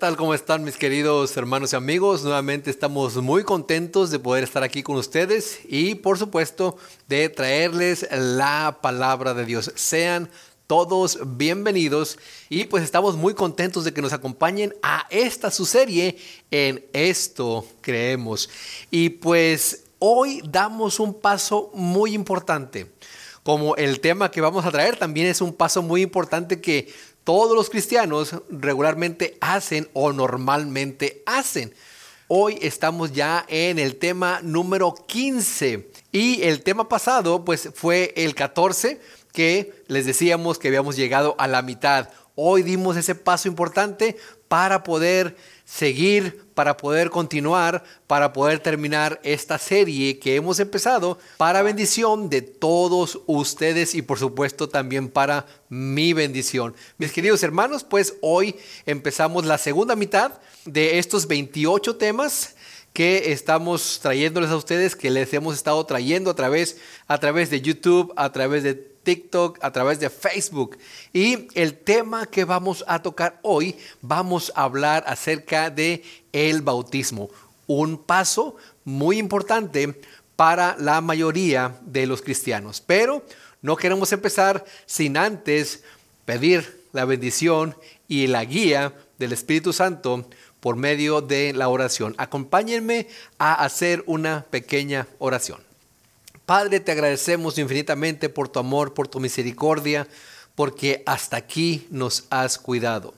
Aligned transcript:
tal? 0.00 0.16
¿Cómo 0.16 0.32
están 0.32 0.64
mis 0.64 0.78
queridos 0.78 1.36
hermanos 1.36 1.74
y 1.74 1.76
amigos? 1.76 2.22
Nuevamente 2.24 2.70
estamos 2.70 3.16
muy 3.16 3.44
contentos 3.44 4.10
de 4.10 4.18
poder 4.18 4.44
estar 4.44 4.62
aquí 4.62 4.82
con 4.82 4.96
ustedes 4.96 5.60
y 5.68 5.94
por 5.94 6.16
supuesto 6.16 6.78
de 7.06 7.28
traerles 7.28 8.08
la 8.10 8.78
palabra 8.80 9.34
de 9.34 9.44
Dios. 9.44 9.70
Sean 9.74 10.30
todos 10.66 11.18
bienvenidos 11.36 12.18
y 12.48 12.64
pues 12.64 12.82
estamos 12.82 13.16
muy 13.16 13.34
contentos 13.34 13.84
de 13.84 13.92
que 13.92 14.00
nos 14.00 14.14
acompañen 14.14 14.74
a 14.82 15.06
esta 15.10 15.50
su 15.50 15.66
serie 15.66 16.16
en 16.50 16.82
esto 16.94 17.66
creemos. 17.82 18.48
Y 18.90 19.10
pues 19.10 19.84
hoy 19.98 20.40
damos 20.48 20.98
un 20.98 21.12
paso 21.12 21.70
muy 21.74 22.14
importante. 22.14 22.90
Como 23.42 23.74
el 23.76 24.00
tema 24.00 24.30
que 24.30 24.40
vamos 24.40 24.64
a 24.64 24.70
traer 24.70 24.96
también 24.96 25.26
es 25.26 25.40
un 25.40 25.52
paso 25.52 25.82
muy 25.82 26.02
importante 26.02 26.60
que 26.60 26.92
todos 27.24 27.56
los 27.56 27.70
cristianos 27.70 28.34
regularmente 28.48 29.36
hacen 29.40 29.88
o 29.92 30.12
normalmente 30.12 31.22
hacen. 31.26 31.74
Hoy 32.28 32.58
estamos 32.62 33.12
ya 33.12 33.44
en 33.48 33.78
el 33.78 33.96
tema 33.96 34.40
número 34.42 34.94
15 34.94 35.90
y 36.12 36.42
el 36.42 36.62
tema 36.62 36.88
pasado 36.88 37.44
pues 37.44 37.70
fue 37.74 38.12
el 38.16 38.34
14 38.34 39.00
que 39.32 39.84
les 39.88 40.06
decíamos 40.06 40.58
que 40.58 40.68
habíamos 40.68 40.96
llegado 40.96 41.34
a 41.38 41.48
la 41.48 41.62
mitad. 41.62 42.08
Hoy 42.36 42.62
dimos 42.62 42.96
ese 42.96 43.14
paso 43.14 43.48
importante 43.48 44.16
para 44.48 44.82
poder 44.82 45.36
seguir, 45.64 46.44
para 46.60 46.76
poder 46.76 47.08
continuar, 47.08 47.82
para 48.06 48.34
poder 48.34 48.58
terminar 48.58 49.18
esta 49.22 49.56
serie 49.56 50.18
que 50.18 50.36
hemos 50.36 50.60
empezado 50.60 51.18
para 51.38 51.62
bendición 51.62 52.28
de 52.28 52.42
todos 52.42 53.20
ustedes 53.24 53.94
y 53.94 54.02
por 54.02 54.18
supuesto 54.18 54.68
también 54.68 55.08
para 55.08 55.46
mi 55.70 56.12
bendición. 56.12 56.76
Mis 56.98 57.12
queridos 57.12 57.42
hermanos, 57.42 57.82
pues 57.82 58.12
hoy 58.20 58.56
empezamos 58.84 59.46
la 59.46 59.56
segunda 59.56 59.96
mitad 59.96 60.32
de 60.66 60.98
estos 60.98 61.26
28 61.26 61.96
temas 61.96 62.54
que 62.92 63.32
estamos 63.32 64.00
trayéndoles 64.02 64.50
a 64.50 64.56
ustedes, 64.56 64.96
que 64.96 65.08
les 65.08 65.32
hemos 65.32 65.54
estado 65.54 65.82
trayendo 65.86 66.30
a 66.30 66.36
través, 66.36 66.76
a 67.06 67.16
través 67.16 67.48
de 67.48 67.62
YouTube, 67.62 68.12
a 68.16 68.32
través 68.32 68.64
de 68.64 68.74
TikTok, 69.02 69.58
a 69.62 69.72
través 69.72 70.00
de 70.00 70.10
Facebook. 70.10 70.78
Y 71.12 71.48
el 71.54 71.78
tema 71.78 72.26
que 72.26 72.44
vamos 72.44 72.84
a 72.86 73.02
tocar 73.02 73.38
hoy, 73.42 73.76
vamos 74.00 74.52
a 74.54 74.64
hablar 74.64 75.04
acerca 75.06 75.70
de 75.70 76.02
el 76.32 76.62
bautismo, 76.62 77.30
un 77.66 77.98
paso 77.98 78.56
muy 78.84 79.18
importante 79.18 80.00
para 80.36 80.76
la 80.78 81.00
mayoría 81.00 81.76
de 81.82 82.06
los 82.06 82.22
cristianos. 82.22 82.80
Pero 82.80 83.24
no 83.62 83.76
queremos 83.76 84.12
empezar 84.12 84.64
sin 84.86 85.16
antes 85.16 85.82
pedir 86.24 86.84
la 86.92 87.04
bendición 87.04 87.76
y 88.08 88.26
la 88.26 88.44
guía 88.44 88.94
del 89.18 89.32
Espíritu 89.32 89.72
Santo 89.72 90.26
por 90.60 90.76
medio 90.76 91.20
de 91.20 91.52
la 91.52 91.68
oración. 91.68 92.14
Acompáñenme 92.18 93.06
a 93.38 93.54
hacer 93.64 94.02
una 94.06 94.46
pequeña 94.50 95.06
oración. 95.18 95.69
Padre, 96.50 96.80
te 96.80 96.90
agradecemos 96.90 97.58
infinitamente 97.58 98.28
por 98.28 98.48
tu 98.48 98.58
amor, 98.58 98.92
por 98.92 99.06
tu 99.06 99.20
misericordia, 99.20 100.08
porque 100.56 101.04
hasta 101.06 101.36
aquí 101.36 101.86
nos 101.90 102.24
has 102.28 102.58
cuidado. 102.58 103.14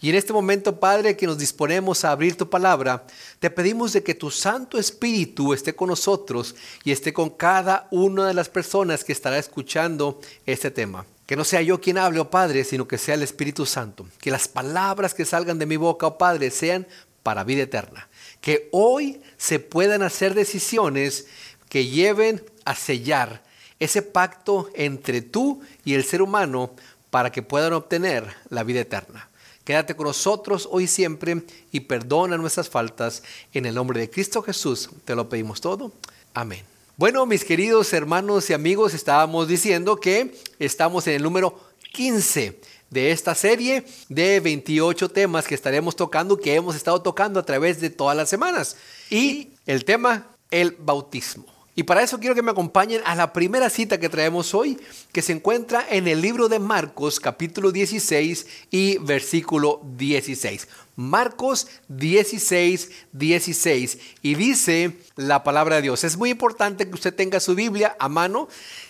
Y 0.00 0.10
en 0.10 0.16
este 0.16 0.32
momento, 0.32 0.80
Padre, 0.80 1.16
que 1.16 1.28
nos 1.28 1.38
disponemos 1.38 2.04
a 2.04 2.10
abrir 2.10 2.36
tu 2.36 2.50
palabra, 2.50 3.06
te 3.38 3.50
pedimos 3.50 3.92
de 3.92 4.02
que 4.02 4.16
tu 4.16 4.32
Santo 4.32 4.78
Espíritu 4.78 5.54
esté 5.54 5.76
con 5.76 5.90
nosotros 5.90 6.56
y 6.82 6.90
esté 6.90 7.12
con 7.12 7.30
cada 7.30 7.86
una 7.92 8.26
de 8.26 8.34
las 8.34 8.48
personas 8.48 9.04
que 9.04 9.12
estará 9.12 9.38
escuchando 9.38 10.20
este 10.44 10.72
tema. 10.72 11.06
Que 11.24 11.36
no 11.36 11.44
sea 11.44 11.62
yo 11.62 11.80
quien 11.80 11.98
hable, 11.98 12.18
oh 12.18 12.30
Padre, 12.30 12.64
sino 12.64 12.88
que 12.88 12.98
sea 12.98 13.14
el 13.14 13.22
Espíritu 13.22 13.64
Santo. 13.64 14.08
Que 14.18 14.32
las 14.32 14.48
palabras 14.48 15.14
que 15.14 15.24
salgan 15.24 15.60
de 15.60 15.66
mi 15.66 15.76
boca, 15.76 16.08
oh 16.08 16.18
Padre, 16.18 16.50
sean 16.50 16.88
para 17.22 17.44
vida 17.44 17.62
eterna. 17.62 18.08
Que 18.40 18.68
hoy 18.72 19.22
se 19.36 19.60
puedan 19.60 20.02
hacer 20.02 20.34
decisiones 20.34 21.26
que 21.68 21.86
lleven 21.86 22.42
a 22.64 22.74
sellar 22.74 23.42
ese 23.78 24.02
pacto 24.02 24.70
entre 24.74 25.22
tú 25.22 25.60
y 25.84 25.94
el 25.94 26.04
ser 26.04 26.22
humano 26.22 26.70
para 27.10 27.30
que 27.30 27.42
puedan 27.42 27.72
obtener 27.72 28.34
la 28.48 28.62
vida 28.62 28.80
eterna. 28.80 29.28
Quédate 29.64 29.94
con 29.94 30.06
nosotros 30.06 30.68
hoy 30.70 30.86
siempre 30.86 31.42
y 31.70 31.80
perdona 31.80 32.36
nuestras 32.36 32.68
faltas. 32.68 33.22
En 33.52 33.66
el 33.66 33.74
nombre 33.74 34.00
de 34.00 34.10
Cristo 34.10 34.42
Jesús 34.42 34.90
te 35.04 35.14
lo 35.14 35.28
pedimos 35.28 35.60
todo. 35.60 35.92
Amén. 36.34 36.64
Bueno, 36.96 37.26
mis 37.26 37.44
queridos 37.44 37.92
hermanos 37.92 38.50
y 38.50 38.52
amigos, 38.52 38.94
estábamos 38.94 39.48
diciendo 39.48 39.96
que 39.96 40.34
estamos 40.58 41.06
en 41.06 41.14
el 41.14 41.22
número 41.22 41.58
15 41.92 42.60
de 42.90 43.10
esta 43.10 43.34
serie 43.34 43.84
de 44.08 44.40
28 44.40 45.08
temas 45.08 45.46
que 45.46 45.54
estaremos 45.54 45.96
tocando, 45.96 46.38
que 46.38 46.54
hemos 46.54 46.76
estado 46.76 47.00
tocando 47.00 47.40
a 47.40 47.44
través 47.44 47.80
de 47.80 47.90
todas 47.90 48.16
las 48.16 48.28
semanas. 48.28 48.76
Y 49.10 49.50
el 49.66 49.84
tema, 49.84 50.28
el 50.50 50.76
bautismo. 50.78 51.51
Y 51.74 51.84
para 51.84 52.02
eso 52.02 52.20
quiero 52.20 52.34
que 52.34 52.42
me 52.42 52.50
acompañen 52.50 53.00
a 53.06 53.14
la 53.14 53.32
primera 53.32 53.70
cita 53.70 53.98
que 53.98 54.10
traemos 54.10 54.54
hoy, 54.54 54.78
que 55.10 55.22
se 55.22 55.32
encuentra 55.32 55.86
en 55.88 56.06
el 56.06 56.20
libro 56.20 56.50
de 56.50 56.58
Marcos 56.58 57.18
capítulo 57.18 57.72
16 57.72 58.46
y 58.70 58.98
versículo 58.98 59.80
16. 59.96 60.68
Marcos 60.96 61.68
16, 61.88 62.90
16. 63.12 63.98
Y 64.20 64.34
dice 64.34 64.98
la 65.16 65.42
palabra 65.44 65.76
de 65.76 65.82
Dios. 65.82 66.04
Es 66.04 66.18
muy 66.18 66.28
importante 66.28 66.86
que 66.86 66.94
usted 66.94 67.14
tenga 67.14 67.40
su 67.40 67.54
Biblia 67.54 67.96
a 67.98 68.10
mano. 68.10 68.48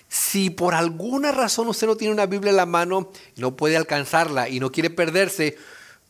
Si 0.09 0.51
por 0.51 0.75
alguna 0.75 1.31
razón 1.31 1.69
usted 1.69 1.87
no 1.87 1.97
tiene 1.97 2.13
una 2.13 2.27
Biblia 2.27 2.51
en 2.51 2.57
la 2.57 2.67
mano, 2.67 3.13
no 3.37 3.57
puede 3.57 3.77
alcanzarla 3.77 4.49
y 4.49 4.59
no 4.59 4.73
quiere 4.73 4.91
perderse 4.91 5.57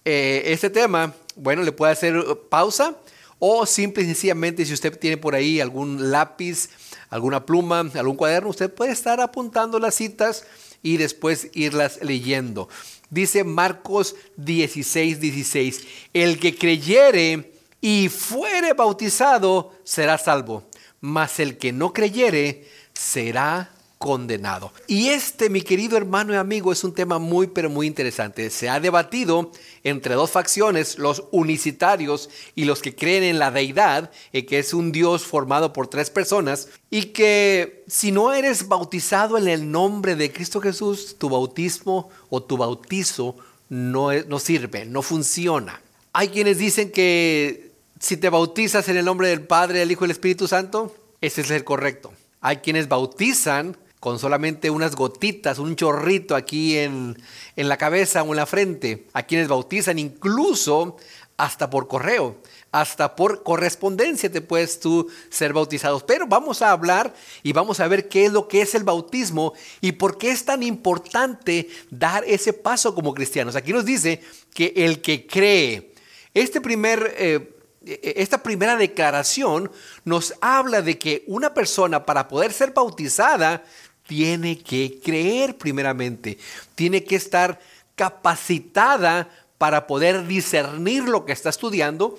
eh, 0.07 0.43
este 0.47 0.71
tema, 0.71 1.15
bueno, 1.37 1.63
le 1.63 1.73
puede 1.73 1.93
hacer 1.93 2.25
pausa 2.49 2.97
o 3.45 3.67
simple 3.67 4.05
y 4.05 4.07
sencillamente, 4.07 4.65
si 4.65 4.73
usted 4.73 4.97
tiene 4.97 5.17
por 5.17 5.35
ahí 5.35 5.59
algún 5.59 6.13
lápiz, 6.13 6.69
alguna 7.11 7.45
pluma, 7.45 7.81
algún 7.81 8.15
cuaderno, 8.15 8.51
usted 8.51 8.73
puede 8.73 8.93
estar 8.93 9.21
apuntando 9.21 9.81
las 9.81 9.97
citas 9.97 10.47
y 10.81 10.97
después 10.97 11.49
irlas 11.53 11.99
leyendo. 12.03 12.69
Dice 13.11 13.43
Marcos 13.43 14.15
16, 14.37 15.19
16, 15.19 15.81
el 16.13 16.39
que 16.39 16.55
creyere 16.55 17.53
y 17.81 18.09
fuere 18.11 18.75
bautizado 18.75 19.75
será 19.83 20.19
salvo, 20.19 20.63
mas 21.01 21.41
el 21.41 21.59
que 21.59 21.73
no 21.73 21.93
creyere 21.93 22.69
será 22.95 23.73
condenado. 24.03 24.73
Y 24.89 25.11
este, 25.11 25.49
mi 25.49 25.63
querido 25.63 25.97
hermano 25.97 26.33
y 26.33 26.37
amigo, 26.37 26.73
es 26.73 26.83
un 26.83 26.93
tema 26.93 27.21
muy, 27.21 27.47
pero 27.47 27.71
muy 27.71 27.87
interesante. 27.87 28.51
Se 28.51 28.69
ha 28.69 28.81
debatido 28.81 29.53
entre 29.85 30.17
dos 30.17 30.33
facciones, 30.33 30.99
los 30.99 31.23
unicitarios 31.31 32.29
y 32.57 32.65
los 32.65 32.83
que 32.83 32.97
creen 32.97 33.23
en 33.23 33.39
la 33.39 33.53
deidad, 33.53 34.11
eh, 34.33 34.45
que 34.45 34.59
es 34.59 34.75
un 34.75 34.91
Dios 34.91 35.23
formado 35.23 35.73
por 35.73 35.87
tres 35.87 36.11
personas, 36.11 36.69
y 36.91 37.13
que 37.13 37.85
si 37.87 38.11
no 38.11 38.33
eres 38.33 38.67
bautizado 38.67 39.39
en 39.39 39.47
el 39.47 39.71
nombre 39.71 40.17
de 40.17 40.33
Cristo 40.33 40.61
Jesús, 40.61 41.15
tu 41.17 41.29
bautismo 41.29 42.11
o 42.29 42.43
tu 42.43 42.57
bautizo 42.57 43.37
no, 43.69 44.13
no 44.13 44.41
sirve, 44.41 44.85
no 44.85 45.03
funciona. 45.03 45.81
Hay 46.13 46.31
quienes 46.31 46.59
dicen 46.59 46.91
que 46.91 47.71
si 48.01 48.17
te 48.17 48.31
bautizas 48.31 48.89
en 48.89 48.97
el 48.97 49.05
nombre 49.05 49.29
del 49.29 49.43
Padre, 49.43 49.79
del 49.79 49.93
Hijo 49.93 50.05
y 50.05 50.09
del 50.09 50.17
Espíritu 50.17 50.49
Santo, 50.49 50.93
ese 51.21 51.43
es 51.43 51.53
el 51.53 51.63
correcto. 51.63 52.13
Hay 52.41 52.57
quienes 52.57 52.89
bautizan 52.89 53.77
con 54.03 54.19
solamente 54.19 54.69
unas 54.69 54.97
gotitas, 54.97 55.61
un 55.61 55.77
chorrito 55.77 56.35
aquí 56.35 56.77
en, 56.77 57.17
en 57.55 57.69
la 57.69 57.77
cabeza 57.77 58.25
o 58.25 58.31
en 58.31 58.37
la 58.37 58.47
frente. 58.47 59.07
A 59.13 59.23
quienes 59.23 59.47
bautizan 59.47 59.97
incluso 59.97 60.97
hasta 61.37 61.71
por 61.71 61.87
correo, 61.87 62.37
hasta 62.73 63.15
por 63.15 63.45
correspondencia 63.45 64.29
te 64.29 64.41
puedes 64.41 64.81
tú 64.81 65.09
ser 65.31 65.53
bautizado. 65.53 66.05
Pero 66.05 66.27
vamos 66.27 66.63
a 66.63 66.73
hablar 66.73 67.15
y 67.45 67.53
vamos 67.53 67.79
a 67.79 67.87
ver 67.87 68.09
qué 68.09 68.25
es 68.25 68.33
lo 68.33 68.49
que 68.49 68.63
es 68.63 68.75
el 68.75 68.83
bautismo 68.83 69.53
y 69.81 69.93
por 69.93 70.19
qué 70.19 70.33
es 70.33 70.45
tan 70.45 70.65
importante 70.65 71.69
dar 71.89 72.25
ese 72.25 72.53
paso 72.53 72.97
como 72.97 73.15
cristianos. 73.15 73.55
Aquí 73.55 73.73
nos 73.73 73.85
dice 73.85 74.21
que 74.53 74.73
el 74.79 75.01
que 75.01 75.29
cree, 75.29 75.95
este 76.35 76.61
primer... 76.61 77.15
Eh, 77.17 77.49
esta 77.85 78.45
primera 78.45 78.77
declaración 78.77 79.69
nos 80.05 80.35
habla 80.41 80.83
de 80.83 80.99
que 80.99 81.25
una 81.27 81.53
persona 81.53 82.07
para 82.07 82.29
poder 82.29 82.53
ser 82.53 82.71
bautizada 82.71 83.65
tiene 84.13 84.59
que 84.59 85.01
creer 85.03 85.57
primeramente, 85.57 86.37
tiene 86.75 87.03
que 87.03 87.17
estar 87.17 87.59
capacitada 87.97 89.31
para 89.57 89.87
poder 89.87 90.27
discernir 90.27 91.05
lo 91.05 91.25
que 91.25 91.33
está 91.33 91.49
estudiando, 91.49 92.19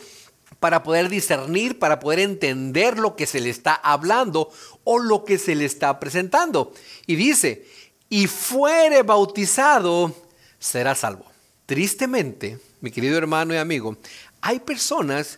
para 0.59 0.81
poder 0.81 1.07
discernir, 1.07 1.77
para 1.77 1.99
poder 1.99 2.17
entender 2.17 2.97
lo 2.97 3.15
que 3.15 3.27
se 3.27 3.39
le 3.39 3.51
está 3.51 3.75
hablando 3.75 4.49
o 4.83 4.97
lo 4.97 5.23
que 5.23 5.37
se 5.37 5.53
le 5.53 5.65
está 5.65 5.99
presentando. 5.99 6.73
Y 7.05 7.15
dice, 7.15 7.67
y 8.09 8.25
fuere 8.25 9.03
bautizado, 9.03 10.15
será 10.57 10.95
salvo. 10.95 11.27
Tristemente, 11.67 12.57
mi 12.81 12.89
querido 12.89 13.19
hermano 13.19 13.53
y 13.53 13.57
amigo, 13.57 13.97
hay 14.41 14.59
personas 14.59 15.37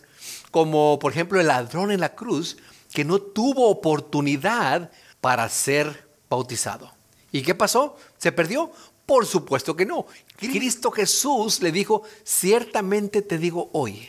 como 0.50 0.98
por 0.98 1.12
ejemplo 1.12 1.38
el 1.38 1.48
ladrón 1.48 1.90
en 1.90 2.00
la 2.00 2.14
cruz 2.14 2.56
que 2.94 3.04
no 3.04 3.18
tuvo 3.18 3.68
oportunidad 3.68 4.90
para 5.20 5.50
ser 5.50 6.05
bautizado. 6.28 6.92
¿Y 7.32 7.42
qué 7.42 7.54
pasó? 7.54 7.96
Se 8.18 8.32
perdió 8.32 8.70
Por 9.04 9.24
supuesto 9.24 9.76
que 9.76 9.86
no. 9.86 10.06
Cristo 10.36 10.90
Jesús 10.90 11.62
le 11.62 11.70
dijo, 11.70 12.02
ciertamente 12.24 13.22
te 13.22 13.38
digo 13.38 13.70
hoy, 13.72 14.08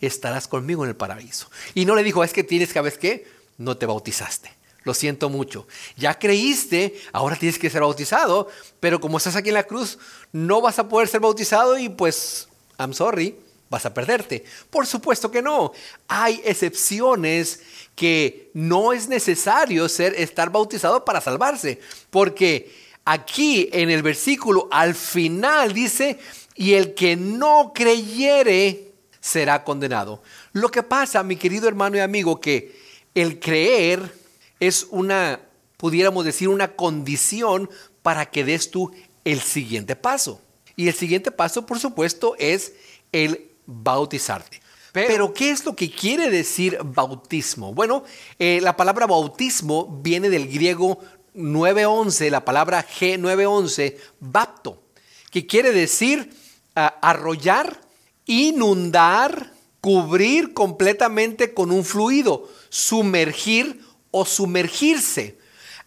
estarás 0.00 0.48
conmigo 0.48 0.84
en 0.84 0.90
el 0.90 0.96
paraíso. 0.96 1.50
Y 1.74 1.84
no 1.84 1.94
le 1.94 2.02
dijo, 2.02 2.24
es 2.24 2.32
que 2.32 2.44
tienes 2.44 2.68
que, 2.68 2.74
¿sabes 2.74 2.96
qué? 2.96 3.26
No 3.58 3.76
te 3.76 3.84
bautizaste. 3.84 4.50
Lo 4.84 4.94
siento 4.94 5.28
mucho. 5.28 5.66
Ya 5.98 6.18
creíste, 6.18 6.98
ahora 7.12 7.36
tienes 7.36 7.58
que 7.58 7.68
ser 7.68 7.82
bautizado, 7.82 8.48
pero 8.80 9.00
como 9.00 9.18
estás 9.18 9.36
aquí 9.36 9.48
en 9.48 9.54
la 9.56 9.64
cruz, 9.64 9.98
no 10.32 10.62
vas 10.62 10.78
a 10.78 10.88
poder 10.88 11.08
ser 11.08 11.20
bautizado 11.20 11.76
y 11.76 11.90
pues, 11.90 12.48
I'm 12.78 12.94
sorry, 12.94 13.36
vas 13.68 13.84
a 13.84 13.92
perderte. 13.92 14.44
Por 14.70 14.86
supuesto 14.86 15.30
que 15.30 15.42
no. 15.42 15.72
Hay 16.06 16.40
excepciones 16.44 17.60
que 17.98 18.52
no 18.54 18.92
es 18.92 19.08
necesario 19.08 19.88
ser, 19.88 20.14
estar 20.14 20.50
bautizado 20.52 21.04
para 21.04 21.20
salvarse, 21.20 21.80
porque 22.10 22.72
aquí 23.04 23.68
en 23.72 23.90
el 23.90 24.04
versículo 24.04 24.68
al 24.70 24.94
final 24.94 25.72
dice, 25.72 26.16
y 26.54 26.74
el 26.74 26.94
que 26.94 27.16
no 27.16 27.72
creyere 27.74 28.92
será 29.20 29.64
condenado. 29.64 30.22
Lo 30.52 30.70
que 30.70 30.84
pasa, 30.84 31.24
mi 31.24 31.34
querido 31.34 31.66
hermano 31.66 31.96
y 31.96 32.00
amigo, 32.00 32.40
que 32.40 32.78
el 33.16 33.40
creer 33.40 34.14
es 34.60 34.86
una, 34.90 35.40
pudiéramos 35.76 36.24
decir, 36.24 36.48
una 36.48 36.76
condición 36.76 37.68
para 38.02 38.26
que 38.30 38.44
des 38.44 38.70
tú 38.70 38.92
el 39.24 39.40
siguiente 39.40 39.96
paso. 39.96 40.40
Y 40.76 40.86
el 40.86 40.94
siguiente 40.94 41.32
paso, 41.32 41.66
por 41.66 41.80
supuesto, 41.80 42.36
es 42.38 42.74
el 43.10 43.50
bautizarte. 43.66 44.60
Pero, 45.06 45.32
¿qué 45.32 45.50
es 45.50 45.64
lo 45.64 45.76
que 45.76 45.90
quiere 45.90 46.30
decir 46.30 46.78
bautismo? 46.82 47.72
Bueno, 47.72 48.04
eh, 48.38 48.60
la 48.62 48.76
palabra 48.76 49.06
bautismo 49.06 50.00
viene 50.02 50.30
del 50.30 50.48
griego 50.48 50.98
911, 51.34 52.30
la 52.30 52.44
palabra 52.44 52.84
G911, 52.86 53.96
bapto, 54.18 54.82
que 55.30 55.46
quiere 55.46 55.72
decir 55.72 56.30
ah, 56.74 56.98
arrollar, 57.00 57.80
inundar, 58.26 59.52
cubrir 59.80 60.52
completamente 60.52 61.54
con 61.54 61.70
un 61.70 61.84
fluido, 61.84 62.48
sumergir 62.68 63.80
o 64.10 64.24
sumergirse. 64.24 65.38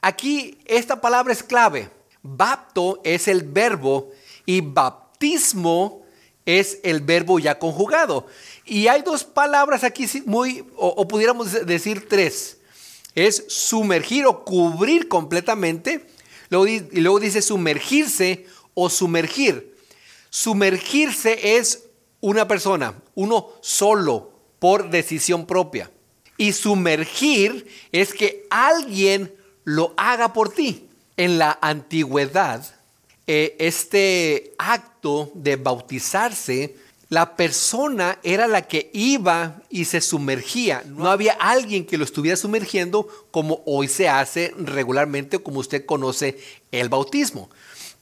Aquí 0.01 0.57
esta 0.65 1.01
palabra 1.01 1.33
es 1.33 1.43
clave. 1.43 1.89
Bapto 2.23 3.01
es 3.03 3.27
el 3.27 3.43
verbo 3.43 4.11
y 4.45 4.61
baptismo 4.61 6.01
es 6.45 6.79
el 6.83 7.01
verbo 7.01 7.39
ya 7.39 7.59
conjugado. 7.59 8.27
Y 8.71 8.87
hay 8.87 9.01
dos 9.01 9.25
palabras 9.25 9.83
aquí 9.83 10.07
muy, 10.25 10.63
o, 10.77 11.05
pudiéramos 11.05 11.65
decir 11.65 12.07
tres. 12.07 12.55
Es 13.15 13.43
sumergir 13.49 14.25
o 14.25 14.45
cubrir 14.45 15.09
completamente. 15.09 16.07
y 16.49 17.01
luego 17.01 17.19
dice 17.19 17.41
sumergirse 17.41 18.45
o 18.73 18.89
sumergir. 18.89 19.75
Sumergirse 20.29 21.57
es 21.57 21.83
una 22.21 22.47
persona, 22.47 22.95
uno 23.13 23.49
solo, 23.59 24.31
por 24.57 24.89
decisión 24.89 25.45
propia. 25.45 25.91
Y 26.37 26.53
sumergir 26.53 27.67
es 27.91 28.13
que 28.13 28.47
alguien 28.49 29.35
lo 29.65 29.93
haga 29.97 30.31
por 30.31 30.47
ti. 30.47 30.87
En 31.17 31.37
la 31.37 31.59
antigüedad, 31.61 32.65
eh, 33.27 33.53
este 33.59 34.53
acto 34.57 35.29
de 35.35 35.57
bautizarse, 35.57 36.77
la 37.11 37.35
persona 37.35 38.19
era 38.23 38.47
la 38.47 38.61
que 38.61 38.89
iba 38.93 39.61
y 39.69 39.83
se 39.83 39.99
sumergía. 39.99 40.81
No 40.87 41.11
había 41.11 41.33
alguien 41.33 41.85
que 41.85 41.97
lo 41.97 42.05
estuviera 42.05 42.37
sumergiendo 42.37 43.05
como 43.31 43.61
hoy 43.65 43.89
se 43.89 44.07
hace 44.07 44.53
regularmente, 44.57 45.39
como 45.39 45.59
usted 45.59 45.85
conoce 45.85 46.39
el 46.71 46.87
bautismo. 46.87 47.49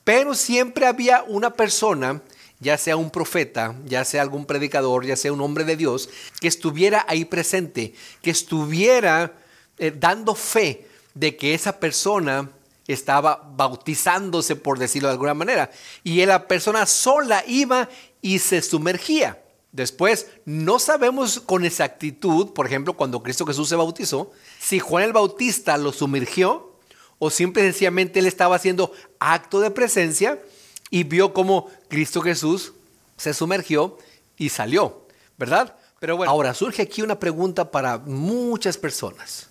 Pero 0.04 0.36
siempre 0.36 0.86
había 0.86 1.24
una 1.28 1.50
persona 1.50 2.22
ya 2.60 2.78
sea 2.78 2.98
un 2.98 3.10
profeta, 3.10 3.74
ya 3.84 4.06
sea 4.06 4.22
algún 4.22 4.46
predicador, 4.46 5.04
ya 5.08 5.16
sea 5.16 5.34
un 5.34 5.42
hombre 5.42 5.64
de 5.64 5.76
Dios, 5.76 6.12
que 6.40 6.48
estuviera 6.48 7.04
ahí 7.08 7.26
presente, 7.26 7.96
que 8.22 8.30
estuviera 8.30 9.34
eh, 9.80 9.92
dando 9.92 10.36
fe 10.36 10.86
de 11.16 11.36
que 11.36 11.56
esa 11.56 11.80
persona 11.80 12.52
estaba 12.94 13.48
bautizándose, 13.56 14.56
por 14.56 14.80
decirlo 14.80 15.10
de 15.10 15.14
alguna 15.14 15.36
manera. 15.36 15.70
Y 16.04 16.26
la 16.26 16.48
persona 16.48 16.86
sola 16.86 17.44
iba 17.48 17.88
y 18.22 18.40
se 18.40 18.62
sumergía. 18.62 19.42
Después, 19.72 20.28
no 20.46 20.80
sabemos 20.80 21.40
con 21.40 21.64
exactitud, 21.64 22.54
por 22.54 22.66
ejemplo, 22.66 22.94
cuando 22.94 23.22
Cristo 23.22 23.46
Jesús 23.46 23.70
se 23.70 23.76
bautizó, 23.76 24.32
si 24.60 24.80
Juan 24.80 25.04
el 25.04 25.14
Bautista 25.14 25.78
lo 25.78 25.94
sumergió 25.94 26.74
o 27.20 27.30
simple 27.30 27.62
y 27.62 27.66
sencillamente 27.66 28.20
él 28.20 28.26
estaba 28.26 28.56
haciendo 28.56 28.92
acto 29.20 29.60
de 29.60 29.70
presencia 29.70 30.42
y 30.90 31.04
vio 31.04 31.34
cómo 31.34 31.70
Cristo 31.88 32.22
Jesús 32.22 32.74
se 33.18 33.34
sumergió 33.34 33.98
y 34.38 34.50
salió, 34.50 35.06
¿verdad? 35.38 35.76
Pero 36.00 36.18
bueno, 36.18 36.32
ahora 36.32 36.54
surge 36.54 36.82
aquí 36.82 37.02
una 37.02 37.20
pregunta 37.20 37.70
para 37.70 37.98
muchas 38.00 38.78
personas. 38.78 39.50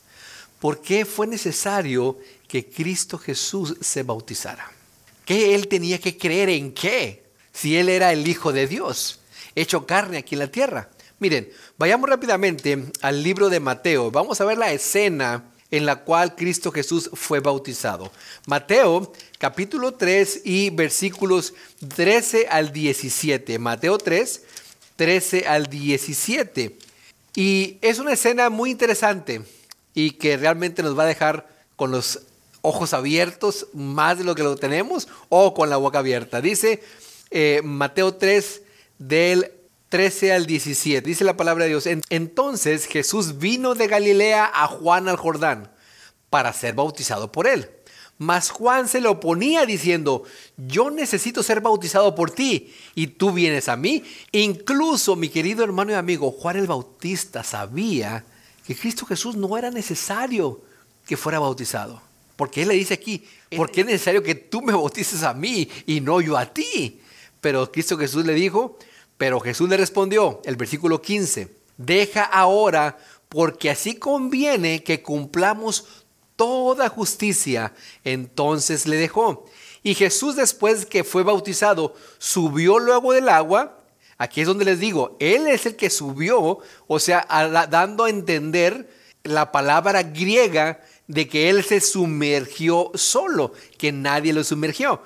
¿Por 0.59 0.81
qué 0.81 1.05
fue 1.05 1.27
necesario 1.27 2.19
que 2.49 2.69
Cristo 2.69 3.19
Jesús 3.19 3.77
se 3.81 4.03
bautizara? 4.03 4.73
¿Qué 5.25 5.55
él 5.55 5.69
tenía 5.69 6.01
que 6.01 6.17
creer 6.17 6.49
en 6.49 6.73
qué? 6.73 7.28
Si 7.59 7.77
él 7.77 7.89
era 7.89 8.13
el 8.13 8.29
Hijo 8.29 8.53
de 8.53 8.69
Dios, 8.69 9.19
hecho 9.57 9.85
carne 9.85 10.19
aquí 10.19 10.37
en 10.37 10.39
la 10.39 10.47
tierra. 10.47 10.91
Miren, 11.19 11.51
vayamos 11.77 12.09
rápidamente 12.09 12.85
al 13.01 13.25
libro 13.25 13.49
de 13.49 13.59
Mateo. 13.59 14.13
Vamos 14.13 14.41
a 14.41 14.45
ver 14.45 14.59
la 14.59 14.71
escena 14.71 15.43
en 15.73 15.85
la 15.85 16.05
cual 16.05 16.37
Cristo 16.37 16.71
Jesús 16.71 17.11
fue 17.15 17.41
bautizado. 17.41 18.13
Mateo 18.47 19.13
capítulo 19.39 19.95
3 19.95 20.43
y 20.45 20.71
versículos 20.71 21.53
13 21.97 22.47
al 22.49 22.73
17. 22.73 23.59
Mateo 23.59 23.99
3, 23.99 24.43
13 24.95 25.49
al 25.49 25.67
17. 25.67 26.79
Y 27.35 27.79
es 27.83 27.99
una 27.99 28.13
escena 28.13 28.51
muy 28.51 28.71
interesante 28.71 29.43
y 29.95 30.13
que 30.13 30.37
realmente 30.37 30.85
nos 30.85 30.97
va 30.97 31.03
a 31.03 31.07
dejar 31.07 31.49
con 31.75 31.91
los 31.91 32.21
ojos 32.63 32.95
abiertos 32.95 33.67
más 33.73 34.19
de 34.19 34.23
lo 34.23 34.37
que 34.37 34.45
lo 34.45 34.55
tenemos 34.55 35.09
o 35.29 35.55
con 35.55 35.71
la 35.71 35.77
boca 35.77 35.99
abierta. 35.99 36.41
Dice 36.41 36.83
eh, 37.31 37.61
Mateo 37.65 38.15
3 38.15 38.63
del 38.99 39.53
13 39.89 40.33
al 40.33 40.47
17. 40.47 41.07
Dice 41.07 41.25
la 41.25 41.37
palabra 41.37 41.65
de 41.65 41.71
Dios. 41.71 41.89
Entonces 42.11 42.87
Jesús 42.87 43.39
vino 43.39 43.75
de 43.75 43.87
Galilea 43.87 44.51
a 44.53 44.67
Juan 44.67 45.09
al 45.09 45.17
Jordán 45.17 45.71
para 46.31 46.53
ser 46.53 46.75
bautizado 46.75 47.33
por 47.33 47.47
él. 47.47 47.71
Mas 48.19 48.51
Juan 48.51 48.89
se 48.89 49.01
le 49.01 49.09
oponía 49.09 49.65
diciendo, 49.65 50.25
yo 50.57 50.91
necesito 50.91 51.45
ser 51.45 51.61
bautizado 51.61 52.17
por 52.17 52.33
ti 52.33 52.75
y 52.97 53.07
tú 53.07 53.33
vienes 53.33 53.69
a 53.69 53.77
mí. 53.77 54.03
Incluso 54.33 55.15
mi 55.15 55.29
querido 55.29 55.63
hermano 55.63 55.93
y 55.93 55.95
amigo 55.95 56.33
Juan 56.33 56.57
el 56.57 56.67
Bautista 56.67 57.45
sabía 57.45 58.25
que 58.67 58.75
Cristo 58.75 59.07
Jesús 59.07 59.37
no 59.37 59.57
era 59.57 59.71
necesario 59.71 60.61
que 61.07 61.17
fuera 61.17 61.39
bautizado. 61.39 62.03
Porque 62.35 62.63
él 62.63 62.69
le 62.69 62.75
dice 62.75 62.95
aquí, 62.95 63.25
¿por 63.57 63.71
qué 63.71 63.81
es 63.81 63.87
necesario 63.87 64.23
que 64.23 64.35
tú 64.35 64.63
me 64.63 64.73
bautices 64.73 65.23
a 65.23 65.33
mí 65.33 65.69
y 65.87 66.01
no 66.01 66.21
yo 66.21 66.37
a 66.37 66.47
ti? 66.47 67.01
Pero 67.41 67.71
Cristo 67.71 67.97
Jesús 67.97 68.25
le 68.25 68.35
dijo, 68.35 68.79
pero 69.17 69.41
Jesús 69.41 69.69
le 69.69 69.77
respondió, 69.77 70.41
el 70.45 70.57
versículo 70.57 71.03
15, 71.03 71.49
deja 71.77 72.23
ahora 72.23 72.99
porque 73.29 73.71
así 73.71 73.97
conviene 73.97 74.83
que 74.83 75.03
cumplamos 75.03 76.05
toda 76.37 76.89
justicia. 76.89 77.75
Entonces 78.05 78.87
le 78.87 78.97
dejó. 78.97 79.45
Y 79.83 79.95
Jesús 79.95 80.37
después 80.37 80.87
que 80.87 81.05
fue 81.05 81.23
bautizado, 81.23 81.95
subió 82.19 82.79
luego 82.79 83.13
del 83.13 83.29
agua. 83.29 83.79
Aquí 84.19 84.41
es 84.41 84.47
donde 84.47 84.65
les 84.65 84.81
digo, 84.81 85.17
Él 85.21 85.47
es 85.47 85.67
el 85.67 85.77
que 85.77 85.91
subió, 85.91 86.59
o 86.87 86.99
sea, 86.99 87.27
dando 87.71 88.05
a 88.05 88.11
entender 88.11 88.89
la 89.23 89.53
palabra 89.53 90.03
griega 90.03 90.81
de 91.07 91.29
que 91.29 91.49
Él 91.49 91.65
se 91.65 91.81
sumergió 91.81 92.91
solo, 92.95 93.53
que 93.77 93.93
nadie 93.93 94.33
lo 94.33 94.43
sumergió. 94.43 95.03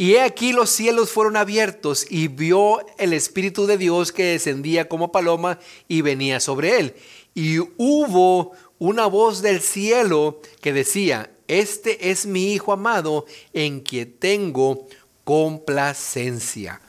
Y 0.00 0.14
he 0.14 0.22
aquí 0.22 0.52
los 0.52 0.70
cielos 0.70 1.10
fueron 1.10 1.36
abiertos 1.36 2.06
y 2.08 2.28
vio 2.28 2.78
el 2.98 3.12
Espíritu 3.12 3.66
de 3.66 3.76
Dios 3.76 4.12
que 4.12 4.22
descendía 4.26 4.88
como 4.88 5.10
paloma 5.10 5.58
y 5.88 6.02
venía 6.02 6.38
sobre 6.38 6.78
él. 6.78 6.94
Y 7.34 7.58
hubo 7.58 8.52
una 8.78 9.06
voz 9.06 9.42
del 9.42 9.60
cielo 9.60 10.40
que 10.60 10.72
decía, 10.72 11.32
este 11.48 12.10
es 12.10 12.26
mi 12.26 12.52
Hijo 12.52 12.72
amado 12.72 13.26
en 13.52 13.80
quien 13.80 14.12
tengo 14.12 14.86
complacencia. 15.24 16.80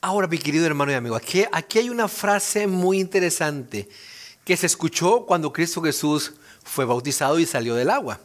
Ahora, 0.00 0.28
mi 0.28 0.38
querido 0.38 0.64
hermano 0.64 0.92
y 0.92 0.94
amigo, 0.94 1.16
aquí, 1.16 1.42
aquí 1.50 1.80
hay 1.80 1.90
una 1.90 2.06
frase 2.06 2.68
muy 2.68 3.00
interesante 3.00 3.88
que 4.44 4.56
se 4.56 4.66
escuchó 4.66 5.26
cuando 5.26 5.52
Cristo 5.52 5.82
Jesús 5.82 6.34
fue 6.62 6.84
bautizado 6.84 7.40
y 7.40 7.46
salió 7.46 7.74
del 7.74 7.90
agua. 7.90 8.20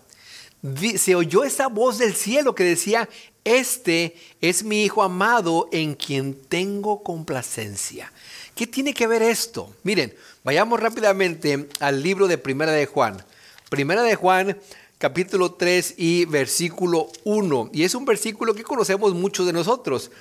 Se 0.96 1.15
oyó 1.15 1.43
esa 1.43 1.67
voz 1.67 1.98
del 1.98 2.15
cielo 2.15 2.55
que 2.55 2.63
decía, 2.63 3.10
este 3.43 4.15
es 4.39 4.63
mi 4.63 4.86
Hijo 4.86 5.03
amado 5.03 5.67
en 5.74 5.93
quien 5.93 6.36
tengo 6.36 7.03
complacencia. 7.03 8.13
¿Qué 8.55 8.65
tiene 8.65 8.93
que 8.93 9.05
ver 9.05 9.22
esto? 9.22 9.75
Miren, 9.84 10.15
vayamos 10.41 10.79
rápidamente 10.79 11.67
al 11.82 12.01
libro 12.01 12.27
de 12.27 12.38
Primera 12.38 12.72
de 12.72 12.86
Juan. 12.86 13.25
Primera 13.70 14.03
de 14.03 14.15
Juan, 14.15 14.58
capítulo 15.00 15.55
3 15.55 15.96
y 15.98 16.24
versículo 16.25 17.10
1. 17.25 17.72
Y 17.74 17.84
es 17.84 17.93
un 17.93 18.05
versículo 18.05 18.55
que 18.55 18.63
conocemos 18.63 19.13
muchos 19.13 19.46
de 19.46 19.51
nosotros. 19.51 20.12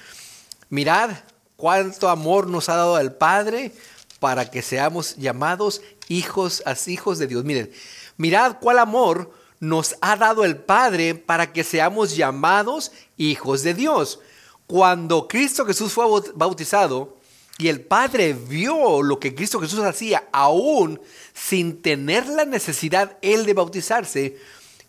Mirad 0.71 1.11
cuánto 1.57 2.09
amor 2.09 2.49
nos 2.49 2.69
ha 2.69 2.75
dado 2.75 2.99
el 2.99 3.13
Padre 3.13 3.71
para 4.19 4.51
que 4.51 4.63
seamos 4.63 5.15
llamados 5.15 5.83
hijos, 6.09 6.65
hijos 6.89 7.21
de 7.21 7.29
Dios. 7.29 7.45
Miren, 7.45 7.71
mirad 8.17 8.57
cuál 8.61 8.81
amor 8.81 9.42
nos 9.63 9.95
ha 10.01 10.17
dado 10.17 10.45
el 10.45 10.57
Padre 10.57 11.15
para 11.15 11.53
que 11.53 11.63
seamos 11.63 12.17
llamados 12.17 12.91
hijos 13.17 13.63
de 13.63 13.75
Dios. 13.75 14.19
Cuando 14.67 15.29
Cristo 15.29 15.65
Jesús 15.65 15.93
fue 15.93 16.05
bautizado 16.35 17.17
y 17.59 17.69
el 17.69 17.81
Padre 17.81 18.33
vio 18.33 19.03
lo 19.03 19.21
que 19.21 19.37
Cristo 19.37 19.61
Jesús 19.61 19.79
hacía, 19.85 20.25
aún 20.33 21.01
sin 21.33 21.81
tener 21.81 22.27
la 22.27 22.45
necesidad 22.45 23.17
él 23.23 23.47
de 23.47 23.55
bautizarse, 23.55 24.37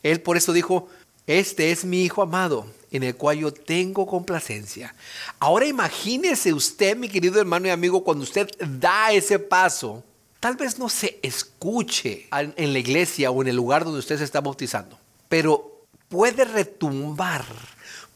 él 0.01 0.21
por 0.21 0.37
eso 0.37 0.51
dijo, 0.53 0.87
este 1.27 1.71
es 1.71 1.85
mi 1.85 2.01
Hijo 2.01 2.23
amado, 2.23 2.65
en 2.89 3.03
el 3.03 3.15
cual 3.15 3.37
yo 3.37 3.53
tengo 3.53 4.07
complacencia. 4.07 4.95
Ahora 5.37 5.67
imagínese 5.67 6.51
usted, 6.51 6.97
mi 6.97 7.09
querido 7.09 7.39
hermano 7.39 7.67
y 7.67 7.69
amigo, 7.69 8.03
cuando 8.03 8.23
usted 8.23 8.49
da 8.57 9.11
ese 9.11 9.37
paso, 9.37 10.03
tal 10.43 10.57
vez 10.57 10.77
no 10.77 10.89
se 10.89 11.19
escuche 11.21 12.27
en 12.29 12.73
la 12.73 12.79
iglesia 12.79 13.31
o 13.31 13.41
en 13.41 13.47
el 13.47 13.55
lugar 13.55 13.85
donde 13.85 13.99
usted 13.99 14.17
se 14.17 14.25
está 14.25 14.41
bautizando, 14.41 14.99
pero 15.29 15.85
puede 16.09 16.43
retumbar, 16.43 17.45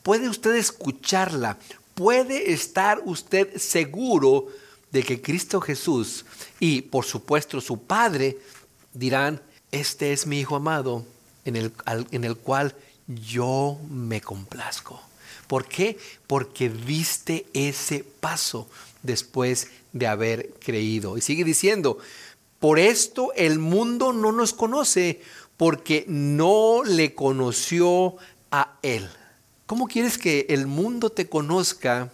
puede 0.04 0.28
usted 0.28 0.56
escucharla, 0.56 1.58
puede 1.96 2.52
estar 2.52 3.02
usted 3.06 3.56
seguro 3.56 4.48
de 4.92 5.04
que 5.04 5.22
Cristo 5.22 5.62
Jesús 5.62 6.26
y 6.60 6.82
por 6.82 7.06
supuesto 7.06 7.62
su 7.62 7.84
Padre 7.84 8.38
dirán, 8.92 9.42
este 9.72 10.12
es 10.12 10.28
mi 10.28 10.42
Hijo 10.42 10.58
amado 10.58 11.06
en 11.46 11.56
el, 11.56 11.72
en 12.12 12.26
el 12.26 12.36
cual 12.36 12.76
yo 13.08 13.80
me 13.90 14.20
complazco. 14.20 15.02
¿Por 15.48 15.66
qué? 15.66 15.98
Porque 16.28 16.68
viste 16.68 17.46
ese 17.54 18.04
paso 18.04 18.68
después 19.08 19.70
de 19.94 20.06
haber 20.06 20.54
creído. 20.60 21.18
Y 21.18 21.22
sigue 21.22 21.44
diciendo, 21.44 21.98
por 22.60 22.78
esto 22.78 23.34
el 23.36 23.58
mundo 23.58 24.14
no 24.14 24.32
nos 24.32 24.54
conoce 24.54 25.22
porque 25.58 26.06
no 26.08 26.84
le 26.84 27.16
conoció 27.16 28.18
a 28.52 28.78
Él. 28.84 29.10
¿Cómo 29.66 29.88
quieres 29.88 30.20
que 30.20 30.46
el 30.50 30.68
mundo 30.68 31.10
te 31.10 31.28
conozca 31.28 32.12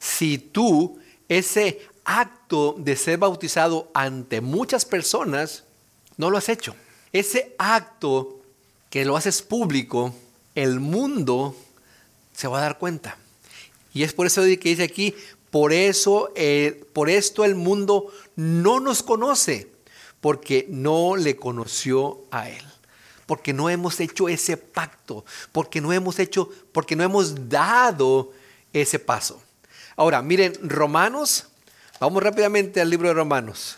si 0.00 0.38
tú 0.38 0.98
ese 1.28 1.80
acto 2.04 2.74
de 2.76 2.96
ser 2.96 3.18
bautizado 3.18 3.90
ante 3.94 4.40
muchas 4.40 4.84
personas 4.84 5.64
no 6.16 6.28
lo 6.28 6.38
has 6.38 6.48
hecho? 6.48 6.74
Ese 7.12 7.54
acto 7.58 8.40
que 8.90 9.04
lo 9.04 9.16
haces 9.16 9.42
público, 9.42 10.14
el 10.54 10.80
mundo 10.80 11.56
se 12.34 12.48
va 12.48 12.58
a 12.58 12.62
dar 12.62 12.78
cuenta. 12.78 13.16
Y 13.94 14.02
es 14.02 14.12
por 14.12 14.26
eso 14.26 14.42
que 14.42 14.56
dice 14.56 14.82
aquí, 14.82 15.14
por 15.52 15.74
eso, 15.74 16.32
eh, 16.34 16.82
por 16.94 17.10
esto 17.10 17.44
el 17.44 17.54
mundo 17.56 18.10
no 18.36 18.80
nos 18.80 19.02
conoce, 19.02 19.70
porque 20.22 20.64
no 20.70 21.14
le 21.14 21.36
conoció 21.36 22.24
a 22.30 22.48
él. 22.48 22.64
Porque 23.26 23.52
no 23.52 23.68
hemos 23.68 24.00
hecho 24.00 24.30
ese 24.30 24.56
pacto, 24.56 25.26
porque 25.52 25.82
no 25.82 25.92
hemos 25.92 26.18
hecho, 26.18 26.48
porque 26.72 26.96
no 26.96 27.04
hemos 27.04 27.50
dado 27.50 28.32
ese 28.72 28.98
paso. 28.98 29.42
Ahora, 29.94 30.22
miren, 30.22 30.54
Romanos, 30.62 31.48
vamos 32.00 32.22
rápidamente 32.22 32.80
al 32.80 32.88
libro 32.88 33.08
de 33.08 33.14
Romanos. 33.14 33.76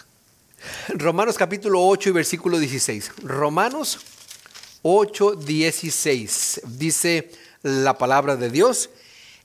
Romanos 0.91 1.37
capítulo 1.37 1.85
8 1.85 2.11
y 2.11 2.13
versículo 2.13 2.61
16. 2.61 3.11
Romanos 3.25 3.99
8:16. 4.83 6.61
Dice 6.67 7.33
la 7.63 7.99
palabra 7.99 8.37
de 8.37 8.49
Dios, 8.49 8.91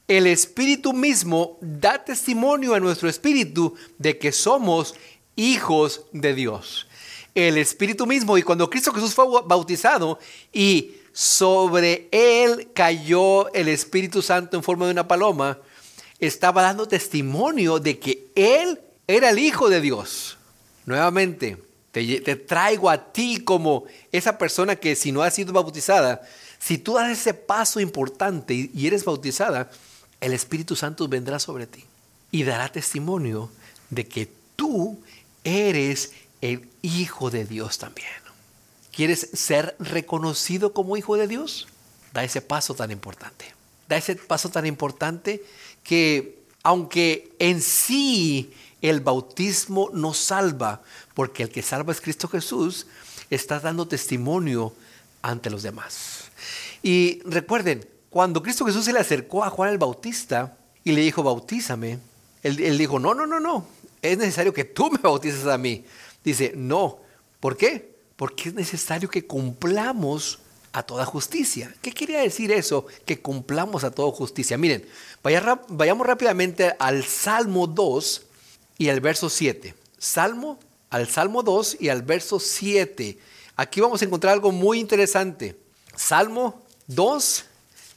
el 0.10 0.26
Espíritu 0.26 0.92
mismo 0.92 1.60
da 1.62 2.04
testimonio 2.04 2.74
a 2.74 2.80
nuestro 2.80 3.08
espíritu 3.08 3.76
de 4.00 4.18
que 4.18 4.32
somos 4.32 4.96
hijos 5.36 6.02
de 6.12 6.34
Dios. 6.34 6.88
El 7.36 7.60
Espíritu 7.60 8.08
mismo, 8.08 8.36
y 8.36 8.42
cuando 8.42 8.72
Cristo 8.72 8.92
Jesús 8.92 9.14
fue 9.14 9.26
bautizado 9.46 10.18
y 10.52 10.96
sobre 11.14 12.10
él 12.12 12.72
cayó 12.74 13.54
el 13.54 13.68
Espíritu 13.68 14.24
Santo 14.24 14.58
en 14.58 14.64
forma 14.64 14.88
de 14.88 14.94
una 14.94 15.08
paloma, 15.08 15.60
estaba 16.20 16.64
dando 16.64 16.88
testimonio 16.88 17.80
de 17.80 18.00
que 18.00 18.32
él 18.34 18.82
era 19.06 19.30
el 19.30 19.38
Hijo 19.38 19.70
de 19.70 19.80
Dios. 19.80 20.40
Nuevamente, 20.88 21.58
te, 21.92 22.36
traigo 22.36 22.90
a 22.90 23.12
ti 23.14 23.44
como 23.44 23.84
esa 24.12 24.40
persona 24.40 24.76
que 24.76 24.96
si 24.96 25.12
no 25.12 25.22
has 25.22 25.36
sido 25.36 25.54
bautizada, 25.54 26.24
si 26.58 26.80
tú 26.80 26.96
das 26.96 27.12
ese 27.12 27.36
paso 27.36 27.80
importante 27.80 28.56
y, 28.56 28.72
y 28.74 28.88
eres 28.88 29.06
bautizada, 29.06 29.70
el 30.22 30.34
Espíritu 30.34 30.76
Santo 30.76 31.08
vendrá 31.08 31.40
sobre 31.40 31.68
ti 31.68 31.84
y 32.32 32.44
dará 32.44 32.72
testimonio 32.72 33.50
de 33.90 34.08
que 34.08 34.32
tú 34.56 35.00
eres 35.44 36.12
el 36.42 36.68
Hijo 36.82 37.30
de 37.32 37.46
Dios 37.46 37.78
también. 37.78 38.08
¿Quieres 38.92 39.30
ser 39.34 39.76
reconocido 39.80 40.74
como 40.74 40.98
Hijo 40.98 41.16
de 41.18 41.28
Dios? 41.28 41.68
Da 42.14 42.24
ese 42.24 42.42
paso 42.42 42.74
tan 42.76 42.92
importante. 42.92 43.54
Da 43.88 43.98
ese 43.98 44.16
paso 44.16 44.50
tan 44.50 44.66
importante 44.66 45.44
que 45.84 46.40
aunque 46.64 47.34
en 47.40 47.62
sí 47.62 48.54
el 48.82 49.00
bautismo 49.00 49.90
no 49.94 50.14
salva, 50.14 50.82
porque 51.14 51.44
el 51.44 51.50
que 51.50 51.62
salva 51.62 51.94
es 51.94 52.02
Cristo 52.02 52.28
Jesús, 52.28 52.88
está 53.30 53.60
dando 53.60 53.88
testimonio 53.88 54.74
ante 55.22 55.50
los 55.50 55.64
demás. 55.64 56.26
Y 56.82 57.22
recuerden, 57.26 57.86
cuando 58.10 58.42
Cristo 58.42 58.66
Jesús 58.66 58.86
se 58.86 58.94
le 58.94 59.00
acercó 59.00 59.44
a 59.44 59.50
Juan 59.50 59.70
el 59.72 59.78
Bautista 59.78 60.58
y 60.84 60.92
le 60.92 61.02
dijo, 61.02 61.24
bautízame, 61.24 62.00
él, 62.44 62.78
dijo, 62.78 63.00
no, 63.00 63.14
no, 63.14 63.28
no, 63.28 63.40
no, 63.40 63.66
es 64.02 64.18
necesario 64.18 64.54
que 64.54 64.64
tú 64.64 64.90
me 64.90 64.98
bautices 64.98 65.46
a 65.46 65.58
mí. 65.58 65.86
Dice, 66.24 66.54
no, 66.56 67.00
¿por 67.40 67.58
qué? 67.58 67.96
Porque 68.16 68.50
es 68.50 68.56
necesario 68.56 69.10
que 69.10 69.26
cumplamos 69.26 70.40
a 70.72 70.84
toda 70.84 71.06
justicia. 71.06 71.74
¿Qué 71.82 71.92
quería 71.92 72.22
decir 72.22 72.52
eso? 72.52 72.86
Que 73.06 73.22
cumplamos 73.22 73.84
a 73.84 73.92
toda 73.92 74.12
justicia. 74.12 74.58
Miren, 74.58 74.86
vayamos 75.70 76.08
rápidamente 76.08 76.76
al 76.80 77.04
Salmo 77.04 77.68
2, 77.68 78.28
y 78.80 78.90
al 78.90 79.02
verso 79.02 79.30
7. 79.30 79.76
Salmo, 80.00 80.58
al 80.90 81.08
Salmo 81.08 81.44
2 81.44 81.78
y 81.82 81.90
al 81.90 82.02
verso 82.02 82.40
7. 82.40 83.20
Aquí 83.56 83.82
vamos 83.82 84.02
a 84.02 84.06
encontrar 84.06 84.34
algo 84.34 84.52
muy 84.52 84.80
interesante. 84.80 85.60
Salmo 85.96 86.64
2, 86.88 87.46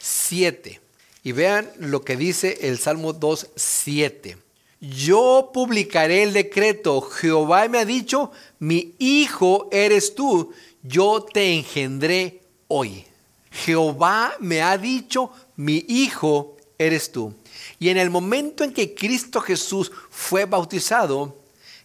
7. 0.03 0.81
Y 1.23 1.33
vean 1.33 1.71
lo 1.79 2.03
que 2.03 2.17
dice 2.17 2.59
el 2.63 2.79
Salmo 2.79 3.13
2, 3.13 3.51
7. 3.55 4.37
Yo 4.81 5.51
publicaré 5.55 6.25
el 6.25 6.33
decreto. 6.33 7.01
Jehová 7.01 7.69
me 7.69 7.79
ha 7.79 7.85
dicho, 7.85 8.33
mi 8.59 8.97
hijo 8.99 9.69
eres 9.71 10.17
tú. 10.17 10.53
Yo 10.83 11.23
te 11.23 11.55
engendré 11.55 12.41
hoy. 12.67 13.05
Jehová 13.53 14.35
me 14.41 14.61
ha 14.61 14.77
dicho, 14.77 15.31
mi 15.55 15.85
hijo 15.87 16.57
eres 16.79 17.13
tú. 17.13 17.33
Y 17.79 17.91
en 17.91 17.97
el 17.97 18.11
momento 18.11 18.65
en 18.65 18.73
que 18.73 18.97
Cristo 18.97 19.41
Jesús 19.41 19.93
fue 20.11 20.47
bautizado, 20.47 21.37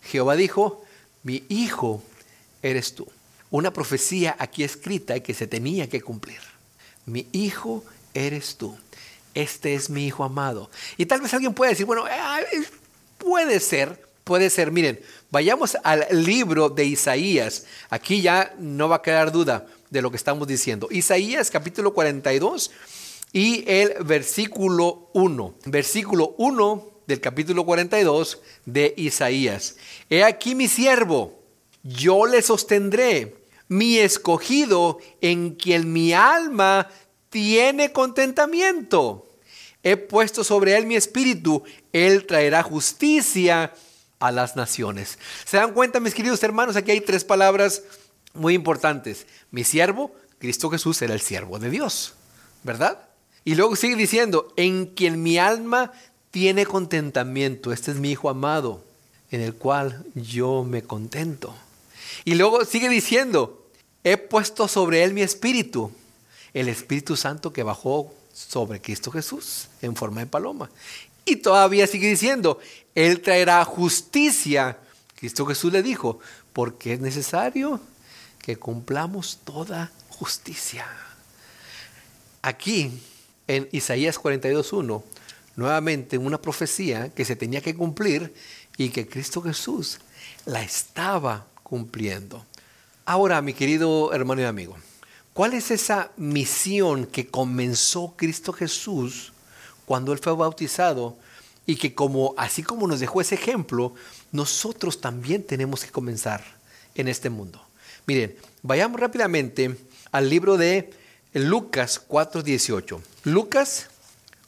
Jehová 0.02 0.36
dijo, 0.36 0.84
mi 1.22 1.44
hijo 1.50 2.02
eres 2.64 2.96
tú. 2.96 3.08
Una 3.52 3.72
profecía 3.72 4.36
aquí 4.40 4.64
escrita 4.64 5.20
que 5.20 5.36
se 5.36 5.46
tenía 5.46 5.88
que 5.88 6.02
cumplir. 6.02 6.40
Mi 7.06 7.28
hijo 7.32 7.84
eres 7.84 7.97
tú. 8.58 8.78
Este 9.34 9.76
es 9.76 9.90
mi 9.90 10.08
hijo 10.08 10.24
amado. 10.24 10.70
Y 10.98 11.06
tal 11.06 11.22
vez 11.22 11.34
alguien 11.34 11.54
pueda 11.54 11.70
decir, 11.70 11.86
bueno, 11.86 12.06
puede 13.18 13.60
ser, 13.60 14.02
puede 14.24 14.50
ser. 14.50 14.72
Miren, 14.72 15.00
vayamos 15.30 15.78
al 15.84 16.08
libro 16.12 16.70
de 16.70 16.86
Isaías. 16.86 17.66
Aquí 17.90 18.22
ya 18.22 18.56
no 18.58 18.90
va 18.90 18.98
a 18.98 19.02
quedar 19.02 19.32
duda 19.32 19.68
de 19.90 20.02
lo 20.02 20.10
que 20.10 20.18
estamos 20.18 20.48
diciendo. 20.48 20.88
Isaías 20.90 21.52
capítulo 21.52 21.94
42 21.94 22.72
y 23.32 23.64
el 23.68 24.04
versículo 24.04 25.10
1. 25.14 25.54
Versículo 25.66 26.34
1 26.38 26.92
del 27.06 27.22
capítulo 27.22 27.66
42 27.66 28.42
de 28.66 28.94
Isaías. 28.98 29.76
He 30.10 30.24
aquí 30.24 30.56
mi 30.56 30.68
siervo, 30.68 31.40
yo 31.84 32.26
le 32.26 32.42
sostendré, 32.42 33.36
mi 33.70 33.98
escogido 33.98 34.98
en 35.22 35.56
quien 35.56 35.92
mi 35.92 36.14
alma 36.14 36.90
tiene 37.30 37.92
contentamiento. 37.92 39.28
He 39.84 39.98
puesto 39.98 40.44
sobre 40.44 40.76
él 40.76 40.86
mi 40.86 40.96
espíritu, 40.96 41.64
él 41.94 42.26
traerá 42.26 42.64
justicia 42.64 43.74
a 44.20 44.32
las 44.32 44.56
naciones. 44.56 45.18
¿Se 45.46 45.58
dan 45.58 45.74
cuenta, 45.74 46.00
mis 46.00 46.14
queridos 46.14 46.42
hermanos? 46.44 46.76
Aquí 46.76 46.92
hay 46.92 47.02
tres 47.02 47.24
palabras 47.24 47.84
muy 48.34 48.54
importantes. 48.54 49.28
Mi 49.52 49.64
siervo, 49.64 50.12
Cristo 50.40 50.70
Jesús 50.70 51.02
era 51.02 51.14
el 51.14 51.22
siervo 51.22 51.60
de 51.60 51.70
Dios, 51.70 52.14
¿verdad? 52.64 53.08
Y 53.46 53.56
luego 53.56 53.76
sigue 53.76 53.96
diciendo, 53.96 54.54
en 54.58 54.88
quien 54.88 55.24
mi 55.24 55.38
alma 55.38 55.92
tiene 56.32 56.66
contentamiento. 56.66 57.72
Este 57.72 57.92
es 57.92 57.98
mi 57.98 58.12
Hijo 58.12 58.30
amado, 58.30 58.84
en 59.32 59.42
el 59.42 59.54
cual 59.54 60.06
yo 60.16 60.64
me 60.64 60.84
contento. 60.84 61.56
Y 62.26 62.36
luego 62.36 62.66
sigue 62.66 62.90
diciendo, 62.90 63.66
he 64.04 64.18
puesto 64.18 64.68
sobre 64.68 65.04
él 65.04 65.14
mi 65.14 65.22
espíritu, 65.22 65.92
el 66.60 66.70
Espíritu 66.70 67.16
Santo 67.16 67.54
que 67.54 67.62
bajó 67.62 68.12
sobre 68.34 68.82
Cristo 68.82 69.12
Jesús 69.12 69.68
en 69.84 69.96
forma 69.96 70.22
de 70.22 70.26
paloma. 70.26 70.72
Y 71.24 71.36
todavía 71.36 71.86
sigue 71.86 72.10
diciendo, 72.10 72.60
Él 72.96 73.22
traerá 73.22 73.64
justicia. 73.64 74.80
Cristo 75.16 75.46
Jesús 75.46 75.72
le 75.72 75.84
dijo, 75.84 76.20
porque 76.54 76.94
es 76.94 77.00
necesario 77.00 77.80
que 78.40 78.58
cumplamos 78.58 79.40
toda 79.44 79.92
justicia. 80.10 80.88
Aquí, 82.42 83.04
en 83.48 83.70
Isaías 83.72 84.20
42.1, 84.20 85.04
nuevamente 85.58 86.18
una 86.18 86.42
profecía 86.42 87.10
que 87.10 87.26
se 87.26 87.36
tenía 87.36 87.62
que 87.62 87.76
cumplir 87.76 88.34
y 88.78 88.90
que 88.90 89.08
Cristo 89.08 89.44
Jesús 89.44 90.00
la 90.46 90.64
estaba 90.64 91.46
cumpliendo. 91.62 92.44
Ahora, 93.06 93.44
mi 93.44 93.54
querido 93.54 94.12
hermano 94.12 94.42
y 94.42 94.46
amigo, 94.46 94.76
¿cuál 95.38 95.54
es 95.54 95.70
esa 95.70 96.10
misión 96.18 97.06
que 97.06 97.28
comenzó 97.28 98.16
Cristo 98.18 98.52
Jesús 98.52 99.34
cuando 99.86 100.12
Él 100.12 100.18
fue 100.18 100.34
bautizado 100.36 101.16
y 101.68 101.76
que 101.76 101.94
como, 101.94 102.34
así 102.38 102.64
como 102.64 102.88
nos 102.88 103.00
dejó 103.00 103.22
ese 103.22 103.36
ejemplo, 103.36 103.94
nosotros 104.32 105.00
también 105.00 105.44
tenemos 105.44 105.86
que 105.86 105.92
comenzar 105.92 106.44
en 106.96 107.08
este 107.08 107.30
mundo? 107.30 107.62
Miren, 108.08 108.36
vayamos 108.64 109.00
rápidamente 109.00 109.78
al 110.12 110.28
libro 110.28 110.58
de 110.58 110.90
Lucas 111.34 112.02
4.18. 112.10 113.00
Lucas 113.26 113.90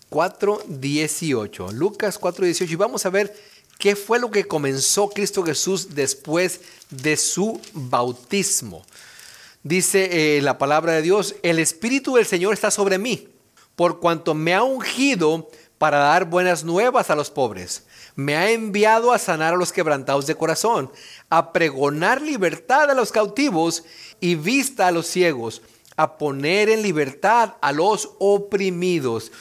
4.18. 0.09 1.71
Lucas 1.71 2.19
4.18. 2.19 2.67
Y 2.67 2.75
vamos 2.75 3.05
a 3.05 3.11
ver 3.11 3.39
qué 3.77 3.95
fue 3.95 4.17
lo 4.17 4.31
que 4.31 4.45
comenzó 4.45 5.09
Cristo 5.09 5.43
Jesús 5.43 5.93
después 5.93 6.61
de 6.89 7.15
su 7.15 7.61
bautismo. 7.73 8.83
Dice 9.63 10.37
eh, 10.37 10.41
la 10.41 10.57
palabra 10.57 10.93
de 10.93 11.01
Dios, 11.01 11.35
el 11.43 11.59
Espíritu 11.59 12.15
del 12.15 12.25
Señor 12.25 12.53
está 12.53 12.71
sobre 12.71 12.97
mí, 12.97 13.27
por 13.75 13.99
cuanto 13.99 14.33
me 14.33 14.53
ha 14.53 14.63
ungido 14.63 15.49
para 15.77 15.97
dar 15.97 16.25
buenas 16.25 16.63
nuevas 16.63 17.09
a 17.09 17.15
los 17.15 17.29
pobres. 17.29 17.83
Me 18.15 18.35
ha 18.35 18.51
enviado 18.51 19.11
a 19.11 19.19
sanar 19.19 19.53
a 19.53 19.57
los 19.57 19.73
quebrantados 19.73 20.27
de 20.27 20.35
corazón, 20.35 20.91
a 21.29 21.51
pregonar 21.51 22.21
libertad 22.21 22.89
a 22.89 22.93
los 22.93 23.11
cautivos 23.11 23.83
y 24.19 24.35
vista 24.35 24.87
a 24.87 24.91
los 24.91 25.07
ciegos, 25.07 25.61
a 25.97 26.17
poner 26.17 26.69
en 26.69 26.81
libertad 26.81 27.55
a 27.61 27.73
los 27.73 28.11
oprimidos. 28.19 29.31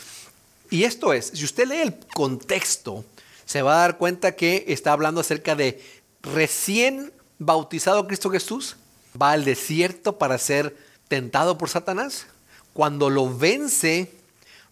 Y 0.70 0.84
esto 0.84 1.12
es, 1.12 1.26
si 1.26 1.44
usted 1.44 1.68
lee 1.68 1.80
el 1.80 1.98
contexto, 2.14 3.04
se 3.44 3.62
va 3.62 3.74
a 3.74 3.80
dar 3.80 3.98
cuenta 3.98 4.34
que 4.34 4.64
está 4.68 4.92
hablando 4.92 5.20
acerca 5.20 5.54
de 5.54 5.82
recién 6.22 7.12
bautizado 7.38 8.06
Cristo 8.06 8.30
Jesús, 8.30 8.76
va 9.20 9.32
al 9.32 9.44
desierto 9.44 10.18
para 10.18 10.38
ser 10.38 10.76
tentado 11.08 11.58
por 11.58 11.68
Satanás. 11.68 12.26
Cuando 12.72 13.10
lo 13.10 13.36
vence, 13.36 14.12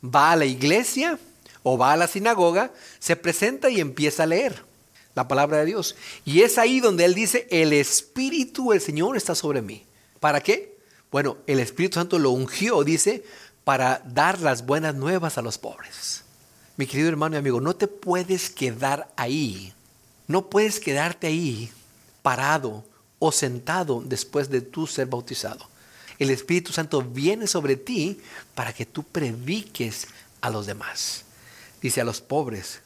va 0.03 0.33
a 0.33 0.37
la 0.37 0.45
iglesia 0.45 1.19
o 1.63 1.77
va 1.77 1.93
a 1.93 1.97
la 1.97 2.07
sinagoga, 2.07 2.71
se 2.99 3.17
presenta 3.17 3.71
y 3.71 3.81
empieza 3.81 4.23
a 4.23 4.27
leer 4.27 4.63
la 5.15 5.27
palabra 5.27 5.59
de 5.59 5.65
Dios. 5.65 5.97
Y 6.25 6.43
es 6.43 6.59
ahí 6.59 6.79
donde 6.81 7.05
él 7.05 7.15
dice, 7.15 7.49
el 7.51 7.73
Espíritu 7.73 8.71
del 8.71 8.81
Señor 8.81 9.17
está 9.17 9.35
sobre 9.35 9.63
mí. 9.63 9.85
¿Para 10.21 10.41
qué? 10.41 10.77
Bueno, 11.11 11.39
el 11.47 11.59
Espíritu 11.59 11.95
Santo 11.95 12.19
lo 12.19 12.31
ungió, 12.31 12.85
dice, 12.85 13.25
para 13.65 14.03
dar 14.05 14.41
las 14.41 14.67
buenas 14.67 14.95
nuevas 14.95 15.39
a 15.39 15.43
los 15.43 15.59
pobres. 15.59 16.23
Mi 16.77 16.87
querido 16.87 17.09
hermano 17.09 17.37
y 17.37 17.39
amigo, 17.39 17.61
no 17.61 17.75
te 17.75 17.89
puedes 17.89 18.51
quedar 18.51 19.09
ahí. 19.17 19.73
No 20.29 20.51
puedes 20.51 20.79
quedarte 20.79 21.27
ahí 21.27 21.73
parado 22.23 22.85
o 23.19 23.33
sentado 23.33 24.03
después 24.05 24.51
de 24.51 24.61
tú 24.61 24.87
ser 24.87 25.07
bautizado. 25.07 25.69
El 26.19 26.31
Espíritu 26.31 26.73
Santo 26.73 27.03
viene 27.03 27.47
sobre 27.47 27.77
ti 27.77 28.21
para 28.55 28.73
que 28.73 28.87
tú 28.87 29.03
prediques 29.03 30.09
a 30.41 30.51
los 30.51 30.67
demás 30.67 31.27
dice 31.81 32.01
a 32.01 32.05
los 32.05 32.21
pobres, 32.21 32.81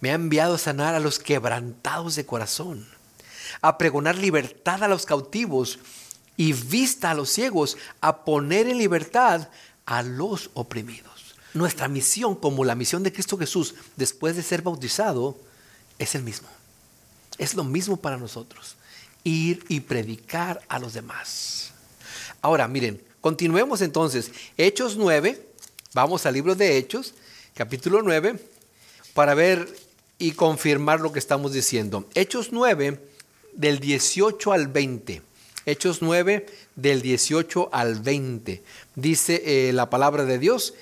me 0.00 0.10
ha 0.10 0.14
enviado 0.14 0.54
a 0.54 0.58
sanar 0.58 0.94
a 0.94 1.00
los 1.00 1.18
quebrantados 1.18 2.14
de 2.16 2.26
corazón, 2.26 2.86
a 3.62 3.78
pregonar 3.78 4.16
libertad 4.16 4.82
a 4.82 4.88
los 4.88 5.06
cautivos 5.06 5.78
y 6.36 6.52
vista 6.52 7.10
a 7.10 7.14
los 7.14 7.30
ciegos, 7.30 7.76
a 8.00 8.24
poner 8.24 8.68
en 8.68 8.78
libertad 8.78 9.48
a 9.86 10.02
los 10.02 10.50
oprimidos. 10.54 11.34
Nuestra 11.54 11.88
misión, 11.88 12.34
como 12.34 12.64
la 12.64 12.74
misión 12.74 13.02
de 13.02 13.12
Cristo 13.12 13.38
Jesús 13.38 13.74
después 13.96 14.36
de 14.36 14.42
ser 14.42 14.62
bautizado, 14.62 15.38
es 15.98 16.14
el 16.14 16.22
mismo. 16.22 16.48
Es 17.38 17.54
lo 17.54 17.64
mismo 17.64 17.96
para 17.96 18.16
nosotros, 18.16 18.76
ir 19.24 19.64
y 19.68 19.80
predicar 19.80 20.62
a 20.68 20.78
los 20.78 20.94
demás. 20.94 21.72
Ahora, 22.42 22.68
miren, 22.68 23.02
continuemos 23.20 23.80
entonces. 23.80 24.30
Hechos 24.56 24.96
9, 24.96 25.40
vamos 25.94 26.26
al 26.26 26.34
libro 26.34 26.54
de 26.54 26.76
Hechos, 26.76 27.14
capítulo 27.54 28.02
9, 28.02 28.38
para 29.14 29.34
ver 29.34 29.66
y 30.18 30.32
confirmar 30.32 31.00
lo 31.00 31.10
que 31.10 31.18
estamos 31.18 31.52
diciendo. 31.52 32.08
Hechos 32.14 32.50
9, 32.52 33.00
del 33.54 33.80
18 33.80 34.52
al 34.52 34.68
20. 34.68 35.22
Hechos 35.66 36.02
9, 36.02 36.46
del 36.76 37.00
18 37.00 37.70
al 37.72 38.00
20. 38.00 38.62
Dice 38.94 39.42
eh, 39.68 39.72
la 39.72 39.88
palabra 39.88 40.24
de 40.24 40.38
Dios. 40.38 40.74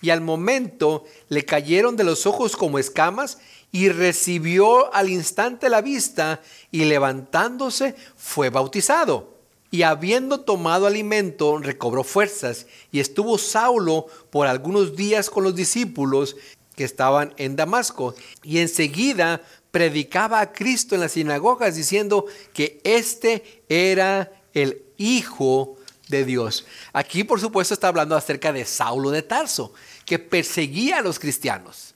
Y 0.00 0.10
al 0.10 0.20
momento 0.20 1.04
le 1.28 1.44
cayeron 1.44 1.96
de 1.96 2.04
los 2.04 2.26
ojos 2.26 2.56
como 2.56 2.78
escamas 2.78 3.38
y 3.70 3.90
recibió 3.90 4.92
al 4.94 5.10
instante 5.10 5.68
la 5.68 5.80
vista 5.80 6.40
y 6.70 6.84
levantándose 6.84 7.94
fue 8.16 8.50
bautizado. 8.50 9.36
Y 9.70 9.82
habiendo 9.82 10.40
tomado 10.40 10.86
alimento, 10.86 11.58
recobró 11.58 12.02
fuerzas 12.02 12.66
y 12.90 13.00
estuvo 13.00 13.36
Saulo 13.36 14.06
por 14.30 14.46
algunos 14.46 14.96
días 14.96 15.28
con 15.28 15.44
los 15.44 15.54
discípulos 15.54 16.36
que 16.74 16.84
estaban 16.84 17.34
en 17.36 17.54
Damasco. 17.56 18.14
Y 18.42 18.58
enseguida 18.58 19.42
predicaba 19.70 20.40
a 20.40 20.52
Cristo 20.52 20.94
en 20.94 21.02
las 21.02 21.12
sinagogas 21.12 21.76
diciendo 21.76 22.24
que 22.54 22.80
este 22.84 23.62
era 23.68 24.32
el 24.54 24.82
Hijo 24.96 25.76
de 26.08 26.24
Dios. 26.24 26.66
Aquí 26.92 27.22
por 27.22 27.40
supuesto 27.40 27.74
está 27.74 27.88
hablando 27.88 28.16
acerca 28.16 28.52
de 28.52 28.64
Saulo 28.64 29.10
de 29.10 29.22
Tarso, 29.22 29.74
que 30.06 30.18
perseguía 30.18 30.98
a 30.98 31.02
los 31.02 31.18
cristianos. 31.18 31.94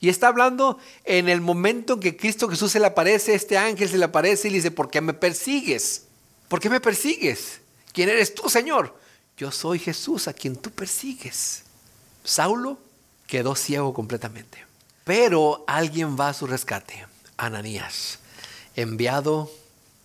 Y 0.00 0.08
está 0.08 0.28
hablando 0.28 0.78
en 1.04 1.28
el 1.28 1.40
momento 1.42 1.94
en 1.94 2.00
que 2.00 2.16
Cristo 2.16 2.48
Jesús 2.48 2.72
se 2.72 2.80
le 2.80 2.86
aparece, 2.86 3.34
este 3.34 3.58
ángel 3.58 3.88
se 3.88 3.98
le 3.98 4.06
aparece 4.06 4.48
y 4.48 4.50
le 4.50 4.56
dice, 4.56 4.70
¿por 4.70 4.90
qué 4.90 5.00
me 5.00 5.12
persigues? 5.12 6.06
¿Por 6.48 6.58
qué 6.58 6.70
me 6.70 6.80
persigues? 6.80 7.60
¿Quién 7.92 8.08
eres 8.08 8.34
tú, 8.34 8.48
Señor? 8.48 8.98
Yo 9.36 9.52
soy 9.52 9.78
Jesús 9.78 10.26
a 10.26 10.32
quien 10.32 10.56
tú 10.56 10.70
persigues. 10.70 11.64
Saulo 12.24 12.78
quedó 13.26 13.54
ciego 13.54 13.92
completamente. 13.94 14.64
Pero 15.04 15.64
alguien 15.66 16.16
va 16.18 16.30
a 16.30 16.34
su 16.34 16.46
rescate. 16.46 17.06
Ananías, 17.36 18.18
enviado 18.76 19.50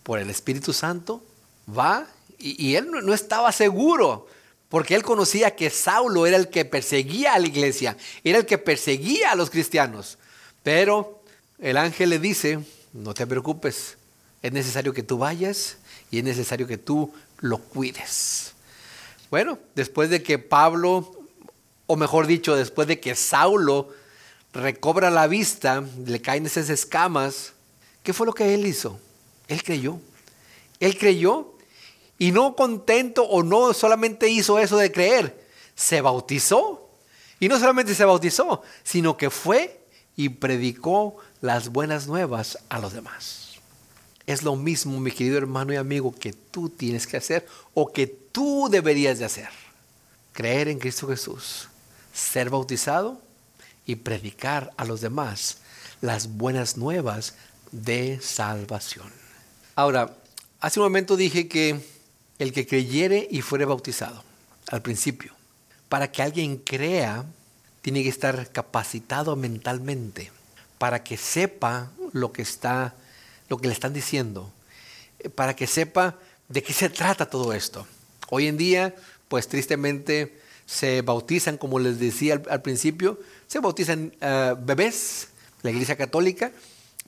por 0.02 0.18
el 0.18 0.30
Espíritu 0.30 0.72
Santo, 0.72 1.22
va 1.68 2.06
y, 2.38 2.74
él 2.74 2.90
no 2.90 3.14
estaba 3.14 3.50
seguro 3.50 4.28
porque 4.68 4.94
él 4.94 5.02
conocía 5.02 5.54
que 5.54 5.70
Saulo 5.70 6.26
era 6.26 6.36
el 6.36 6.48
que 6.48 6.64
perseguía 6.64 7.34
a 7.34 7.38
la 7.38 7.46
iglesia, 7.46 7.96
era 8.24 8.38
el 8.38 8.46
que 8.46 8.58
perseguía 8.58 9.32
a 9.32 9.36
los 9.36 9.50
cristianos. 9.50 10.18
Pero 10.62 11.22
el 11.58 11.76
ángel 11.76 12.10
le 12.10 12.18
dice, 12.18 12.58
no 12.92 13.14
te 13.14 13.26
preocupes, 13.26 13.96
es 14.42 14.52
necesario 14.52 14.92
que 14.92 15.02
tú 15.02 15.18
vayas 15.18 15.76
y 16.10 16.18
es 16.18 16.24
necesario 16.24 16.66
que 16.66 16.78
tú 16.78 17.12
lo 17.38 17.58
cuides. 17.58 18.54
Bueno, 19.30 19.58
después 19.74 20.10
de 20.10 20.22
que 20.22 20.38
Pablo, 20.38 21.12
o 21.86 21.96
mejor 21.96 22.26
dicho, 22.26 22.56
después 22.56 22.88
de 22.88 23.00
que 23.00 23.14
Saulo 23.14 23.90
recobra 24.52 25.10
la 25.10 25.26
vista, 25.26 25.84
le 26.04 26.20
caen 26.20 26.46
esas 26.46 26.70
escamas, 26.70 27.52
¿qué 28.02 28.12
fue 28.12 28.26
lo 28.26 28.32
que 28.32 28.54
él 28.54 28.66
hizo? 28.66 28.98
Él 29.48 29.62
creyó. 29.62 30.00
Él 30.80 30.98
creyó 30.98 31.55
y 32.18 32.32
no 32.32 32.56
contento 32.56 33.24
o 33.24 33.42
no 33.42 33.72
solamente 33.74 34.28
hizo 34.28 34.58
eso 34.58 34.76
de 34.76 34.92
creer, 34.92 35.46
se 35.74 36.00
bautizó. 36.00 36.90
Y 37.38 37.48
no 37.48 37.58
solamente 37.58 37.94
se 37.94 38.04
bautizó, 38.04 38.62
sino 38.82 39.16
que 39.16 39.28
fue 39.28 39.80
y 40.16 40.30
predicó 40.30 41.16
las 41.42 41.68
buenas 41.68 42.06
nuevas 42.06 42.58
a 42.70 42.78
los 42.78 42.94
demás. 42.94 43.56
Es 44.26 44.42
lo 44.42 44.56
mismo, 44.56 44.98
mi 44.98 45.12
querido 45.12 45.36
hermano 45.36 45.72
y 45.72 45.76
amigo, 45.76 46.14
que 46.14 46.32
tú 46.32 46.70
tienes 46.70 47.06
que 47.06 47.18
hacer 47.18 47.46
o 47.74 47.92
que 47.92 48.06
tú 48.06 48.68
deberías 48.70 49.18
de 49.18 49.26
hacer. 49.26 49.50
Creer 50.32 50.68
en 50.68 50.78
Cristo 50.78 51.06
Jesús, 51.06 51.68
ser 52.12 52.50
bautizado 52.50 53.20
y 53.84 53.96
predicar 53.96 54.72
a 54.76 54.84
los 54.84 55.00
demás 55.00 55.58
las 56.00 56.36
buenas 56.36 56.76
nuevas 56.76 57.34
de 57.70 58.18
salvación. 58.20 59.12
Ahora, 59.74 60.16
hace 60.60 60.80
un 60.80 60.86
momento 60.86 61.16
dije 61.16 61.48
que 61.48 61.95
el 62.38 62.52
que 62.52 62.66
creyere 62.66 63.26
y 63.30 63.40
fuere 63.42 63.64
bautizado, 63.64 64.22
al 64.68 64.82
principio, 64.82 65.34
para 65.88 66.10
que 66.10 66.22
alguien 66.22 66.58
crea, 66.58 67.24
tiene 67.82 68.02
que 68.02 68.08
estar 68.08 68.50
capacitado 68.50 69.36
mentalmente 69.36 70.32
para 70.78 71.02
que 71.02 71.16
sepa 71.16 71.90
lo 72.12 72.32
que 72.32 72.42
está 72.42 72.94
lo 73.48 73.58
que 73.58 73.68
le 73.68 73.74
están 73.74 73.92
diciendo, 73.92 74.50
eh, 75.20 75.28
para 75.28 75.54
que 75.54 75.66
sepa 75.66 76.16
de 76.48 76.62
qué 76.62 76.72
se 76.72 76.88
trata 76.88 77.30
todo 77.30 77.52
esto. 77.52 77.86
Hoy 78.28 78.48
en 78.48 78.56
día, 78.56 78.94
pues 79.28 79.48
tristemente 79.48 80.40
se 80.66 81.02
bautizan, 81.02 81.58
como 81.58 81.78
les 81.78 82.00
decía 82.00 82.42
al, 82.50 82.62
principio, 82.62 83.20
se 83.46 83.60
bautizan 83.60 84.12
eh, 84.20 84.54
bebés, 84.58 85.28
la 85.62 85.70
Iglesia 85.70 85.96
Católica 85.96 86.50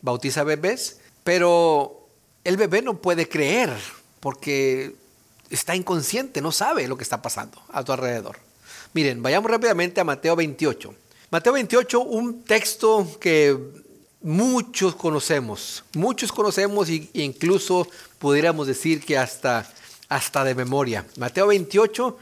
bautiza 0.00 0.44
bebés, 0.44 1.00
pero 1.24 2.08
el 2.44 2.56
bebé 2.56 2.82
no 2.82 3.00
puede 3.00 3.28
creer 3.28 3.70
porque 4.20 4.94
está 5.50 5.74
inconsciente, 5.74 6.40
no 6.40 6.52
sabe 6.52 6.88
lo 6.88 6.96
que 6.96 7.02
está 7.02 7.22
pasando 7.22 7.62
a 7.70 7.84
tu 7.84 7.92
alrededor. 7.92 8.38
Miren, 8.94 9.22
vayamos 9.22 9.50
rápidamente 9.50 10.00
a 10.00 10.04
Mateo 10.04 10.36
28. 10.36 10.94
Mateo 11.30 11.52
28, 11.52 12.00
un 12.00 12.42
texto 12.44 13.06
que 13.20 13.56
muchos 14.20 14.94
conocemos, 14.94 15.84
muchos 15.94 16.32
conocemos 16.32 16.88
e 16.88 17.08
incluso 17.14 17.86
pudiéramos 18.18 18.66
decir 18.66 19.04
que 19.04 19.18
hasta, 19.18 19.70
hasta 20.08 20.44
de 20.44 20.54
memoria. 20.54 21.06
Mateo 21.16 21.48
28, 21.48 22.16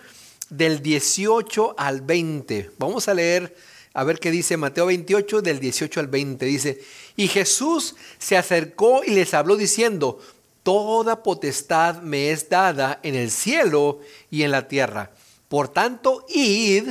del 0.51 0.83
18 0.83 1.75
al 1.79 2.01
20. 2.01 2.71
Vamos 2.79 3.09
a 3.09 3.15
leer, 3.15 3.57
a 3.95 4.05
ver 4.05 4.19
qué 4.19 4.31
dice 4.31 4.57
Mateo 4.57 4.87
28, 4.87 5.43
del 5.43 5.61
18 5.61 6.01
al 6.01 6.07
20. 6.09 6.45
Dice, 6.45 6.83
y 7.17 7.29
Jesús 7.29 7.97
se 8.19 8.37
acercó 8.37 9.03
y 9.05 9.11
les 9.13 9.35
habló 9.35 9.57
diciendo, 9.57 10.21
Toda 10.67 11.23
potestad 11.23 12.03
me 12.03 12.33
es 12.33 12.49
dada 12.49 12.99
en 13.05 13.15
el 13.15 13.31
cielo 13.31 14.01
y 14.33 14.43
en 14.43 14.51
la 14.51 14.67
tierra. 14.67 15.13
Por 15.49 15.69
tanto, 15.69 16.27
id, 16.29 16.89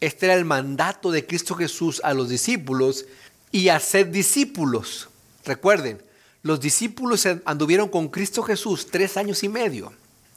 este 0.00 0.24
era 0.24 0.34
el 0.36 0.46
mandato 0.46 1.10
de 1.10 1.26
Cristo 1.26 1.54
Jesús 1.54 2.00
a 2.02 2.14
los 2.14 2.30
discípulos, 2.30 3.04
y 3.52 3.68
haced 3.68 4.06
discípulos. 4.06 5.10
Recuerden, 5.44 6.02
los 6.42 6.62
discípulos 6.62 7.28
anduvieron 7.44 7.90
con 7.90 8.08
Cristo 8.08 8.42
Jesús 8.42 8.86
tres 8.90 9.18
años 9.18 9.42
y 9.42 9.50
medio, 9.50 9.92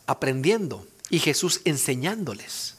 aprendiendo, 0.06 0.86
y 1.10 1.20
Jesús 1.20 1.62
enseñándoles. 1.64 2.76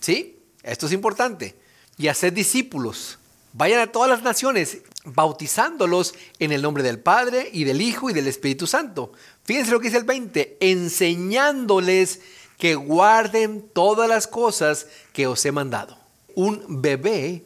¿Sí? 0.00 0.38
Esto 0.64 0.84
es 0.84 0.92
importante. 0.92 1.54
Y 1.96 2.08
haced 2.08 2.34
discípulos. 2.34 3.18
Vayan 3.58 3.80
a 3.80 3.86
todas 3.90 4.10
las 4.10 4.22
naciones, 4.22 4.82
bautizándolos 5.06 6.14
en 6.38 6.52
el 6.52 6.60
nombre 6.60 6.82
del 6.82 6.98
Padre 6.98 7.48
y 7.50 7.64
del 7.64 7.80
Hijo 7.80 8.10
y 8.10 8.12
del 8.12 8.28
Espíritu 8.28 8.66
Santo. 8.66 9.12
Fíjense 9.44 9.70
lo 9.70 9.80
que 9.80 9.86
dice 9.86 9.96
el 9.96 10.04
20, 10.04 10.58
enseñándoles 10.60 12.20
que 12.58 12.74
guarden 12.74 13.66
todas 13.72 14.10
las 14.10 14.26
cosas 14.26 14.88
que 15.14 15.26
os 15.26 15.42
he 15.46 15.52
mandado. 15.52 15.96
Un 16.34 16.82
bebé 16.82 17.44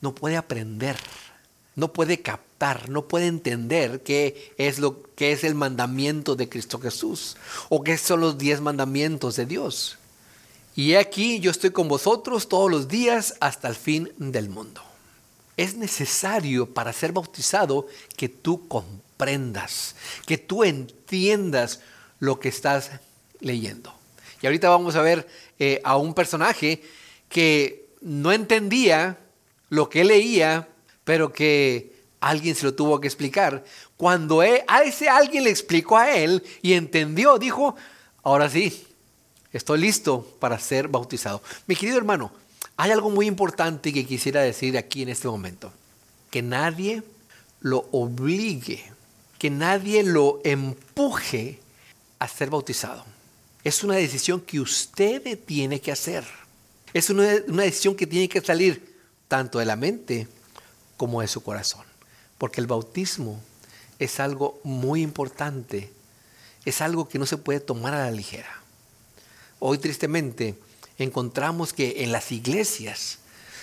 no 0.00 0.16
puede 0.16 0.36
aprender, 0.36 0.96
no 1.76 1.92
puede 1.92 2.22
captar, 2.22 2.88
no 2.88 3.06
puede 3.06 3.28
entender 3.28 4.02
qué 4.02 4.52
es 4.58 4.80
lo 4.80 5.04
que 5.14 5.30
es 5.30 5.44
el 5.44 5.54
mandamiento 5.54 6.34
de 6.34 6.48
Cristo 6.48 6.80
Jesús 6.80 7.36
o 7.68 7.84
qué 7.84 7.98
son 7.98 8.18
los 8.18 8.36
diez 8.36 8.60
mandamientos 8.60 9.36
de 9.36 9.46
Dios. 9.46 9.96
Y 10.74 10.94
aquí 10.94 11.38
yo 11.38 11.52
estoy 11.52 11.70
con 11.70 11.86
vosotros 11.86 12.48
todos 12.48 12.68
los 12.68 12.88
días 12.88 13.36
hasta 13.38 13.68
el 13.68 13.76
fin 13.76 14.12
del 14.18 14.48
mundo 14.48 14.82
es 15.56 15.76
necesario 15.76 16.72
para 16.72 16.92
ser 16.92 17.12
bautizado 17.12 17.86
que 18.16 18.28
tú 18.28 18.68
comprendas, 18.68 19.94
que 20.26 20.38
tú 20.38 20.64
entiendas 20.64 21.80
lo 22.18 22.40
que 22.40 22.48
estás 22.48 22.90
leyendo. 23.40 23.92
Y 24.40 24.46
ahorita 24.46 24.68
vamos 24.68 24.96
a 24.96 25.02
ver 25.02 25.28
eh, 25.58 25.80
a 25.84 25.96
un 25.96 26.14
personaje 26.14 26.82
que 27.28 27.86
no 28.00 28.32
entendía 28.32 29.18
lo 29.68 29.88
que 29.88 30.04
leía, 30.04 30.68
pero 31.04 31.32
que 31.32 31.92
alguien 32.20 32.54
se 32.54 32.64
lo 32.64 32.74
tuvo 32.74 33.00
que 33.00 33.08
explicar. 33.08 33.64
Cuando 33.96 34.40
a 34.40 34.82
ese 34.82 35.08
alguien 35.08 35.44
le 35.44 35.50
explicó 35.50 35.96
a 35.96 36.16
él 36.16 36.42
y 36.62 36.72
entendió, 36.72 37.38
dijo, 37.38 37.76
ahora 38.22 38.48
sí, 38.48 38.86
estoy 39.52 39.80
listo 39.80 40.26
para 40.40 40.58
ser 40.58 40.88
bautizado. 40.88 41.42
Mi 41.66 41.76
querido 41.76 41.98
hermano, 41.98 42.32
hay 42.76 42.90
algo 42.90 43.10
muy 43.10 43.26
importante 43.26 43.92
que 43.92 44.06
quisiera 44.06 44.40
decir 44.40 44.76
aquí 44.76 45.02
en 45.02 45.10
este 45.10 45.28
momento. 45.28 45.72
Que 46.30 46.42
nadie 46.42 47.02
lo 47.60 47.88
obligue, 47.92 48.84
que 49.38 49.50
nadie 49.50 50.02
lo 50.02 50.40
empuje 50.44 51.60
a 52.18 52.28
ser 52.28 52.50
bautizado. 52.50 53.04
Es 53.64 53.84
una 53.84 53.94
decisión 53.94 54.40
que 54.40 54.60
usted 54.60 55.38
tiene 55.44 55.80
que 55.80 55.92
hacer. 55.92 56.24
Es 56.92 57.10
una, 57.10 57.24
decisión 57.24 57.94
que 57.94 58.06
tiene 58.06 58.28
que 58.28 58.40
salir 58.40 58.98
tanto 59.28 59.58
de 59.58 59.64
la 59.64 59.76
mente 59.76 60.26
como 60.96 61.20
de 61.20 61.28
su 61.28 61.42
corazón. 61.42 61.84
Porque 62.38 62.60
el 62.60 62.66
bautismo 62.66 63.40
es 63.98 64.18
algo 64.18 64.60
muy 64.64 65.02
importante. 65.02 65.92
Es 66.64 66.80
algo 66.80 67.08
que 67.08 67.18
no 67.18 67.26
se 67.26 67.36
puede 67.36 67.60
tomar 67.60 67.94
a 67.94 68.04
la 68.04 68.10
ligera. 68.10 68.62
Hoy 69.60 69.78
tristemente 69.78 70.56
encontramos 70.98 71.72
que 71.72 72.02
en 72.02 72.12
las 72.12 72.32
iglesias, 72.32 73.18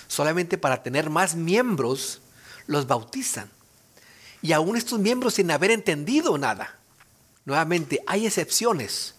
solamente 0.07 0.57
para 0.57 0.83
tener 0.83 1.09
más 1.09 1.35
miembros, 1.35 2.21
los 2.67 2.87
bautizan. 2.87 3.49
Y 4.41 4.53
aún 4.53 4.77
estos 4.77 4.99
miembros 4.99 5.35
sin 5.35 5.51
haber 5.51 5.71
entendido 5.71 6.37
nada. 6.37 6.77
Nuevamente, 7.45 8.01
hay 8.07 8.25
excepciones. 8.25 9.15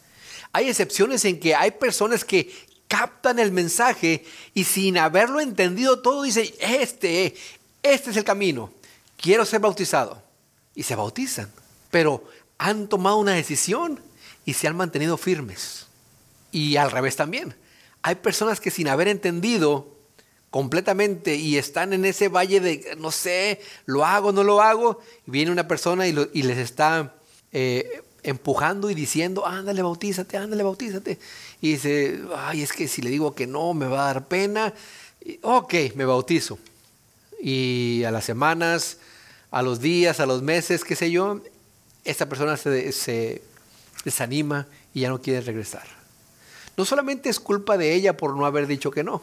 Hay 0.53 0.69
excepciones 0.69 1.25
en 1.25 1.39
que 1.39 1.55
hay 1.55 1.73
personas 1.73 2.25
que 2.25 2.53
captan 2.89 3.39
el 3.39 3.53
mensaje 3.53 4.25
y 4.53 4.65
sin 4.65 4.99
haberlo 4.99 5.41
entendido 5.41 6.01
todo 6.01 6.23
dicen, 6.23 6.49
este, 6.59 7.37
este 7.83 8.11
es 8.11 8.17
el 8.17 8.25
camino, 8.25 8.73
quiero 9.17 9.45
ser 9.45 9.61
bautizado. 9.61 10.23
Y 10.75 10.83
se 10.83 10.95
bautizan. 10.95 11.51
Pero 11.91 12.25
han 12.59 12.89
tomado 12.89 13.17
una 13.17 13.33
decisión 13.33 14.01
y 14.45 14.55
se 14.55 14.69
han 14.69 14.77
mantenido 14.77 15.17
firmes. 15.17 15.87
Y 16.53 16.77
al 16.77 16.91
revés 16.91 17.17
también. 17.17 17.55
Hay 18.03 18.17
personas 18.17 18.61
que 18.61 18.71
sin 18.71 18.89
haber 18.89 19.09
entendido 19.09 20.01
completamente 20.51 21.37
y 21.37 21.57
están 21.57 21.93
en 21.93 22.05
ese 22.05 22.29
valle 22.29 22.61
de, 22.61 22.97
no 22.99 23.11
sé, 23.11 23.61
lo 23.87 24.05
hago, 24.05 24.33
no 24.33 24.43
lo 24.43 24.61
hago, 24.61 25.01
viene 25.27 25.53
una 25.53 25.69
persona 25.69 26.07
y, 26.07 26.13
les 26.13 26.59
está 26.59 27.15
eh, 27.53 28.03
empujando 28.23 28.91
y 28.91 28.95
diciendo, 28.95 29.47
ándale, 29.47 29.83
bautízate, 29.83 30.37
ándale, 30.37 30.63
bautízate. 30.63 31.19
Y 31.61 31.73
dice, 31.73 32.21
ay, 32.37 32.63
es 32.63 32.73
que 32.73 32.89
si 32.89 33.01
le 33.01 33.11
digo 33.11 33.35
que 33.35 33.47
no, 33.47 33.75
me 33.75 33.87
va 33.87 34.03
a 34.03 34.15
dar 34.15 34.29
pena. 34.29 34.75
ok, 35.43 35.75
me 35.95 36.05
bautizo. 36.05 36.59
Y 37.41 38.03
a 38.05 38.11
las 38.11 38.25
semanas, 38.25 38.99
a 39.51 39.63
los 39.63 39.81
días, 39.81 40.21
a 40.21 40.27
los 40.27 40.43
meses, 40.43 40.85
qué 40.85 40.97
sé 40.97 41.11
yo, 41.11 41.41
esta 42.05 42.29
persona 42.29 42.57
se 42.57 43.43
desanima 44.05 44.67
y 44.93 45.01
ya 45.01 45.11
no 45.11 45.21
quiere 45.21 45.43
regresar 45.43 46.00
no 46.81 46.87
solamente 46.87 47.29
es 47.29 47.39
culpa 47.39 47.77
de 47.77 47.93
ella 47.93 48.17
por 48.17 48.35
no 48.35 48.47
haber 48.47 48.67
dicho 48.67 48.91
que 48.91 49.05
no, 49.05 49.21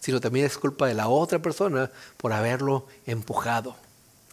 sino 0.00 0.20
también 0.20 0.46
es 0.46 0.58
culpa 0.58 0.88
de 0.88 0.94
la 0.94 1.06
otra 1.06 1.40
persona 1.40 1.92
por 2.16 2.32
haberlo 2.32 2.88
empujado. 3.06 3.76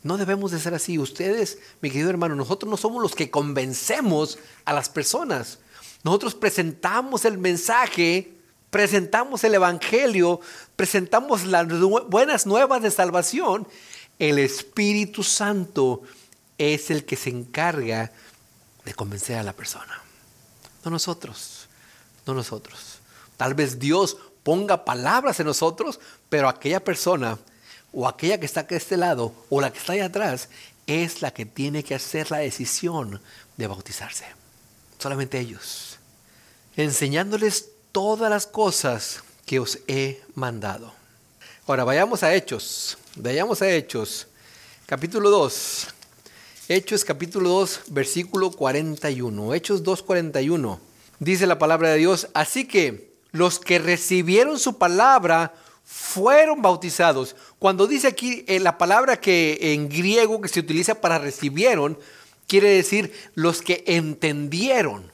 No 0.01 0.17
debemos 0.17 0.49
de 0.49 0.59
ser 0.59 0.73
así. 0.73 0.97
Ustedes, 0.97 1.59
mi 1.79 1.91
querido 1.91 2.09
hermano, 2.09 2.33
nosotros 2.33 2.67
no 2.67 2.75
somos 2.75 3.03
los 3.03 3.13
que 3.13 3.29
convencemos 3.29 4.39
a 4.65 4.73
las 4.73 4.89
personas. 4.89 5.59
Nosotros 6.03 6.33
presentamos 6.33 7.23
el 7.23 7.37
mensaje, 7.37 8.33
presentamos 8.71 9.43
el 9.43 9.53
Evangelio, 9.53 10.41
presentamos 10.75 11.45
las 11.45 11.67
buenas 12.07 12.47
nuevas 12.47 12.81
de 12.81 12.89
salvación. 12.89 13.67
El 14.17 14.39
Espíritu 14.39 15.21
Santo 15.21 16.01
es 16.57 16.89
el 16.89 17.05
que 17.05 17.15
se 17.15 17.29
encarga 17.29 18.11
de 18.85 18.93
convencer 18.95 19.37
a 19.37 19.43
la 19.43 19.53
persona, 19.53 20.01
no 20.83 20.89
nosotros 20.89 21.58
nosotros. 22.35 22.99
Tal 23.37 23.53
vez 23.53 23.79
Dios 23.79 24.17
ponga 24.43 24.83
palabras 24.85 25.39
en 25.39 25.45
nosotros, 25.45 25.99
pero 26.29 26.49
aquella 26.49 26.83
persona 26.83 27.37
o 27.93 28.07
aquella 28.07 28.39
que 28.39 28.45
está 28.45 28.61
aquí 28.61 28.75
de 28.75 28.79
este 28.79 28.97
lado 28.97 29.33
o 29.49 29.61
la 29.61 29.71
que 29.71 29.79
está 29.79 29.93
ahí 29.93 29.99
atrás 29.99 30.49
es 30.87 31.21
la 31.21 31.31
que 31.31 31.45
tiene 31.45 31.83
que 31.83 31.95
hacer 31.95 32.31
la 32.31 32.39
decisión 32.39 33.21
de 33.57 33.67
bautizarse. 33.67 34.25
Solamente 34.97 35.39
ellos. 35.39 35.99
Enseñándoles 36.75 37.69
todas 37.91 38.29
las 38.29 38.47
cosas 38.47 39.23
que 39.45 39.59
os 39.59 39.79
he 39.87 40.21
mandado. 40.35 40.93
Ahora 41.67 41.83
vayamos 41.83 42.23
a 42.23 42.33
Hechos. 42.33 42.97
Vayamos 43.15 43.61
a 43.61 43.69
Hechos. 43.69 44.27
Capítulo 44.85 45.29
2. 45.29 45.87
Hechos 46.67 47.05
capítulo 47.05 47.49
2, 47.49 47.81
versículo 47.87 48.51
41. 48.51 49.53
Hechos 49.53 49.83
2, 49.83 50.03
41 50.03 50.88
dice 51.19 51.47
la 51.47 51.59
palabra 51.59 51.89
de 51.89 51.97
Dios, 51.97 52.27
así 52.33 52.65
que 52.65 53.13
los 53.31 53.59
que 53.59 53.79
recibieron 53.79 54.57
su 54.57 54.77
palabra 54.77 55.53
fueron 55.83 56.61
bautizados. 56.61 57.35
Cuando 57.57 57.87
dice 57.87 58.07
aquí 58.07 58.43
eh, 58.47 58.59
la 58.59 58.77
palabra 58.77 59.19
que 59.19 59.73
en 59.73 59.89
griego 59.89 60.41
que 60.41 60.47
se 60.47 60.59
utiliza 60.59 61.01
para 61.01 61.19
recibieron, 61.19 61.97
quiere 62.47 62.69
decir 62.69 63.13
los 63.35 63.61
que 63.61 63.83
entendieron. 63.87 65.11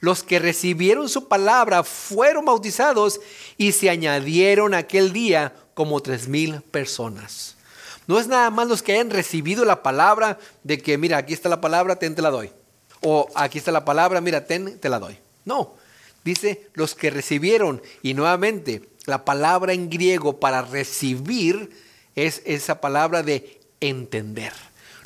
Los 0.00 0.22
que 0.22 0.38
recibieron 0.38 1.08
su 1.08 1.26
palabra 1.26 1.82
fueron 1.82 2.44
bautizados 2.44 3.20
y 3.56 3.72
se 3.72 3.90
añadieron 3.90 4.74
aquel 4.74 5.12
día 5.12 5.54
como 5.74 6.00
tres 6.00 6.28
mil 6.28 6.60
personas. 6.60 7.56
No 8.06 8.18
es 8.18 8.26
nada 8.26 8.50
más 8.50 8.68
los 8.68 8.82
que 8.82 8.92
hayan 8.92 9.10
recibido 9.10 9.64
la 9.64 9.82
palabra 9.82 10.38
de 10.62 10.78
que, 10.78 10.96
mira, 10.96 11.18
aquí 11.18 11.34
está 11.34 11.48
la 11.48 11.60
palabra, 11.60 11.96
ten, 11.96 12.14
te 12.14 12.22
la 12.22 12.30
doy. 12.30 12.50
O 13.02 13.28
aquí 13.34 13.58
está 13.58 13.70
la 13.72 13.84
palabra, 13.84 14.20
mira, 14.20 14.46
ten, 14.46 14.78
te 14.78 14.88
la 14.88 14.98
doy. 14.98 15.18
No, 15.48 15.74
Dice 16.28 16.68
los 16.74 16.94
que 16.94 17.08
recibieron. 17.08 17.80
Y 18.02 18.12
nuevamente, 18.12 18.82
la 19.06 19.24
palabra 19.24 19.72
en 19.72 19.88
griego 19.88 20.38
para 20.40 20.60
recibir 20.60 21.70
es 22.14 22.42
esa 22.44 22.82
palabra 22.82 23.22
de 23.22 23.60
entender. 23.80 24.52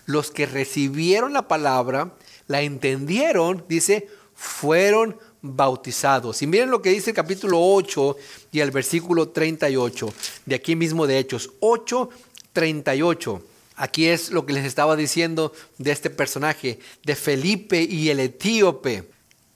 Los 0.06 0.32
que 0.32 0.46
recibieron 0.46 1.32
la 1.32 1.46
palabra, 1.46 2.14
la 2.48 2.62
entendieron, 2.62 3.64
dice, 3.68 4.08
fueron 4.34 5.16
bautizados. 5.42 6.42
Y 6.42 6.48
miren 6.48 6.72
lo 6.72 6.82
que 6.82 6.90
dice 6.90 7.10
el 7.10 7.16
capítulo 7.16 7.58
8 7.60 8.16
y 8.50 8.58
el 8.58 8.72
versículo 8.72 9.28
38, 9.28 10.12
de 10.46 10.54
aquí 10.56 10.74
mismo 10.74 11.06
de 11.06 11.18
Hechos. 11.18 11.50
8, 11.60 12.10
38. 12.52 13.42
Aquí 13.76 14.08
es 14.08 14.30
lo 14.30 14.44
que 14.44 14.54
les 14.54 14.64
estaba 14.64 14.96
diciendo 14.96 15.52
de 15.78 15.92
este 15.92 16.10
personaje, 16.10 16.80
de 17.04 17.14
Felipe 17.14 17.80
y 17.80 18.10
el 18.10 18.18
etíope. 18.18 19.11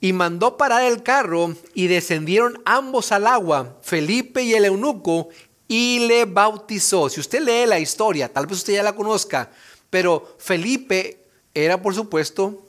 Y 0.06 0.12
mandó 0.12 0.56
parar 0.56 0.84
el 0.84 1.02
carro 1.02 1.56
y 1.74 1.88
descendieron 1.88 2.62
ambos 2.64 3.10
al 3.10 3.26
agua, 3.26 3.76
Felipe 3.82 4.40
y 4.44 4.54
el 4.54 4.64
eunuco, 4.64 5.30
y 5.66 6.06
le 6.06 6.26
bautizó. 6.26 7.08
Si 7.08 7.18
usted 7.18 7.40
lee 7.40 7.66
la 7.66 7.80
historia, 7.80 8.32
tal 8.32 8.46
vez 8.46 8.58
usted 8.58 8.74
ya 8.74 8.84
la 8.84 8.94
conozca, 8.94 9.50
pero 9.90 10.36
Felipe 10.38 11.18
era 11.52 11.82
por 11.82 11.92
supuesto 11.92 12.62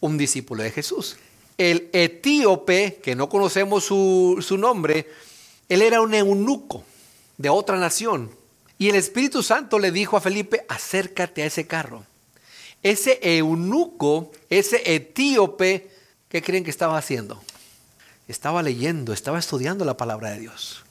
un 0.00 0.16
discípulo 0.16 0.62
de 0.62 0.70
Jesús. 0.70 1.18
El 1.58 1.90
etíope, 1.92 2.98
que 3.02 3.14
no 3.14 3.28
conocemos 3.28 3.84
su, 3.84 4.38
su 4.40 4.56
nombre, 4.56 5.06
él 5.68 5.82
era 5.82 6.00
un 6.00 6.14
eunuco 6.14 6.82
de 7.36 7.50
otra 7.50 7.76
nación. 7.76 8.30
Y 8.78 8.88
el 8.88 8.96
Espíritu 8.96 9.42
Santo 9.42 9.78
le 9.78 9.92
dijo 9.92 10.16
a 10.16 10.22
Felipe, 10.22 10.64
acércate 10.66 11.42
a 11.42 11.46
ese 11.46 11.66
carro. 11.66 12.06
Ese 12.82 13.18
eunuco, 13.20 14.32
ese 14.48 14.94
etíope, 14.94 15.99
¿qué 16.30 16.40
creen 16.40 16.64
que 16.64 16.70
estaba 16.70 16.96
haciendo? 16.96 17.42
Estaba 18.28 18.62
leyendo, 18.62 19.12
estaba 19.12 19.38
estudiando 19.38 19.84
la 19.84 19.98
palabra 19.98 20.30
de 20.30 20.40
Dios. 20.40 20.84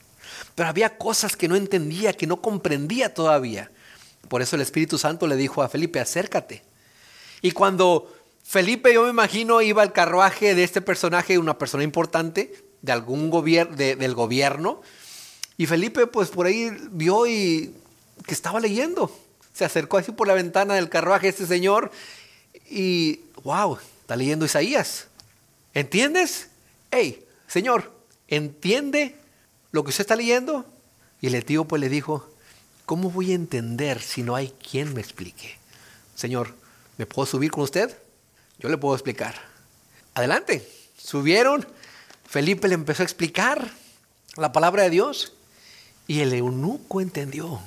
Pero 0.54 0.70
había 0.70 0.98
cosas 0.98 1.36
que 1.36 1.48
no 1.48 1.56
entendía, 1.56 2.14
que 2.14 2.28
no 2.28 2.42
comprendía 2.42 3.14
todavía. 3.14 3.72
Por 4.28 4.42
eso 4.44 4.56
el 4.56 4.62
Espíritu 4.62 4.98
Santo 4.98 5.26
le 5.26 5.36
dijo 5.36 5.64
a 5.64 5.70
Felipe, 5.70 6.00
acércate. 6.00 6.62
Y 7.42 7.52
cuando 7.52 8.14
Felipe, 8.44 8.94
yo 8.94 9.04
me 9.04 9.10
imagino, 9.10 9.62
iba 9.62 9.82
al 9.82 9.94
carruaje 9.94 10.54
de 10.54 10.64
este 10.64 10.82
personaje, 10.82 11.38
una 11.38 11.58
persona 11.58 11.84
importante 11.84 12.54
de 12.82 12.92
algún 12.92 13.30
gobierno, 13.30 13.76
del 13.76 14.14
gobierno, 14.14 14.82
y 15.58 15.66
Felipe, 15.66 16.08
pues 16.08 16.30
por 16.30 16.46
ahí 16.46 16.72
vio 16.92 17.28
y 17.28 17.76
que 18.26 18.34
estaba 18.34 18.60
leyendo. 18.62 19.12
Se 19.54 19.66
acercó 19.66 19.98
así 19.98 20.14
por 20.14 20.28
la 20.28 20.34
ventana 20.34 20.76
del 20.76 20.88
carruaje 20.88 21.28
este 21.28 21.46
señor 21.46 21.92
y, 22.70 23.22
wow, 23.44 23.78
está 24.02 24.16
leyendo 24.16 24.46
Isaías. 24.46 25.08
¿Entiendes? 25.74 26.50
Hey, 26.92 27.26
señor, 27.48 27.92
¿entiende 28.28 29.16
lo 29.72 29.84
que 29.84 29.90
usted 29.90 30.02
está 30.02 30.16
leyendo? 30.16 30.66
Y 31.22 31.28
el 31.28 31.36
etíope 31.36 31.70
pues 31.70 31.82
le 31.82 31.90
dijo, 31.90 32.30
¿cómo 32.86 33.12
voy 33.12 33.32
a 33.32 33.36
entender 33.36 34.02
si 34.02 34.24
no 34.24 34.36
hay 34.36 34.50
quien 34.50 34.94
me 34.94 35.02
explique? 35.02 35.58
Señor, 36.16 36.54
¿me 36.98 37.06
puedo 37.06 37.26
subir 37.26 37.52
con 37.52 37.64
usted? 37.64 37.96
Yo 38.58 38.70
le 38.70 38.78
puedo 38.78 38.96
explicar. 38.96 39.36
Adelante. 40.16 40.68
Subieron. 40.98 41.66
Felipe 42.28 42.68
le 42.68 42.74
empezó 42.74 43.04
a 43.04 43.06
explicar 43.06 43.72
la 44.36 44.52
palabra 44.52 44.84
de 44.84 44.90
Dios. 44.90 45.34
Y 46.08 46.22
el 46.22 46.34
eunuco 46.34 47.00
entendió. 47.00 47.62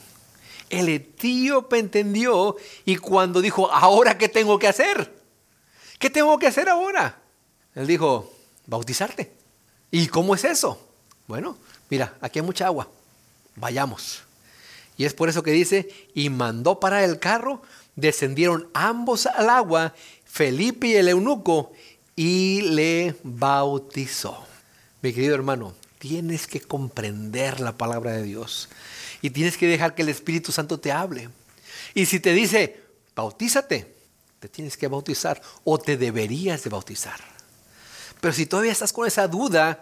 El 0.69 0.88
etíope 0.88 1.79
entendió 1.79 2.57
y 2.85 2.97
cuando 2.97 3.41
dijo, 3.41 3.71
¿ahora 3.71 4.19
qué 4.19 4.29
tengo 4.29 4.59
que 4.59 4.69
hacer? 4.69 5.15
¿Qué 5.99 6.11
tengo 6.11 6.38
que 6.38 6.47
hacer 6.49 6.69
ahora? 6.69 7.22
Él 7.75 7.87
dijo, 7.87 8.33
bautizarte. 8.67 9.33
¿Y 9.91 10.07
cómo 10.09 10.35
es 10.35 10.45
eso? 10.45 10.89
Bueno, 11.27 11.57
mira, 11.91 12.17
aquí 12.21 12.39
hay 12.39 12.45
mucha 12.45 12.67
agua. 12.67 12.89
Vayamos. 13.57 14.23
Y 14.97 15.05
es 15.05 15.15
por 15.15 15.29
eso 15.29 15.43
que 15.43 15.53
dice, 15.53 15.89
y 16.15 16.31
mandó 16.31 16.81
para 16.81 17.05
el 17.05 17.19
carro, 17.19 17.63
descendieron 17.97 18.69
ambos 18.75 19.27
al 19.27 19.51
agua, 19.51 19.95
Felipe 20.25 20.89
y 20.89 20.95
el 20.95 21.09
eunuco, 21.09 21.73
y 22.15 22.63
le 22.63 23.17
bautizó. 23.23 24.47
Mi 25.01 25.13
querido 25.13 25.35
hermano, 25.35 25.75
tienes 25.99 26.47
que 26.47 26.61
comprender 26.61 27.61
la 27.61 27.77
palabra 27.77 28.13
de 28.13 28.23
Dios 28.23 28.69
y 29.21 29.31
tienes 29.31 29.57
que 29.57 29.67
dejar 29.67 29.95
que 29.95 30.03
el 30.03 30.09
Espíritu 30.09 30.53
Santo 30.53 30.79
te 30.79 30.93
hable. 30.93 31.31
Y 31.95 32.07
si 32.07 32.21
te 32.21 32.33
dice, 32.33 32.81
bautízate, 33.15 33.95
te 34.41 34.49
tienes 34.49 34.77
que 34.77 34.89
bautizar 34.89 35.41
o 35.65 35.79
te 35.79 35.97
deberías 35.97 36.65
de 36.65 36.71
bautizar. 36.71 37.32
Pero 38.23 38.33
si 38.33 38.47
todavía 38.47 38.71
estás 38.71 38.93
con 38.93 39.05
esa 39.05 39.27
duda, 39.27 39.81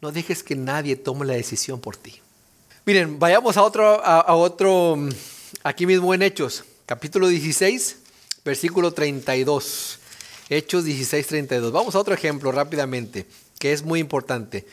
no 0.00 0.12
dejes 0.12 0.42
que 0.42 0.56
nadie 0.56 0.96
tome 0.96 1.26
la 1.26 1.34
decisión 1.34 1.78
por 1.78 1.94
ti. 1.94 2.22
Miren, 2.86 3.18
vayamos 3.18 3.58
a 3.58 3.62
otro, 3.62 4.02
a, 4.02 4.34
otro, 4.34 4.96
mm, 4.96 5.10
aquí 5.62 5.84
mismo 5.84 6.14
en 6.14 6.22
Hechos, 6.22 6.64
capítulo 6.86 7.28
16, 7.28 7.98
versículo 8.46 8.92
32. 8.92 9.98
Hechos 10.48 10.84
16, 10.84 11.26
32. 11.26 11.70
Vamos 11.70 11.94
a 11.94 11.98
otro 11.98 12.14
ejemplo 12.14 12.50
rápidamente, 12.50 13.26
que 13.58 13.74
es 13.74 13.82
muy 13.82 14.00
importante. 14.00 14.66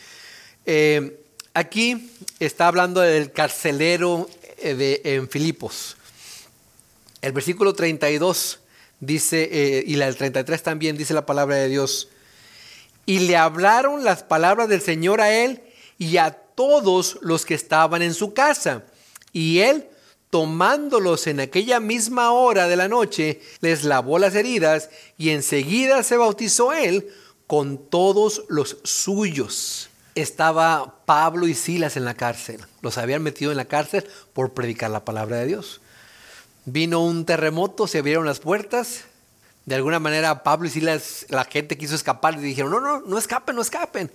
Eh, 0.64 1.20
aquí 1.52 2.10
está 2.38 2.68
hablando 2.68 3.02
del 3.02 3.32
carcelero 3.32 4.30
eh, 4.56 4.74
de, 4.74 5.02
en 5.04 5.28
Filipos. 5.28 5.98
El 7.20 7.32
versículo 7.32 7.74
32 7.74 8.60
dice, 8.98 9.46
eh, 9.52 9.84
y 9.86 10.00
el 10.00 10.16
33 10.16 10.62
también 10.62 10.96
dice 10.96 11.12
la 11.12 11.26
palabra 11.26 11.56
de 11.56 11.68
Dios. 11.68 12.08
Y 13.06 13.20
le 13.20 13.36
hablaron 13.36 14.04
las 14.04 14.22
palabras 14.22 14.68
del 14.68 14.80
Señor 14.80 15.20
a 15.20 15.32
él 15.32 15.62
y 15.98 16.16
a 16.16 16.32
todos 16.32 17.18
los 17.22 17.44
que 17.44 17.54
estaban 17.54 18.02
en 18.02 18.14
su 18.14 18.34
casa. 18.34 18.84
Y 19.32 19.60
él, 19.60 19.88
tomándolos 20.30 21.26
en 21.26 21.40
aquella 21.40 21.80
misma 21.80 22.32
hora 22.32 22.68
de 22.68 22.76
la 22.76 22.88
noche, 22.88 23.40
les 23.60 23.84
lavó 23.84 24.18
las 24.18 24.34
heridas 24.34 24.90
y 25.18 25.30
enseguida 25.30 26.02
se 26.02 26.16
bautizó 26.16 26.72
él 26.72 27.08
con 27.46 27.78
todos 27.78 28.44
los 28.48 28.78
suyos 28.84 29.90
estaba 30.14 30.96
Pablo 31.04 31.46
y 31.46 31.54
Silas 31.54 31.96
en 31.96 32.04
la 32.04 32.14
cárcel. 32.14 32.60
Los 32.82 32.98
habían 32.98 33.22
metido 33.22 33.50
en 33.50 33.56
la 33.56 33.66
cárcel 33.66 34.06
por 34.32 34.52
predicar 34.52 34.90
la 34.90 35.04
palabra 35.04 35.38
de 35.38 35.46
Dios. 35.46 35.80
Vino 36.64 37.04
un 37.04 37.24
terremoto, 37.24 37.86
se 37.86 37.98
abrieron 37.98 38.26
las 38.26 38.40
puertas. 38.40 39.04
De 39.66 39.74
alguna 39.74 39.98
manera 39.98 40.42
Pablo 40.42 40.66
y 40.66 40.70
Silas, 40.70 41.26
la 41.28 41.44
gente 41.44 41.78
quiso 41.78 41.94
escapar 41.94 42.34
y 42.34 42.38
dijeron, 42.38 42.70
no, 42.70 42.80
no, 42.80 43.00
no 43.00 43.18
escapen, 43.18 43.56
no 43.56 43.62
escapen. 43.62 44.10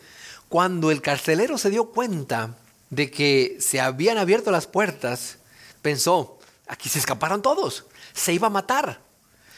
Cuando 0.49 0.91
el 0.91 1.01
carcelero 1.01 1.57
se 1.57 1.69
dio 1.69 1.91
cuenta 1.91 2.55
de 2.89 3.09
que 3.09 3.57
se 3.59 3.79
habían 3.79 4.17
abierto 4.17 4.51
las 4.51 4.67
puertas, 4.67 5.37
pensó, 5.81 6.39
aquí 6.67 6.89
se 6.89 6.99
escaparon 6.99 7.41
todos, 7.41 7.85
se 8.13 8.33
iba 8.33 8.47
a 8.47 8.51
matar. 8.51 8.99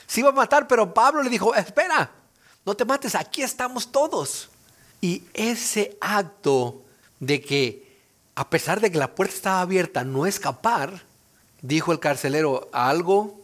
Se 0.07 0.21
iba 0.21 0.29
a 0.29 0.33
matar, 0.33 0.67
pero 0.67 0.93
Pablo 0.93 1.21
le 1.21 1.29
dijo, 1.29 1.53
espera, 1.53 2.11
no 2.65 2.75
te 2.75 2.85
mates, 2.85 3.13
aquí 3.13 3.41
estamos 3.41 3.91
todos. 3.91 4.49
Y 5.01 5.23
ese 5.33 5.97
acto 5.99 6.81
de 7.19 7.41
que, 7.41 7.97
a 8.35 8.49
pesar 8.49 8.79
de 8.79 8.89
que 8.89 8.97
la 8.97 9.15
puerta 9.15 9.35
estaba 9.35 9.61
abierta, 9.61 10.05
no 10.05 10.25
escapar, 10.25 11.03
dijo 11.61 11.91
el 11.91 11.99
carcelero, 11.99 12.69
algo 12.71 13.41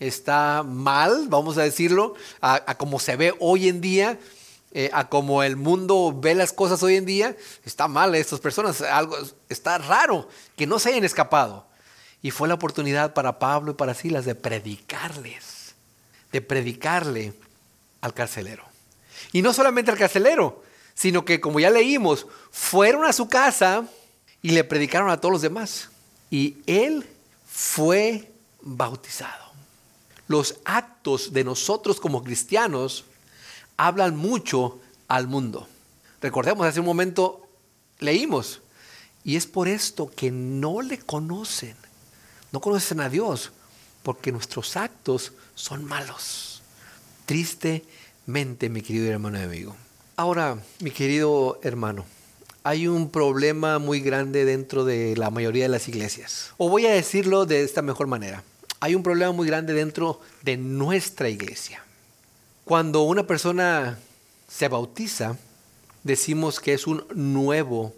está 0.00 0.62
mal, 0.62 1.26
vamos 1.28 1.58
a 1.58 1.62
decirlo, 1.62 2.14
a, 2.40 2.74
como 2.76 2.98
se 3.00 3.16
ve 3.16 3.34
hoy 3.38 3.68
en 3.68 3.80
día, 3.80 4.18
eh, 4.72 4.90
a 4.92 5.08
como 5.08 5.42
el 5.42 5.56
mundo 5.56 6.14
ve 6.14 6.34
las 6.34 6.52
cosas 6.52 6.82
hoy 6.82 6.96
en 6.96 7.06
día, 7.06 7.36
está 7.64 7.88
mal 7.88 8.14
estas 8.14 8.40
personas, 8.40 8.82
algo 8.82 9.16
está 9.48 9.78
raro 9.78 10.28
que 10.56 10.66
no 10.66 10.78
se 10.78 10.90
hayan 10.90 11.04
escapado. 11.04 11.66
Y 12.22 12.30
fue 12.30 12.48
la 12.48 12.54
oportunidad 12.54 13.14
para 13.14 13.38
Pablo 13.38 13.72
y 13.72 13.74
para 13.74 13.94
Silas 13.94 14.24
de 14.24 14.34
predicarles, 14.34 15.74
de 16.32 16.40
predicarle 16.40 17.34
al 18.00 18.14
carcelero. 18.14 18.64
Y 19.32 19.42
no 19.42 19.52
solamente 19.52 19.90
al 19.90 19.98
carcelero, 19.98 20.62
sino 20.94 21.24
que 21.24 21.40
como 21.40 21.60
ya 21.60 21.70
leímos, 21.70 22.26
fueron 22.50 23.04
a 23.04 23.12
su 23.12 23.28
casa 23.28 23.84
y 24.42 24.50
le 24.50 24.64
predicaron 24.64 25.10
a 25.10 25.20
todos 25.20 25.32
los 25.32 25.42
demás. 25.42 25.90
Y 26.30 26.58
él 26.66 27.06
fue 27.46 28.32
bautizado. 28.60 29.45
Los 30.28 30.56
actos 30.64 31.32
de 31.32 31.44
nosotros 31.44 32.00
como 32.00 32.24
cristianos 32.24 33.04
hablan 33.76 34.16
mucho 34.16 34.80
al 35.08 35.28
mundo. 35.28 35.68
Recordemos, 36.20 36.66
hace 36.66 36.80
un 36.80 36.86
momento 36.86 37.48
leímos, 37.98 38.60
y 39.24 39.36
es 39.36 39.46
por 39.46 39.68
esto 39.68 40.10
que 40.14 40.30
no 40.30 40.82
le 40.82 40.98
conocen, 40.98 41.76
no 42.52 42.60
conocen 42.60 43.00
a 43.00 43.08
Dios, 43.08 43.52
porque 44.02 44.32
nuestros 44.32 44.76
actos 44.76 45.32
son 45.54 45.84
malos. 45.84 46.62
Tristemente, 47.26 48.68
mi 48.68 48.82
querido 48.82 49.10
hermano 49.10 49.38
y 49.38 49.42
amigo. 49.42 49.76
Ahora, 50.16 50.58
mi 50.80 50.92
querido 50.92 51.58
hermano, 51.62 52.04
hay 52.62 52.88
un 52.88 53.10
problema 53.10 53.78
muy 53.78 54.00
grande 54.00 54.44
dentro 54.44 54.84
de 54.84 55.16
la 55.16 55.30
mayoría 55.30 55.64
de 55.64 55.68
las 55.68 55.88
iglesias. 55.88 56.52
O 56.56 56.68
voy 56.68 56.86
a 56.86 56.92
decirlo 56.92 57.46
de 57.46 57.62
esta 57.62 57.82
mejor 57.82 58.06
manera. 58.06 58.42
Hay 58.86 58.94
un 58.94 59.02
problema 59.02 59.32
muy 59.32 59.48
grande 59.48 59.72
dentro 59.72 60.20
de 60.42 60.56
nuestra 60.56 61.28
iglesia. 61.28 61.82
Cuando 62.64 63.02
una 63.02 63.26
persona 63.26 63.98
se 64.46 64.68
bautiza, 64.68 65.36
decimos 66.04 66.60
que 66.60 66.72
es 66.72 66.86
un 66.86 67.04
nuevo 67.12 67.92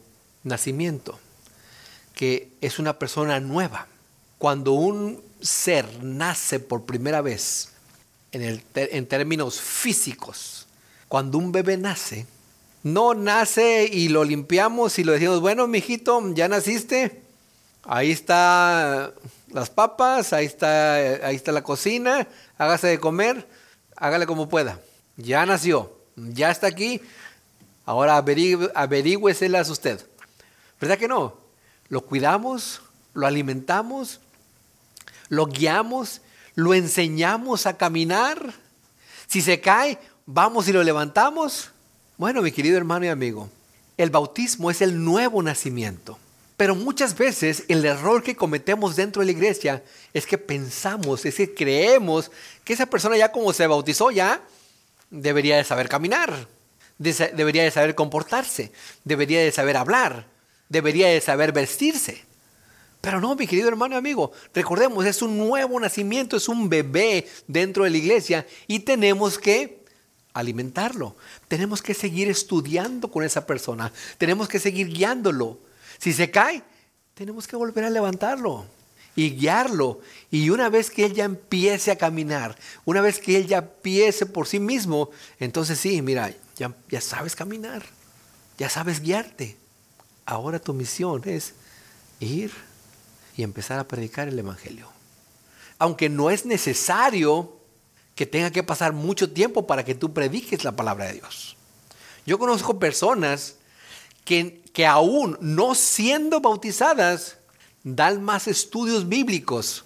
nacimiento, 0.45 1.21
que 2.15 2.49
es 2.63 2.79
una 2.79 2.99
persona 2.99 3.39
nueva. 3.39 3.87
Cuando 4.39 4.73
un 4.73 5.23
ser 5.43 6.03
nace 6.03 6.59
por 6.59 6.87
primera 6.87 7.21
vez, 7.21 7.69
en, 8.33 9.07
términos 9.09 9.61
físicos, 9.61 10.69
cuando 11.07 11.37
un 11.37 11.53
bebé 11.53 11.77
nace, 11.77 12.25
no 12.83 13.13
nace 13.13 13.91
y 13.93 14.09
lo 14.09 14.25
limpiamos 14.25 14.99
y 14.99 15.05
lo 15.05 15.13
decimos, 15.13 15.43
bueno, 15.43 15.67
mijito, 15.67 16.33
ya 16.33 16.49
naciste, 16.49 17.21
ahí 17.83 18.11
está 18.11 19.13
las 19.51 19.71
papas, 19.71 20.33
ahí 20.33 20.47
está, 20.47 20.95
ahí 20.95 21.37
está 21.37 21.53
la 21.53 21.63
cocina, 21.63 22.29
hágase 22.59 22.89
de 22.89 23.01
comer, 23.01 23.49
hágale 23.97 24.27
como 24.27 24.49
pueda. 24.49 24.81
Ya 25.17 25.45
nació, 25.47 25.93
ya 26.17 26.51
está 26.51 26.67
aquí, 26.67 27.01
ahora 27.85 28.17
averígüeselas 28.17 29.71
usted. 29.71 30.05
¿Verdad 30.81 30.99
que 30.99 31.09
no? 31.09 31.37
Lo 31.89 32.03
cuidamos, 32.03 32.83
lo 33.15 33.27
alimentamos, 33.27 34.21
lo 35.29 35.47
guiamos, 35.47 36.21
lo 36.55 36.75
enseñamos 36.75 37.67
a 37.67 37.77
caminar. 37.77 38.55
Si 39.27 39.43
se 39.43 39.61
cae, 39.61 39.99
vamos 40.27 40.69
y 40.69 40.73
lo 40.73 40.83
levantamos. 40.83 41.71
Bueno, 42.17 42.43
mi 42.43 42.53
querido 42.53 42.77
hermano 42.77 43.07
y 43.07 43.09
amigo, 43.09 43.49
el 43.97 44.11
bautismo 44.11 44.71
es 44.71 44.83
el 44.83 45.05
nuevo 45.05 45.43
nacimiento. 45.43 46.19
Pero 46.59 46.75
muchas 46.75 47.17
veces 47.17 47.63
el 47.69 47.85
error 47.85 48.21
que 48.21 48.35
cometemos 48.35 48.97
dentro 48.97 49.21
de 49.21 49.27
la 49.27 49.33
iglesia 49.33 49.85
es 50.13 50.27
que 50.27 50.37
pensamos, 50.37 51.25
es 51.25 51.37
que 51.37 51.55
creemos 51.55 52.33
que 52.65 52.73
esa 52.73 52.87
persona 52.87 53.17
ya 53.17 53.31
como 53.31 53.53
se 53.53 53.65
bautizó 53.69 54.11
ya, 54.11 54.43
debería 55.09 55.57
de 55.57 55.63
saber 55.63 55.89
caminar, 55.89 56.49
debería 56.99 57.63
de 57.63 57.71
saber 57.71 57.95
comportarse, 57.95 58.73
debería 59.05 59.41
de 59.41 59.53
saber 59.53 59.77
hablar, 59.77 60.27
debería 60.69 61.07
de 61.07 61.21
saber 61.21 61.53
vestirse. 61.53 62.25
Pero 63.01 63.21
no, 63.21 63.37
mi 63.37 63.47
querido 63.47 63.69
hermano 63.69 63.95
y 63.95 63.99
amigo, 63.99 64.33
recordemos, 64.53 65.07
es 65.07 65.23
un 65.23 65.39
nuevo 65.39 65.79
nacimiento, 65.79 66.37
es 66.37 66.49
un 66.49 66.69
bebé 66.69 67.29
dentro 67.47 67.85
de 67.85 67.91
la 67.91 67.99
iglesia 67.99 68.45
y 68.67 68.81
tenemos 68.81 69.39
que 69.39 69.85
alimentarlo. 70.33 71.15
Tenemos 71.47 71.83
que 71.83 71.95
seguir 71.95 72.29
estudiando 72.29 73.13
con 73.13 73.23
esa 73.23 73.47
persona, 73.47 73.93
tenemos 74.19 74.49
que 74.49 74.59
seguir 74.59 74.89
guiándolo. 74.89 75.68
Si 75.99 76.13
se 76.13 76.31
cae, 76.31 76.63
tenemos 77.15 77.47
que 77.47 77.57
volver 77.57 77.85
a 77.85 77.91
levantarlo 77.91 78.67
y 79.17 79.31
guiarlo. 79.31 80.01
Y 80.31 80.51
una 80.51 80.69
vez 80.69 80.91
que 80.91 81.05
él 81.05 81.15
ya 81.15 81.25
empiece 81.25 81.91
a 81.91 81.99
caminar, 81.99 82.57
una 82.85 83.01
vez 83.01 83.19
que 83.19 83.37
él 83.37 83.47
ya 83.47 83.59
empiece 83.59 84.27
por 84.27 84.47
sí 84.47 84.61
mismo, 84.61 85.11
entonces 85.41 85.79
sí, 85.79 86.01
mira, 86.03 86.33
ya, 86.57 86.75
ya 86.89 87.01
sabes 87.01 87.35
caminar, 87.35 87.83
ya 88.59 88.69
sabes 88.71 89.01
guiarte. 89.01 89.57
Ahora 90.25 90.61
tu 90.61 90.73
misión 90.73 91.23
es 91.25 91.55
ir 92.21 92.53
y 93.37 93.43
empezar 93.43 93.79
a 93.79 93.89
predicar 93.89 94.29
el 94.29 94.39
Evangelio. 94.39 94.89
Aunque 95.79 96.09
no 96.09 96.31
es 96.31 96.45
necesario 96.45 97.57
que 98.15 98.27
tenga 98.27 98.51
que 98.51 98.63
pasar 98.63 98.93
mucho 98.93 99.33
tiempo 99.33 99.67
para 99.67 99.85
que 99.85 99.95
tú 99.95 100.13
prediques 100.13 100.65
la 100.65 100.73
palabra 100.73 101.07
de 101.07 101.15
Dios. 101.15 101.57
Yo 102.27 102.39
conozco 102.39 102.79
personas 102.79 103.57
que, 104.29 104.87
aún 104.87 105.39
no 105.41 105.75
siendo 105.75 106.41
bautizadas, 106.41 107.39
dan 107.83 108.23
más 108.23 108.47
estudios 108.47 109.09
bíblicos, 109.09 109.85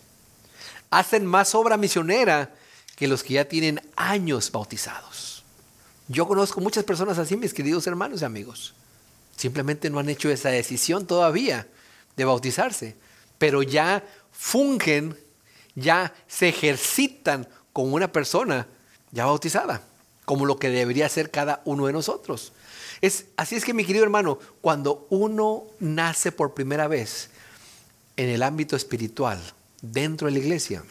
hacen 0.90 1.24
más 1.24 1.54
obra 1.54 1.76
misionera 1.76 2.52
que 2.96 3.06
los 3.06 3.22
que 3.22 3.34
ya 3.34 3.44
tienen 3.44 3.80
años 3.94 4.50
bautizados. 4.50 5.44
Yo 6.08 6.26
conozco 6.26 6.60
muchas 6.60 6.82
personas 6.82 7.18
así, 7.18 7.36
mis 7.36 7.54
queridos 7.54 7.86
hermanos 7.86 8.22
y 8.22 8.24
amigos. 8.24 8.74
Simplemente 9.36 9.88
no 9.88 10.00
han 10.00 10.08
hecho 10.08 10.28
esa 10.28 10.50
decisión 10.50 11.06
todavía 11.06 11.68
de 12.16 12.24
bautizarse, 12.24 12.96
pero 13.38 13.62
ya 13.62 14.04
fungen, 14.32 15.16
ya 15.76 16.12
se 16.26 16.48
ejercitan 16.48 17.48
como 17.72 17.94
una 17.94 18.10
persona 18.10 18.66
ya 19.12 19.24
bautizada, 19.26 19.82
como 20.24 20.46
lo 20.46 20.58
que 20.58 20.70
debería 20.70 21.08
ser 21.08 21.30
cada 21.30 21.62
uno 21.64 21.86
de 21.86 21.92
nosotros. 21.92 22.52
Es, 23.00 23.26
así 23.36 23.56
es 23.56 23.64
que 23.64 23.74
mi 23.74 23.84
querido 23.84 24.04
hermano, 24.04 24.38
cuando 24.60 25.06
uno 25.10 25.64
nace 25.80 26.30
por 26.30 26.54
primera 26.54 26.86
vez 26.88 27.30
en 28.16 28.28
el 28.28 28.42
ámbito 28.42 28.76
espiritual, 28.76 29.40
dentro 29.80 30.26
de 30.28 30.32
la 30.34 30.38
iglesia, 30.38 30.84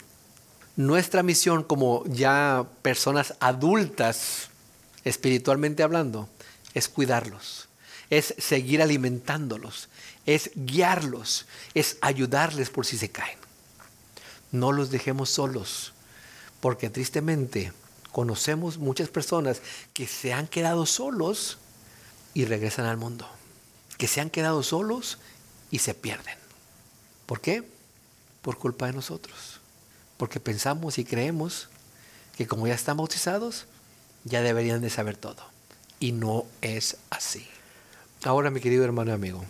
nuestra 0.76 1.22
misión 1.22 1.64
como 1.64 2.04
ya 2.06 2.66
personas 2.82 3.34
adultas, 3.40 4.48
espiritualmente 5.04 5.82
hablando, 5.82 6.28
es 6.74 6.88
cuidarlos, 6.88 7.68
es 8.10 8.34
seguir 8.38 8.82
alimentándolos, 8.82 9.88
es 10.26 10.50
guiarlos, 10.54 11.46
es 11.74 11.96
ayudarles 12.00 12.70
por 12.70 12.86
si 12.86 12.98
se 12.98 13.10
caen. 13.10 13.38
No 14.50 14.72
los 14.72 14.90
dejemos 14.90 15.30
solos, 15.30 15.94
porque 16.60 16.90
tristemente 16.90 17.72
conocemos 18.12 18.78
muchas 18.78 19.08
personas 19.08 19.62
que 19.94 20.06
se 20.06 20.32
han 20.32 20.46
quedado 20.46 20.86
solos 20.86 21.58
y 22.34 22.44
regresan 22.44 22.86
al 22.86 22.96
mundo. 22.98 23.28
Que 23.98 24.06
se 24.06 24.20
han 24.20 24.30
quedado 24.30 24.62
solos 24.62 25.18
y 25.70 25.78
se 25.78 25.94
pierden. 25.94 26.36
¿Por 27.26 27.40
qué? 27.40 27.64
Por 28.42 28.58
culpa 28.58 28.86
de 28.86 28.92
nosotros. 28.92 29.60
Porque 30.16 30.40
pensamos 30.40 30.98
y 30.98 31.04
creemos 31.04 31.68
que 32.36 32.46
como 32.46 32.66
ya 32.66 32.74
están 32.74 32.96
bautizados, 32.96 33.66
ya 34.24 34.42
deberían 34.42 34.80
de 34.80 34.90
saber 34.90 35.16
todo. 35.16 35.42
Y 35.98 36.12
no 36.12 36.44
es 36.60 36.96
así. 37.10 37.46
Ahora, 38.24 38.50
mi 38.50 38.60
querido 38.60 38.84
hermano 38.84 39.10
y 39.10 39.14
amigo, 39.14 39.44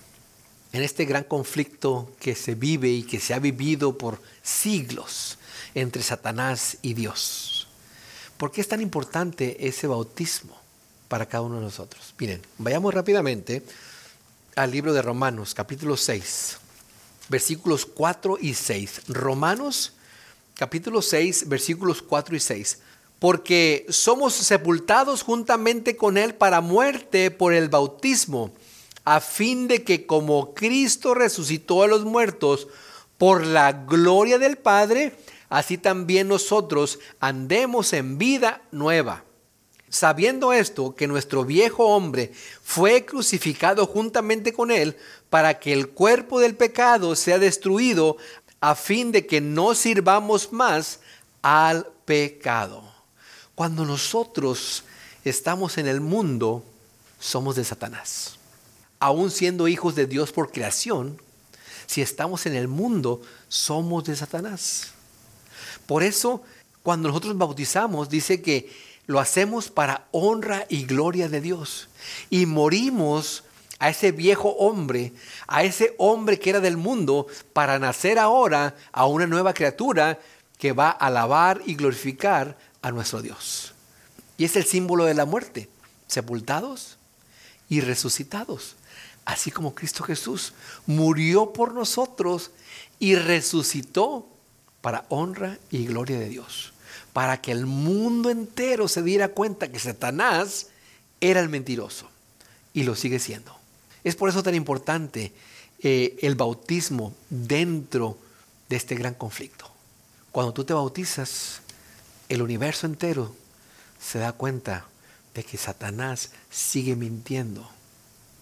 en 0.73 0.83
este 0.83 1.05
gran 1.05 1.25
conflicto 1.25 2.11
que 2.19 2.35
se 2.35 2.55
vive 2.55 2.89
y 2.89 3.03
que 3.03 3.21
se 3.21 3.35
ha 3.35 3.39
vivido 3.39 3.99
por 3.99 4.21
siglos 4.43 5.39
entre 5.75 6.03
Satanás 6.03 6.79
y 6.81 6.95
Dios, 6.95 7.52
¿por 8.43 8.51
qué 8.51 8.61
es 8.61 8.67
tan 8.67 8.81
importante 8.81 9.69
ese 9.69 9.87
bautismo? 9.87 10.61
para 11.07 11.27
cada 11.27 11.43
uno 11.43 11.57
de 11.57 11.63
nosotros. 11.63 12.13
Miren, 12.19 12.43
vayamos 12.59 12.93
rápidamente 12.93 13.63
al 14.57 14.73
libro 14.73 14.93
de 14.93 15.01
Romanos, 15.01 15.55
capítulo 15.55 15.97
6, 15.97 16.57
versículos 17.29 17.87
4 17.87 18.39
y 18.41 18.55
6. 18.55 19.03
Romanos, 19.07 19.93
capítulo 20.57 21.03
6, 21.03 21.49
versículos 21.49 22.03
4 22.03 22.35
y 22.35 22.41
6. 22.41 22.79
Porque 23.21 23.87
somos 23.91 24.33
sepultados 24.33 25.23
juntamente 25.23 25.97
con 25.97 26.17
Él 26.17 26.35
para 26.35 26.61
muerte 26.61 27.31
por 27.31 27.53
el 27.53 27.69
bautismo, 27.69 28.51
a 29.05 29.21
fin 29.21 29.69
de 29.69 29.85
que 29.85 30.05
como 30.05 30.53
Cristo 30.55 31.15
resucitó 31.15 31.85
a 31.85 31.87
los 31.87 32.05
muertos 32.05 32.67
por 33.19 33.47
la 33.47 33.73
gloria 33.73 34.39
del 34.39 34.57
Padre, 34.57 35.15
así 35.53 35.77
también 35.77 36.29
nosotros 36.29 36.99
andemos 37.21 37.93
en 37.93 38.17
vida 38.17 38.63
nueva 38.73 39.25
sabiendo 39.93 40.55
esto, 40.55 40.95
que 40.95 41.07
nuestro 41.07 41.45
viejo 41.45 41.85
hombre 41.85 42.33
fue 42.63 43.05
crucificado 43.05 43.87
juntamente 43.87 44.55
con 44.55 44.71
él 44.71 44.97
para 45.29 45.61
que 45.61 45.75
el 45.75 45.91
cuerpo 45.91 46.41
del 46.41 46.57
pecado 46.57 47.15
sea 47.15 47.39
destruido 47.39 48.17
a 48.63 48.75
fin 48.75 49.13
de 49.13 49.27
que 49.27 49.43
no 49.43 49.75
sirvamos 49.75 50.51
más 50.51 51.01
al 51.43 51.87
pecado. 52.07 52.83
Cuando 53.55 53.85
nosotros 53.85 54.85
estamos 55.27 55.77
en 55.77 55.87
el 55.87 56.01
mundo, 56.01 56.65
somos 57.21 57.55
de 57.57 57.65
Satanás. 57.65 58.37
Aún 58.99 59.31
siendo 59.31 59.69
hijos 59.69 59.95
de 59.95 60.07
Dios 60.07 60.33
por 60.33 60.53
creación, 60.53 61.21
si 61.87 62.01
estamos 62.01 62.47
en 62.47 62.55
el 62.55 62.67
mundo, 62.67 63.21
somos 63.49 64.05
de 64.05 64.17
Satanás. 64.17 64.92
Por 65.87 66.03
eso, 66.03 66.43
cuando 66.83 67.09
nosotros 67.09 67.37
bautizamos, 67.37 68.09
dice 68.09 68.43
que 68.43 68.71
lo 69.07 69.21
hacemos 69.21 69.71
para 69.71 70.07
honra 70.11 70.67
y 70.69 70.85
gloria 70.85 71.29
de 71.29 71.41
Dios. 71.41 71.89
Y 72.31 72.47
morimos 72.47 73.45
a 73.79 73.89
ese 73.91 74.13
viejo 74.13 74.51
hombre, 74.51 75.13
a 75.49 75.65
ese 75.65 75.95
hombre 75.99 76.39
que 76.39 76.51
era 76.51 76.61
del 76.61 76.77
mundo, 76.77 77.27
para 77.53 77.79
nacer 77.79 78.19
ahora 78.19 78.77
a 78.93 79.07
una 79.07 79.27
nueva 79.27 79.55
criatura 79.55 80.21
que 80.59 80.73
va 80.73 80.89
a 80.89 81.07
alabar 81.07 81.61
y 81.67 81.75
glorificar 81.75 82.57
a 82.81 82.93
nuestro 82.93 83.23
Dios. 83.23 83.75
Y 84.39 84.45
es 84.45 84.55
el 84.57 84.65
símbolo 84.65 85.05
de 85.05 85.15
la 85.15 85.25
muerte, 85.25 85.69
sepultados 86.07 86.97
y 87.69 87.81
resucitados. 87.81 88.77
Así 89.25 89.51
como 89.51 89.75
Cristo 89.75 90.05
Jesús 90.05 90.53
murió 90.87 91.53
por 91.53 91.75
nosotros 91.75 92.51
y 92.99 93.17
resucitó 93.17 94.29
para 94.83 95.07
honra 95.09 95.59
y 95.71 95.87
gloria 95.87 96.19
de 96.19 96.29
Dios 96.29 96.73
para 97.13 97.41
que 97.41 97.53
el 97.53 97.67
mundo 97.67 98.31
entero 98.31 98.89
se 98.89 99.03
diera 99.03 99.29
cuenta 99.29 99.71
que 99.71 99.79
Satanás 99.79 100.69
era 101.21 101.41
el 101.41 101.49
mentiroso 101.49 102.09
y 102.73 102.85
lo 102.85 102.95
sigue 102.95 103.19
siendo. 103.19 103.55
Es 104.03 104.17
por 104.17 104.29
eso 104.29 104.43
tan 104.43 104.55
importante 104.55 105.33
eh, 105.81 106.17
el 106.23 106.35
bautismo 106.35 107.15
dentro 107.29 108.17
de 108.69 108.77
este 108.77 108.95
gran 108.95 109.15
conflicto. 109.15 109.71
Cuando 110.33 110.53
tú 110.53 110.65
te 110.65 110.73
bautizas, 110.73 111.61
el 112.29 112.41
universo 112.41 112.87
entero 112.87 113.35
se 114.01 114.19
da 114.19 114.33
cuenta 114.33 114.87
de 115.35 115.45
que 115.45 115.59
Satanás 115.59 116.31
sigue 116.51 116.97
mintiendo 116.97 117.69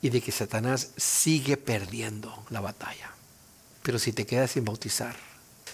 y 0.00 0.10
de 0.10 0.20
que 0.20 0.32
Satanás 0.32 0.92
sigue 0.96 1.56
perdiendo 1.56 2.44
la 2.50 2.60
batalla. 2.60 3.10
Pero 3.82 3.98
si 3.98 4.12
te 4.12 4.26
quedas 4.26 4.52
sin 4.52 4.64
bautizar, 4.64 5.16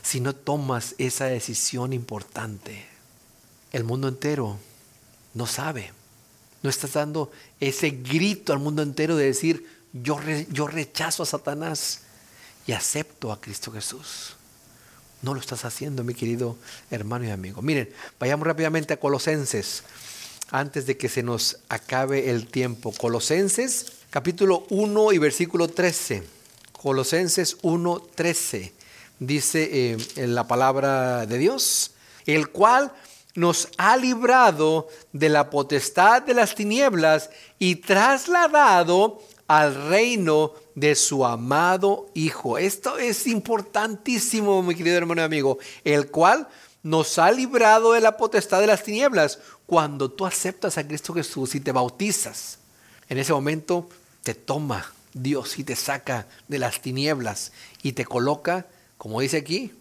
si 0.07 0.21
no 0.21 0.37
tomas 0.37 0.95
esa 0.99 1.25
decisión 1.25 1.93
importante, 1.93 2.87
el 3.73 3.83
mundo 3.83 4.07
entero 4.07 4.57
no 5.35 5.47
sabe. 5.47 5.91
No 6.63 6.71
estás 6.71 6.93
dando 6.93 7.33
ese 7.59 7.91
grito 7.91 8.53
al 8.53 8.61
mundo 8.61 8.83
entero 8.83 9.17
de 9.17 9.25
decir, 9.25 9.69
yo, 9.93 10.21
yo 10.53 10.69
rechazo 10.69 11.25
a 11.25 11.27
Satanás 11.27 12.03
y 12.69 12.73
acepto 12.73 13.33
a 13.33 13.41
Cristo 13.41 13.73
Jesús. 13.73 14.37
No 15.23 15.35
lo 15.35 15.41
estás 15.41 15.65
haciendo, 15.65 16.05
mi 16.05 16.15
querido 16.15 16.57
hermano 16.93 17.25
y 17.25 17.31
amigo. 17.31 17.61
Miren, 17.61 17.91
vayamos 18.21 18.47
rápidamente 18.47 18.95
a 18.95 19.01
Colosenses 19.01 19.83
antes 20.53 20.87
de 20.87 20.97
que 20.97 21.09
se 21.09 21.25
nos 21.25 21.59
acabe 21.69 22.31
el 22.31 22.47
tiempo. 22.47 22.93
Colosenses 22.93 23.87
capítulo 24.11 24.67
1 24.71 25.15
y 25.15 25.19
versículo 25.19 25.67
13. 25.67 26.23
Colosenses 26.71 27.57
1, 27.63 28.07
13. 28.15 28.76
Dice 29.19 29.69
eh, 29.73 29.97
en 30.17 30.35
la 30.35 30.47
palabra 30.47 31.27
de 31.27 31.39
Dios, 31.39 31.93
el 32.27 32.49
cual 32.51 32.93
nos 33.35 33.69
ha 33.79 33.97
librado 33.97 34.89
de 35.13 35.29
la 35.29 35.51
potestad 35.51 36.23
de 36.23 36.35
las 36.35 36.55
tinieblas 36.55 37.31
y 37.59 37.77
trasladado 37.77 39.23
al 39.47 39.89
reino 39.89 40.53
de 40.75 40.95
su 40.95 41.25
amado 41.25 42.09
Hijo. 42.15 42.59
Esto 42.59 42.99
es 42.99 43.27
importantísimo, 43.27 44.63
mi 44.63 44.75
querido 44.75 44.97
hermano 44.97 45.23
y 45.23 45.25
amigo, 45.25 45.59
el 45.85 46.11
cual 46.11 46.49
nos 46.83 47.19
ha 47.19 47.31
librado 47.31 47.93
de 47.93 48.01
la 48.01 48.17
potestad 48.17 48.61
de 48.61 48.67
las 48.67 48.83
tinieblas. 48.83 49.39
Cuando 49.67 50.11
tú 50.11 50.27
aceptas 50.27 50.79
a 50.79 50.87
Cristo 50.87 51.13
Jesús 51.13 51.55
y 51.55 51.61
te 51.61 51.73
bautizas, 51.73 52.59
en 53.09 53.19
ese 53.19 53.33
momento 53.33 53.89
te 54.23 54.35
toma 54.35 54.93
Dios 55.13 55.59
y 55.59 55.65
te 55.65 55.77
saca 55.77 56.27
de 56.49 56.59
las 56.59 56.81
tinieblas 56.81 57.53
y 57.83 57.93
te 57.93 58.05
coloca, 58.05 58.67
como 58.99 59.21
dice 59.21 59.39
aquí, 59.39 59.73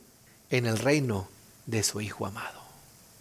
en 0.50 0.66
el 0.66 0.78
reino 0.78 1.28
de 1.66 1.84
su 1.84 2.02
Hijo 2.02 2.26
amado. 2.26 2.62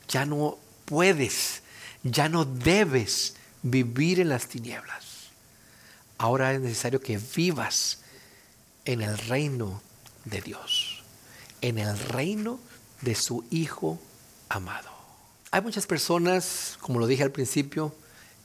Ya 0.09 0.26
no 0.26 0.59
puedes, 0.84 1.62
ya 2.03 2.28
no 2.28 2.45
debes 2.45 3.34
vivir 3.62 4.20
en 4.20 4.28
las 4.28 4.49
tinieblas. 4.49 5.05
Ahora 6.18 6.53
es 6.53 6.61
necesario 6.61 7.01
que 7.01 7.18
vivas 7.36 8.01
en 8.84 9.03
el 9.03 9.16
reino 9.18 9.82
de 10.24 10.40
Dios, 10.40 11.03
en 11.61 11.78
el 11.78 11.99
reino 11.99 12.61
de 13.01 13.14
su 13.14 13.45
Hijo 13.51 13.99
amado. 14.49 14.90
Hay 15.51 15.62
muchas 15.62 15.86
personas, 15.86 16.76
como 16.80 16.99
lo 16.99 17.07
dije 17.07 17.22
al 17.22 17.30
principio, 17.30 17.95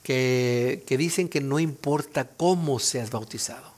que, 0.04 0.84
dicen 0.98 1.30
que 1.30 1.42
no 1.42 1.60
importa 1.60 2.28
cómo 2.28 2.80
seas 2.80 3.12
bautizado. 3.12 3.72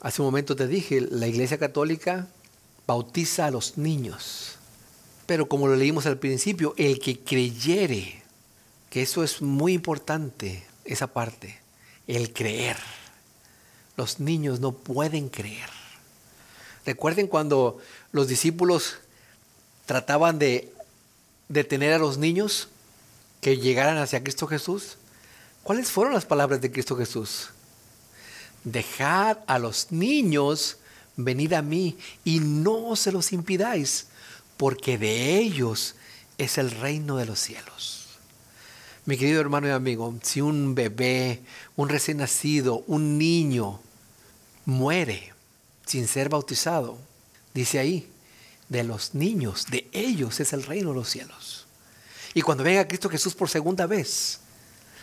Hace 0.00 0.22
un 0.22 0.26
momento 0.26 0.54
te 0.54 0.68
dije, 0.68 1.00
la 1.00 1.26
Iglesia 1.26 1.58
Católica 1.58 2.28
bautiza 2.88 3.44
a 3.44 3.50
los 3.50 3.76
niños. 3.76 4.56
Pero 5.26 5.46
como 5.46 5.68
lo 5.68 5.76
leímos 5.76 6.06
al 6.06 6.18
principio, 6.18 6.74
el 6.78 6.98
que 6.98 7.20
creyere, 7.20 8.22
que 8.88 9.02
eso 9.02 9.22
es 9.22 9.42
muy 9.42 9.74
importante, 9.74 10.66
esa 10.86 11.06
parte, 11.06 11.60
el 12.06 12.32
creer. 12.32 12.78
Los 13.98 14.20
niños 14.20 14.60
no 14.60 14.72
pueden 14.72 15.28
creer. 15.28 15.68
Recuerden 16.86 17.26
cuando 17.26 17.76
los 18.10 18.26
discípulos 18.26 18.94
trataban 19.84 20.38
de 20.38 20.72
detener 21.50 21.92
a 21.92 21.98
los 21.98 22.16
niños 22.16 22.68
que 23.42 23.58
llegaran 23.58 23.98
hacia 23.98 24.22
Cristo 24.22 24.46
Jesús. 24.46 24.96
¿Cuáles 25.62 25.90
fueron 25.90 26.14
las 26.14 26.24
palabras 26.24 26.62
de 26.62 26.72
Cristo 26.72 26.96
Jesús? 26.96 27.50
Dejad 28.64 29.40
a 29.46 29.58
los 29.58 29.92
niños 29.92 30.77
venid 31.18 31.52
a 31.52 31.62
mí 31.62 31.98
y 32.24 32.38
no 32.38 32.96
se 32.96 33.12
los 33.12 33.32
impidáis, 33.32 34.06
porque 34.56 34.96
de 34.96 35.36
ellos 35.36 35.96
es 36.38 36.58
el 36.58 36.70
reino 36.70 37.16
de 37.16 37.26
los 37.26 37.40
cielos. 37.40 38.06
Mi 39.04 39.18
querido 39.18 39.40
hermano 39.40 39.66
y 39.66 39.70
amigo, 39.70 40.14
si 40.22 40.40
un 40.40 40.74
bebé, 40.74 41.42
un 41.76 41.88
recién 41.88 42.18
nacido, 42.18 42.84
un 42.86 43.18
niño 43.18 43.80
muere 44.64 45.32
sin 45.86 46.06
ser 46.06 46.28
bautizado, 46.28 46.98
dice 47.52 47.78
ahí, 47.78 48.08
de 48.68 48.84
los 48.84 49.14
niños, 49.14 49.66
de 49.70 49.88
ellos 49.92 50.40
es 50.40 50.52
el 50.52 50.62
reino 50.62 50.90
de 50.90 50.96
los 50.96 51.08
cielos. 51.08 51.66
Y 52.34 52.42
cuando 52.42 52.62
venga 52.62 52.86
Cristo 52.86 53.08
Jesús 53.08 53.34
por 53.34 53.48
segunda 53.48 53.86
vez, 53.86 54.40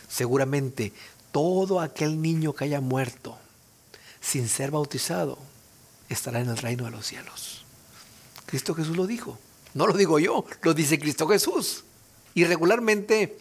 seguramente 0.07 0.93
todo 1.32 1.82
aquel 1.82 2.22
niño 2.22 2.53
que 2.53 2.66
haya 2.66 2.80
muerto 2.80 3.38
sin 4.22 4.47
ser 4.47 4.72
bautizado 4.72 5.38
estará 6.10 6.39
en 6.39 6.49
el 6.49 6.58
reino 6.58 6.86
de 6.86 6.91
los 6.91 7.06
cielos. 7.06 7.66
Cristo 8.45 8.74
Jesús 8.74 8.95
lo 8.95 9.08
dijo. 9.08 9.38
No 9.74 9.88
lo 9.88 9.93
digo 9.93 10.20
yo, 10.20 10.45
lo 10.62 10.74
dice 10.74 10.99
Cristo 10.99 11.28
Jesús. 11.28 11.84
Y 12.34 12.45
regularmente, 12.45 13.38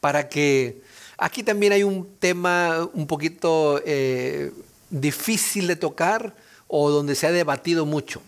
para 0.00 0.28
que... 0.28 0.82
Aquí 1.16 1.42
también 1.42 1.72
hay 1.72 1.82
un 1.82 2.16
tema 2.20 2.88
un 2.92 3.06
poquito 3.08 3.82
eh, 3.84 4.52
difícil 4.88 5.66
de 5.66 5.74
tocar 5.74 6.36
o 6.68 6.90
donde 6.90 7.14
se 7.16 7.26
ha 7.26 7.32
debatido 7.32 7.86
mucho. 7.86 8.22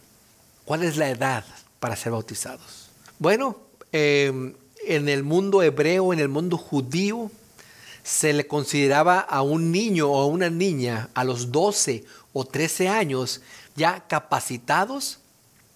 ¿Cuál 0.64 0.82
es 0.82 0.96
la 0.96 1.08
edad 1.08 1.44
para 1.78 1.94
ser 1.94 2.12
bautizados? 2.12 2.90
Bueno, 3.18 3.58
em, 3.92 4.54
en 4.86 5.08
el 5.08 5.22
mundo 5.22 5.62
hebreo, 5.62 6.12
en 6.12 6.18
el 6.18 6.28
mundo 6.28 6.56
judío, 6.56 7.30
se 8.02 8.32
le 8.32 8.46
consideraba 8.46 9.20
a 9.20 9.42
un 9.42 9.70
niño 9.70 10.08
o 10.10 10.20
a 10.20 10.26
una 10.26 10.50
niña 10.50 11.10
a 11.14 11.22
los 11.22 11.52
12 11.52 12.04
o 12.32 12.44
13 12.44 12.88
años 12.88 13.40
ya 13.76 14.06
capacitados 14.06 15.18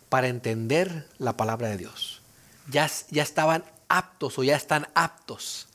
para 0.09 0.28
entender 0.28 1.09
la 1.18 1.36
palabra 1.36 1.68
de 1.68 1.76
Dios. 1.76 2.22
Ya, 2.70 2.90
ya 3.11 3.22
estaban 3.22 3.64
aptos 3.88 4.38
o 4.38 4.45
ya 4.45 4.57
están 4.57 4.88
aptos. 4.95 5.68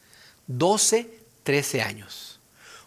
12, 0.47 1.09
13 1.43 1.82
años. 1.82 2.39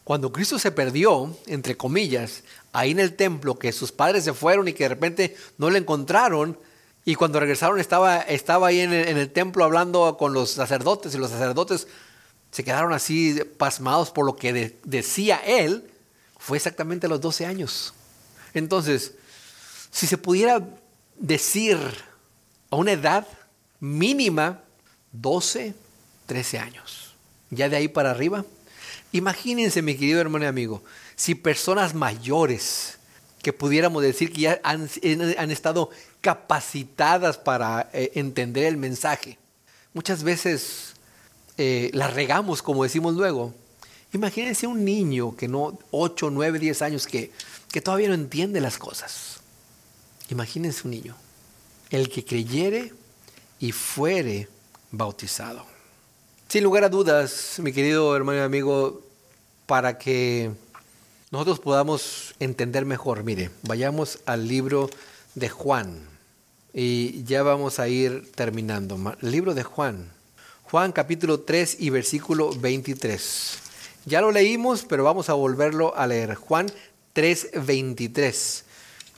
Cuando 0.04 0.32
Cristo 0.32 0.58
se 0.58 0.72
perdió, 0.72 1.36
entre 1.46 1.76
comillas, 1.76 2.42
ahí 2.72 2.90
en 2.90 3.00
el 3.00 3.14
templo, 3.14 3.58
que 3.58 3.72
sus 3.72 3.92
padres 3.92 4.24
se 4.24 4.34
fueron 4.34 4.66
y 4.66 4.72
que 4.72 4.84
de 4.84 4.88
repente 4.88 5.36
no 5.58 5.70
le 5.70 5.78
encontraron, 5.78 6.58
y 7.04 7.14
cuando 7.14 7.40
regresaron 7.40 7.80
estaba, 7.80 8.20
estaba 8.20 8.68
ahí 8.68 8.80
en 8.80 8.92
el, 8.92 9.30
templo 9.32 9.64
hablando 9.64 10.16
con 10.16 10.32
los 10.32 10.50
sacerdotes, 10.50 11.14
y 11.14 11.18
los 11.18 11.30
sacerdotes 11.30 11.86
se 12.50 12.64
quedaron 12.64 12.92
así 12.92 13.40
pasmados 13.56 14.10
por 14.10 14.26
lo 14.26 14.36
que 14.36 14.76
decía 14.84 15.40
él, 15.44 15.88
fue 16.38 16.56
exactamente 16.56 17.06
a 17.06 17.08
los 17.08 17.20
12 17.20 17.46
años. 17.46 17.94
Entonces, 18.54 19.14
si 19.92 20.08
se 20.08 20.18
pudiera 20.18 20.60
decir 21.16 21.78
a 22.70 22.74
una 22.74 22.92
edad 22.92 23.28
mínima, 23.78 24.64
12, 25.12 25.74
13 26.26 26.58
años. 26.58 27.14
Ya 27.50 27.68
de 27.68 27.76
ahí 27.76 27.86
para 27.86 28.10
arriba, 28.10 28.44
Imagínense, 29.12 29.82
mi 29.82 29.94
querido 29.94 30.20
hermano 30.20 30.46
y 30.46 30.48
amigo, 30.48 30.82
si 31.16 31.34
personas 31.34 31.94
mayores, 31.94 32.98
que 33.42 33.52
pudiéramos 33.52 34.02
decir 34.02 34.32
que 34.32 34.42
ya 34.42 34.60
han, 34.62 34.88
estado 35.50 35.90
capacitadas 36.20 37.36
para 37.36 37.90
eh, 37.92 38.12
entender 38.14 38.64
el 38.64 38.78
mensaje, 38.78 39.36
muchas 39.92 40.22
veces 40.22 40.94
eh, 41.58 41.90
las 41.92 42.14
regamos, 42.14 42.62
como 42.62 42.84
decimos 42.84 43.14
luego. 43.14 43.52
Imagínense 44.14 44.66
un 44.66 44.84
niño 44.84 45.36
que 45.36 45.48
no, 45.48 45.78
8, 45.90 46.30
9, 46.30 46.58
10 46.58 46.82
años, 46.82 47.06
que, 47.06 47.30
que 47.70 47.82
todavía 47.82 48.08
no 48.08 48.14
entiende 48.14 48.60
las 48.60 48.78
cosas. 48.78 49.31
Imagínense 50.30 50.82
un 50.84 50.92
niño, 50.92 51.16
el 51.90 52.08
que 52.08 52.24
creyere 52.24 52.92
y 53.58 53.72
fuere 53.72 54.48
bautizado. 54.90 55.64
Sin 56.48 56.64
lugar 56.64 56.84
a 56.84 56.88
dudas, 56.88 57.56
mi 57.58 57.72
querido 57.72 58.14
hermano 58.14 58.38
y 58.38 58.42
amigo, 58.42 59.02
para 59.66 59.98
que 59.98 60.50
nosotros 61.30 61.60
podamos 61.60 62.34
entender 62.40 62.84
mejor, 62.84 63.24
mire, 63.24 63.50
vayamos 63.62 64.18
al 64.26 64.46
libro 64.46 64.90
de 65.34 65.48
Juan 65.48 66.06
y 66.74 67.24
ya 67.24 67.42
vamos 67.42 67.78
a 67.78 67.88
ir 67.88 68.30
terminando. 68.32 68.98
libro 69.20 69.54
de 69.54 69.62
Juan, 69.62 70.12
Juan 70.64 70.92
capítulo 70.92 71.40
3 71.40 71.76
y 71.80 71.90
versículo 71.90 72.52
23. 72.52 73.58
Ya 74.04 74.20
lo 74.20 74.32
leímos, 74.32 74.84
pero 74.88 75.04
vamos 75.04 75.28
a 75.28 75.34
volverlo 75.34 75.94
a 75.96 76.06
leer. 76.06 76.34
Juan 76.34 76.72
3, 77.12 77.50
23. 77.64 78.64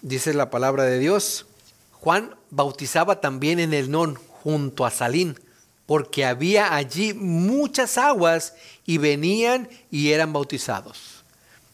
Dice 0.05 0.35
la 0.35 0.51
palabra 0.51 0.85
de 0.85 0.99
Dios. 0.99 1.47
Juan 1.93 2.37
bautizaba 2.51 3.23
también 3.23 3.59
en 3.59 3.73
el 3.73 3.91
Non, 3.91 4.17
junto 4.17 4.85
a 4.85 4.91
Salín 4.91 5.39
porque 5.87 6.27
había 6.27 6.75
allí 6.75 7.15
muchas 7.15 7.97
aguas 7.97 8.53
y 8.85 8.99
venían 8.99 9.67
y 9.91 10.13
eran 10.13 10.31
bautizados. 10.31 11.25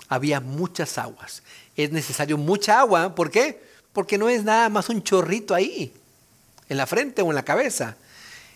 Había 0.09 0.41
muchas 0.41 0.97
aguas. 0.97 1.43
Es 1.75 1.91
necesario 1.91 2.39
mucha 2.39 2.79
agua, 2.79 3.17
¿por 3.17 3.33
qué? 3.33 3.65
Porque 3.93 4.17
no 4.17 4.29
es 4.29 4.45
nada 4.45 4.69
más 4.69 4.89
un 4.91 5.03
chorrito 5.03 5.53
ahí, 5.53 5.93
en 6.69 6.77
la 6.77 6.87
frente 6.87 7.23
o 7.23 7.31
en 7.31 7.35
la 7.35 7.45
cabeza. 7.45 7.97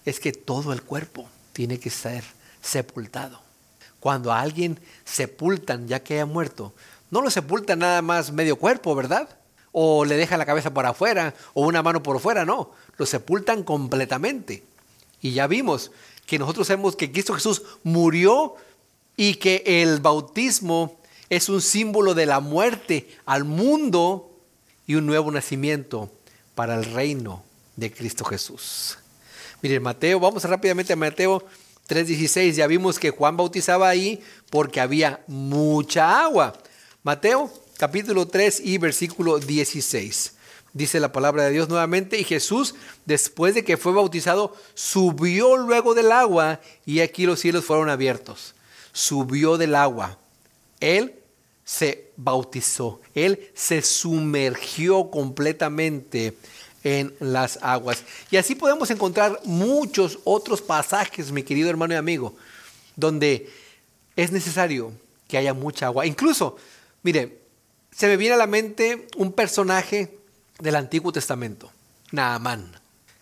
Es 0.04 0.20
que 0.20 0.30
todo 0.30 0.72
el 0.72 0.82
cuerpo 0.82 1.28
tiene 1.52 1.80
que 1.80 1.90
ser 1.90 2.22
sepultado. 2.62 3.40
Cuando 3.98 4.32
a 4.32 4.40
alguien 4.40 4.78
sepultan 5.04 5.88
ya 5.88 6.00
que 6.00 6.14
haya 6.14 6.26
muerto, 6.26 6.74
no 7.10 7.22
lo 7.22 7.28
sepulta 7.28 7.74
nada 7.74 8.02
más 8.02 8.30
medio 8.30 8.54
cuerpo, 8.54 8.94
¿verdad? 8.94 9.28
O 9.76 10.04
le 10.04 10.16
deja 10.16 10.36
la 10.36 10.46
cabeza 10.46 10.72
por 10.72 10.86
afuera 10.86 11.34
o 11.52 11.66
una 11.66 11.82
mano 11.82 12.02
por 12.02 12.20
fuera, 12.20 12.44
no, 12.44 12.70
lo 12.96 13.06
sepultan 13.06 13.64
completamente. 13.64 14.62
Y 15.20 15.32
ya 15.32 15.48
vimos 15.48 15.90
que 16.26 16.38
nosotros 16.38 16.68
sabemos 16.68 16.94
que 16.94 17.10
Cristo 17.10 17.34
Jesús 17.34 17.62
murió 17.82 18.54
y 19.16 19.34
que 19.34 19.64
el 19.66 20.00
bautismo 20.00 20.96
es 21.28 21.48
un 21.48 21.60
símbolo 21.60 22.14
de 22.14 22.26
la 22.26 22.40
muerte 22.40 23.08
al 23.26 23.44
mundo 23.44 24.30
y 24.86 24.94
un 24.94 25.06
nuevo 25.06 25.30
nacimiento 25.30 26.10
para 26.54 26.76
el 26.76 26.84
reino 26.84 27.42
de 27.76 27.92
Cristo 27.92 28.24
Jesús. 28.24 28.98
Miren, 29.62 29.82
Mateo, 29.82 30.20
vamos 30.20 30.44
rápidamente 30.44 30.92
a 30.92 30.96
Mateo 30.96 31.42
3:16. 31.88 32.54
Ya 32.54 32.66
vimos 32.66 32.98
que 32.98 33.10
Juan 33.10 33.36
bautizaba 33.36 33.88
ahí 33.88 34.22
porque 34.50 34.80
había 34.80 35.24
mucha 35.26 36.22
agua. 36.22 36.52
Mateo 37.02 37.50
capítulo 37.84 38.26
3 38.26 38.62
y 38.64 38.78
versículo 38.78 39.38
16. 39.38 40.32
Dice 40.72 41.00
la 41.00 41.12
palabra 41.12 41.44
de 41.44 41.50
Dios 41.50 41.68
nuevamente, 41.68 42.18
y 42.18 42.24
Jesús, 42.24 42.74
después 43.04 43.54
de 43.54 43.62
que 43.62 43.76
fue 43.76 43.92
bautizado, 43.92 44.56
subió 44.72 45.58
luego 45.58 45.92
del 45.92 46.10
agua, 46.10 46.62
y 46.86 47.00
aquí 47.00 47.26
los 47.26 47.40
cielos 47.40 47.66
fueron 47.66 47.90
abiertos. 47.90 48.54
Subió 48.94 49.58
del 49.58 49.74
agua. 49.74 50.18
Él 50.80 51.14
se 51.62 52.10
bautizó, 52.16 53.02
él 53.14 53.50
se 53.52 53.82
sumergió 53.82 55.10
completamente 55.10 56.38
en 56.84 57.14
las 57.20 57.58
aguas. 57.60 58.02
Y 58.30 58.38
así 58.38 58.54
podemos 58.54 58.90
encontrar 58.90 59.38
muchos 59.44 60.20
otros 60.24 60.62
pasajes, 60.62 61.30
mi 61.30 61.42
querido 61.42 61.68
hermano 61.68 61.92
y 61.92 61.98
amigo, 61.98 62.34
donde 62.96 63.50
es 64.16 64.32
necesario 64.32 64.90
que 65.28 65.36
haya 65.36 65.52
mucha 65.52 65.84
agua. 65.84 66.06
Incluso, 66.06 66.56
mire, 67.02 67.43
se 67.94 68.08
me 68.08 68.16
viene 68.16 68.34
a 68.34 68.38
la 68.38 68.46
mente 68.46 69.06
un 69.16 69.32
personaje 69.32 70.18
del 70.58 70.74
Antiguo 70.74 71.12
Testamento, 71.12 71.70
Naamán, 72.10 72.72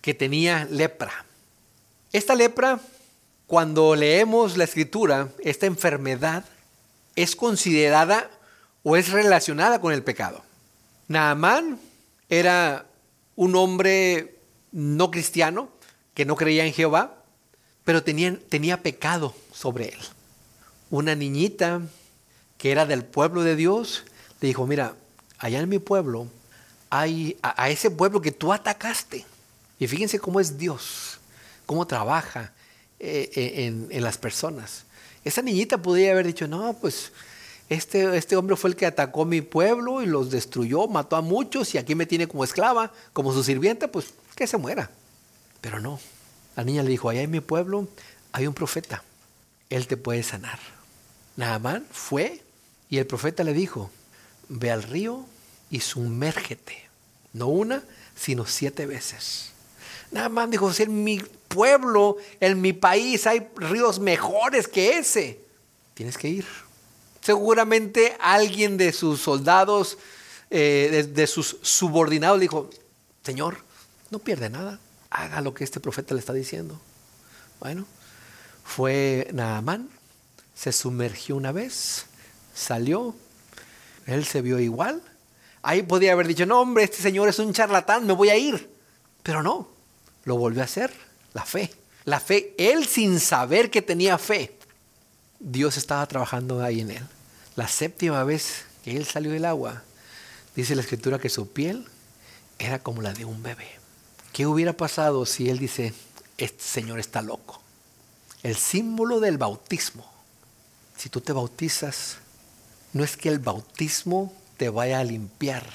que 0.01 0.15
tenía 0.15 0.67
lepra. 0.71 1.27
Esta 2.13 2.35
lepra, 2.35 2.81
cuando 3.47 3.95
leemos 3.95 4.57
la 4.57 4.65
escritura, 4.65 5.29
esta 5.41 5.67
enfermedad 5.67 6.45
es 7.17 7.37
considerada 7.37 8.31
o 8.83 8.97
es 8.97 9.11
relacionada 9.11 9.81
con 9.81 9.93
el 9.93 10.03
pecado. 10.03 10.43
Naamán 11.07 11.79
era 12.31 12.87
un 13.37 13.55
hombre 13.57 14.39
no 14.73 15.11
cristiano 15.11 15.69
que 16.15 16.25
no 16.25 16.35
creía 16.35 16.65
en 16.65 16.73
Jehová, 16.73 17.23
pero 17.85 18.03
tenía, 18.03 18.39
tenía 18.49 18.83
pecado 18.83 19.35
sobre 19.53 19.89
él. 19.89 19.99
Una 20.91 21.15
niñita 21.15 21.83
que 22.57 22.71
era 22.71 22.87
del 22.87 23.05
pueblo 23.05 23.43
de 23.43 23.57
Dios 23.57 24.05
le 24.43 24.49
dijo, 24.49 24.67
mira, 24.67 24.97
allá 25.39 25.61
en 25.61 25.69
mi 25.69 25.79
pueblo 25.79 26.27
hay 26.91 27.39
a, 27.43 27.71
ese 27.71 27.93
pueblo 27.93 28.21
que 28.21 28.33
tú 28.33 28.53
atacaste. 28.53 29.25
Y 29.79 29.87
fíjense 29.87 30.19
cómo 30.19 30.41
es 30.41 30.59
Dios, 30.59 31.21
cómo 31.65 31.87
trabaja 31.87 32.53
eh, 32.99 33.31
eh, 33.37 33.87
en, 33.89 34.03
las 34.03 34.19
personas. 34.19 34.85
Esa 35.25 35.43
niñita 35.43 35.79
podría 35.79 36.11
haber 36.11 36.27
dicho, 36.27 36.49
no, 36.49 36.75
pues 36.75 37.13
este, 37.69 38.17
este, 38.17 38.35
hombre 38.35 38.57
fue 38.57 38.71
el 38.71 38.77
que 38.77 38.85
atacó 38.85 39.25
mi 39.25 39.43
pueblo 39.43 40.03
y 40.03 40.07
los 40.07 40.31
destruyó, 40.31 40.89
mató 40.89 41.15
a 41.15 41.23
muchos 41.23 41.73
y 41.77 41.79
aquí 41.79 41.95
me 41.95 42.07
tiene 42.07 42.27
como 42.27 42.43
esclava, 42.43 42.93
como 43.13 43.33
su 43.33 43.45
sirvienta, 43.45 43.87
pues 43.87 44.13
que 44.35 44.49
se 44.49 44.57
muera. 44.57 44.91
Pero 45.61 45.79
no, 45.79 46.01
la 46.57 46.65
niña 46.65 46.83
le 46.83 46.91
dijo, 46.91 47.09
allá 47.09 47.23
en 47.23 47.31
mi 47.31 47.41
pueblo 47.41 47.87
hay 48.33 48.49
un 48.49 48.55
profeta, 48.55 49.05
él 49.71 49.87
te 49.87 49.97
puede 49.97 50.25
sanar. 50.25 50.59
Naamán 51.37 51.87
fue 51.93 52.43
y 52.91 52.99
el 52.99 53.07
profeta 53.07 53.45
le 53.45 53.53
dijo, 53.53 53.91
ve 54.49 54.71
al 54.71 54.83
río 54.83 55.25
y 55.71 55.81
sumérgete, 55.81 56.89
no 57.33 57.49
una, 57.49 57.83
sino 58.15 58.47
siete 58.47 58.87
veces. 58.87 59.53
Naamán 60.11 60.51
dijo, 60.51 60.73
si 60.73 60.83
en 60.83 61.03
mi 61.03 61.19
pueblo, 61.49 62.19
en 62.41 62.61
mi 62.61 62.73
país 62.73 63.27
hay 63.27 63.49
ríos 63.57 63.99
mejores 63.99 64.69
que 64.69 64.99
ese, 64.99 65.41
tienes 65.95 66.19
que 66.19 66.29
ir. 66.29 66.47
Seguramente 67.23 68.17
alguien 68.21 68.77
de 68.77 68.93
sus 68.93 69.21
soldados, 69.21 69.97
eh, 70.51 71.09
de, 71.09 71.27
sus 71.27 71.57
subordinados, 71.63 72.41
dijo, 72.41 72.69
Señor, 73.23 73.59
no 74.11 74.19
pierde 74.19 74.51
nada, 74.51 74.79
haga 75.09 75.41
lo 75.41 75.55
que 75.55 75.65
este 75.65 75.81
profeta 75.81 76.15
le 76.15 76.21
está 76.21 76.35
diciendo. 76.35 76.79
Bueno, 77.61 77.87
fue 78.65 79.29
Naamán, 79.33 79.89
se 80.55 80.73
sumergió 80.73 81.37
una 81.37 81.53
vez, 81.53 82.07
salió, 82.55 83.15
él 84.07 84.25
se 84.25 84.43
vio 84.43 84.59
igual. 84.59 85.03
Ahí 85.63 85.83
podía 85.83 86.13
haber 86.13 86.27
dicho, 86.27 86.47
no 86.47 86.61
hombre, 86.61 86.85
este 86.85 86.99
señor 86.99 87.29
es 87.29 87.39
un 87.39 87.53
charlatán, 87.53 88.07
me 88.07 88.13
voy 88.13 88.31
a 88.31 88.37
ir. 88.37 88.71
Pero 89.23 89.43
no, 89.43 89.69
lo 90.25 90.37
volvió 90.37 90.63
a 90.63 90.65
hacer, 90.65 90.93
la 91.33 91.45
fe. 91.45 91.71
La 92.05 92.19
fe, 92.19 92.55
él 92.59 92.87
sin 92.87 93.21
saber 93.21 93.71
que 93.71 93.81
tenía 93.81 94.19
fe, 94.19 94.57
Dios 95.39 95.77
estaba 95.77 96.07
trabajando 96.07 96.63
ahí 96.63 96.81
en 96.81 96.91
él. 96.91 97.07
La 97.55 97.69
séptima 97.69 98.25
vez 98.25 98.65
que 98.83 98.97
él 98.97 99.07
salió 99.07 99.31
del 99.31 99.45
agua, 99.45 99.85
dice 100.57 100.75
la 100.75 100.83
escritura 100.83 101.21
que 101.21 101.29
su 101.29 101.53
piel 101.53 101.87
era 102.59 102.81
como 102.81 103.03
la 103.03 103.13
de 103.13 103.25
un 103.25 103.43
bebé. 103.43 103.69
¿Qué 104.33 104.47
hubiera 104.47 104.73
pasado 104.73 105.27
si 105.27 105.49
él 105.49 105.59
dice, 105.59 105.95
este 106.39 106.63
señor 106.63 106.99
está 106.99 107.23
loco? 107.23 107.63
El 108.43 108.57
símbolo 108.57 109.21
del 109.21 109.39
bautismo. 109.39 110.11
Si 110.97 111.09
tú 111.09 111.21
te 111.21 111.33
bautizas, 111.33 112.17
no 112.93 113.05
es 113.05 113.17
que 113.17 113.29
el 113.29 113.39
bautismo 113.39 114.33
te 114.57 114.69
vaya 114.69 115.01
a 115.01 115.05
limpiar 115.05 115.67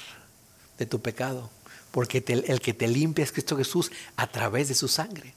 de 0.78 0.86
tu 0.86 1.00
pecado, 1.00 1.50
porque 1.90 2.24
el 2.26 2.60
que 2.60 2.74
te 2.74 2.88
limpia 2.88 3.24
es 3.24 3.32
Cristo 3.32 3.56
Jesús 3.56 3.90
a 4.16 4.26
través 4.28 4.68
de 4.68 4.74
su 4.74 4.88
sangre. 4.88 5.34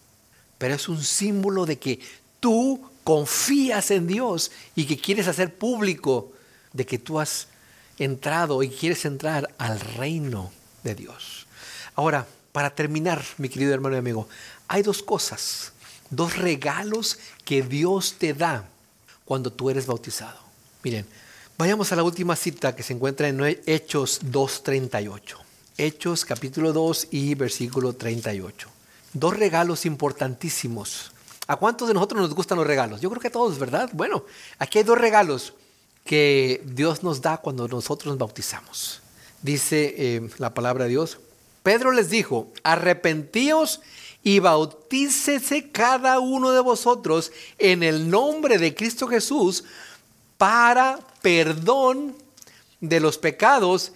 Pero 0.58 0.76
es 0.76 0.88
un 0.88 1.04
símbolo 1.04 1.66
de 1.66 1.80
que 1.80 2.00
tú 2.40 2.82
confías 3.04 3.92
en 3.92 4.08
Dios 4.08 4.52
y 4.76 4.86
que 4.86 4.98
quieres 4.98 5.28
hacer 5.28 5.56
público 5.56 6.32
de 6.74 6.86
que 6.86 7.00
tú 7.00 7.20
has 7.20 7.48
entrado 7.98 8.62
y 8.64 8.70
quieres 8.70 9.06
entrar 9.06 9.54
al 9.58 9.80
reino 9.80 10.52
de 10.84 10.96
Dios. 10.96 11.48
Ahora, 11.96 12.28
para 12.52 12.76
terminar, 12.76 13.24
mi 13.38 13.50
querido 13.50 13.74
hermano 13.74 13.96
y 13.96 14.00
amigo, 14.00 14.28
hay 14.68 14.84
dos 14.84 15.02
cosas, 15.02 15.74
dos 16.10 16.38
regalos 16.38 17.20
que 17.46 17.62
Dios 17.62 18.16
te 18.18 18.34
da 18.34 18.68
cuando 19.26 19.52
tú 19.52 19.70
eres 19.70 19.86
bautizado. 19.86 20.40
Miren, 20.84 21.06
vayamos 21.62 21.92
a 21.92 21.96
la 21.96 22.02
última 22.02 22.36
cita 22.36 22.76
que 22.76 22.82
se 22.82 22.92
encuentra 22.92 23.28
en 23.28 23.40
Hechos 23.68 24.22
2.38. 24.24 25.36
Hechos 25.78 26.26
capítulo 26.26 26.74
2 26.74 27.10
y 27.12 27.36
versículo 27.36 27.94
38. 27.94 28.68
Dos 29.14 29.38
regalos 29.38 29.86
importantísimos 29.86 31.12
¿A 31.46 31.58
cuántos 31.58 31.88
de 31.88 31.94
nosotros 31.94 32.20
nos 32.20 32.34
gustan 32.34 32.58
los 32.58 32.66
regalos? 32.66 33.00
Yo 33.00 33.12
creo 33.12 33.22
que 33.22 33.28
a 33.28 33.32
todos, 33.32 33.60
¿verdad? 33.60 33.92
Bueno, 33.94 34.26
aquí 34.58 34.80
hay 34.80 34.84
dos 34.84 34.98
regalos 34.98 35.54
que 36.04 36.64
Dios 36.66 37.04
nos 37.04 37.22
da 37.22 37.38
cuando 37.38 37.68
nosotros 37.68 38.08
nos 38.08 38.18
bautizamos. 38.18 39.02
Dice 39.44 39.94
eh, 39.98 40.30
la 40.40 40.56
palabra 40.56 40.86
de 40.86 40.92
Dios. 40.92 41.20
Pedro 41.62 41.92
les 41.92 42.10
dijo, 42.10 42.48
arrepentíos 42.64 43.82
y 44.24 44.40
bautícese 44.40 45.70
cada 45.70 46.20
uno 46.20 46.52
de 46.54 46.62
vosotros 46.62 47.32
en 47.60 47.84
el 47.84 48.10
nombre 48.10 48.58
de 48.58 48.74
Cristo 48.74 49.08
Jesús 49.08 49.64
para 50.42 50.98
perdón 51.22 52.16
de 52.80 53.00
los 53.00 53.20
pecados 53.20 53.92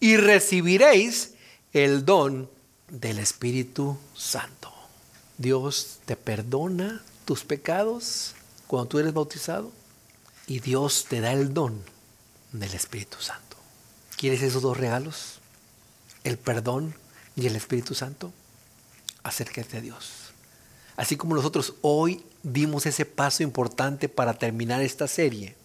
y 0.00 0.16
recibiréis 0.16 1.34
el 1.74 2.06
don 2.06 2.48
del 2.88 3.18
Espíritu 3.18 3.98
Santo. 4.16 4.72
Dios 5.36 5.98
te 6.06 6.16
perdona 6.16 7.02
tus 7.26 7.44
pecados 7.44 8.34
cuando 8.66 8.88
tú 8.88 8.98
eres 8.98 9.12
bautizado 9.12 9.72
y 10.46 10.60
Dios 10.60 11.04
te 11.06 11.20
da 11.20 11.34
el 11.34 11.52
don 11.52 11.78
del 12.52 12.72
Espíritu 12.72 13.18
Santo. 13.20 13.58
¿Quieres 14.16 14.40
esos 14.40 14.62
dos 14.62 14.78
regalos? 14.78 15.40
El 16.24 16.38
perdón 16.38 16.94
y 17.36 17.46
el 17.46 17.56
Espíritu 17.56 17.94
Santo. 17.94 18.32
Acércate 19.22 19.76
a 19.76 19.80
Dios. 19.82 20.30
Así 20.96 21.18
como 21.18 21.34
nosotros 21.34 21.74
hoy 21.82 22.24
dimos 22.42 22.86
ese 22.86 23.04
paso 23.04 23.42
importante 23.42 24.08
para 24.08 24.38
terminar 24.38 24.80
esta 24.80 25.06
serie, 25.06 25.59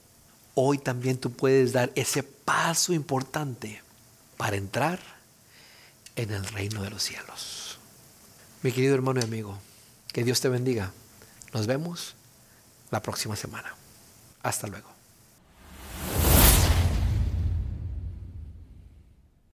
hoy 0.56 0.78
también 0.78 1.18
tú 1.18 1.32
puedes 1.32 1.74
dar 1.74 1.92
ese 1.96 2.24
paso 2.24 2.94
importante 2.94 3.82
para 4.38 4.56
entrar 4.56 5.00
en 6.16 6.32
el 6.32 6.46
reino 6.48 6.82
de 6.82 6.90
los 6.90 7.04
cielos. 7.04 7.78
Mi 8.64 8.72
querido 8.72 8.96
hermano 8.96 9.20
y 9.20 9.24
amigo, 9.24 9.60
que 10.12 10.24
Dios 10.24 10.42
te 10.42 10.50
bendiga. 10.50 10.92
Nos 11.54 11.68
vemos 11.68 12.16
la 12.90 13.02
próxima 13.02 13.36
semana. 13.36 13.76
Hasta 14.42 14.68
luego. 14.68 14.95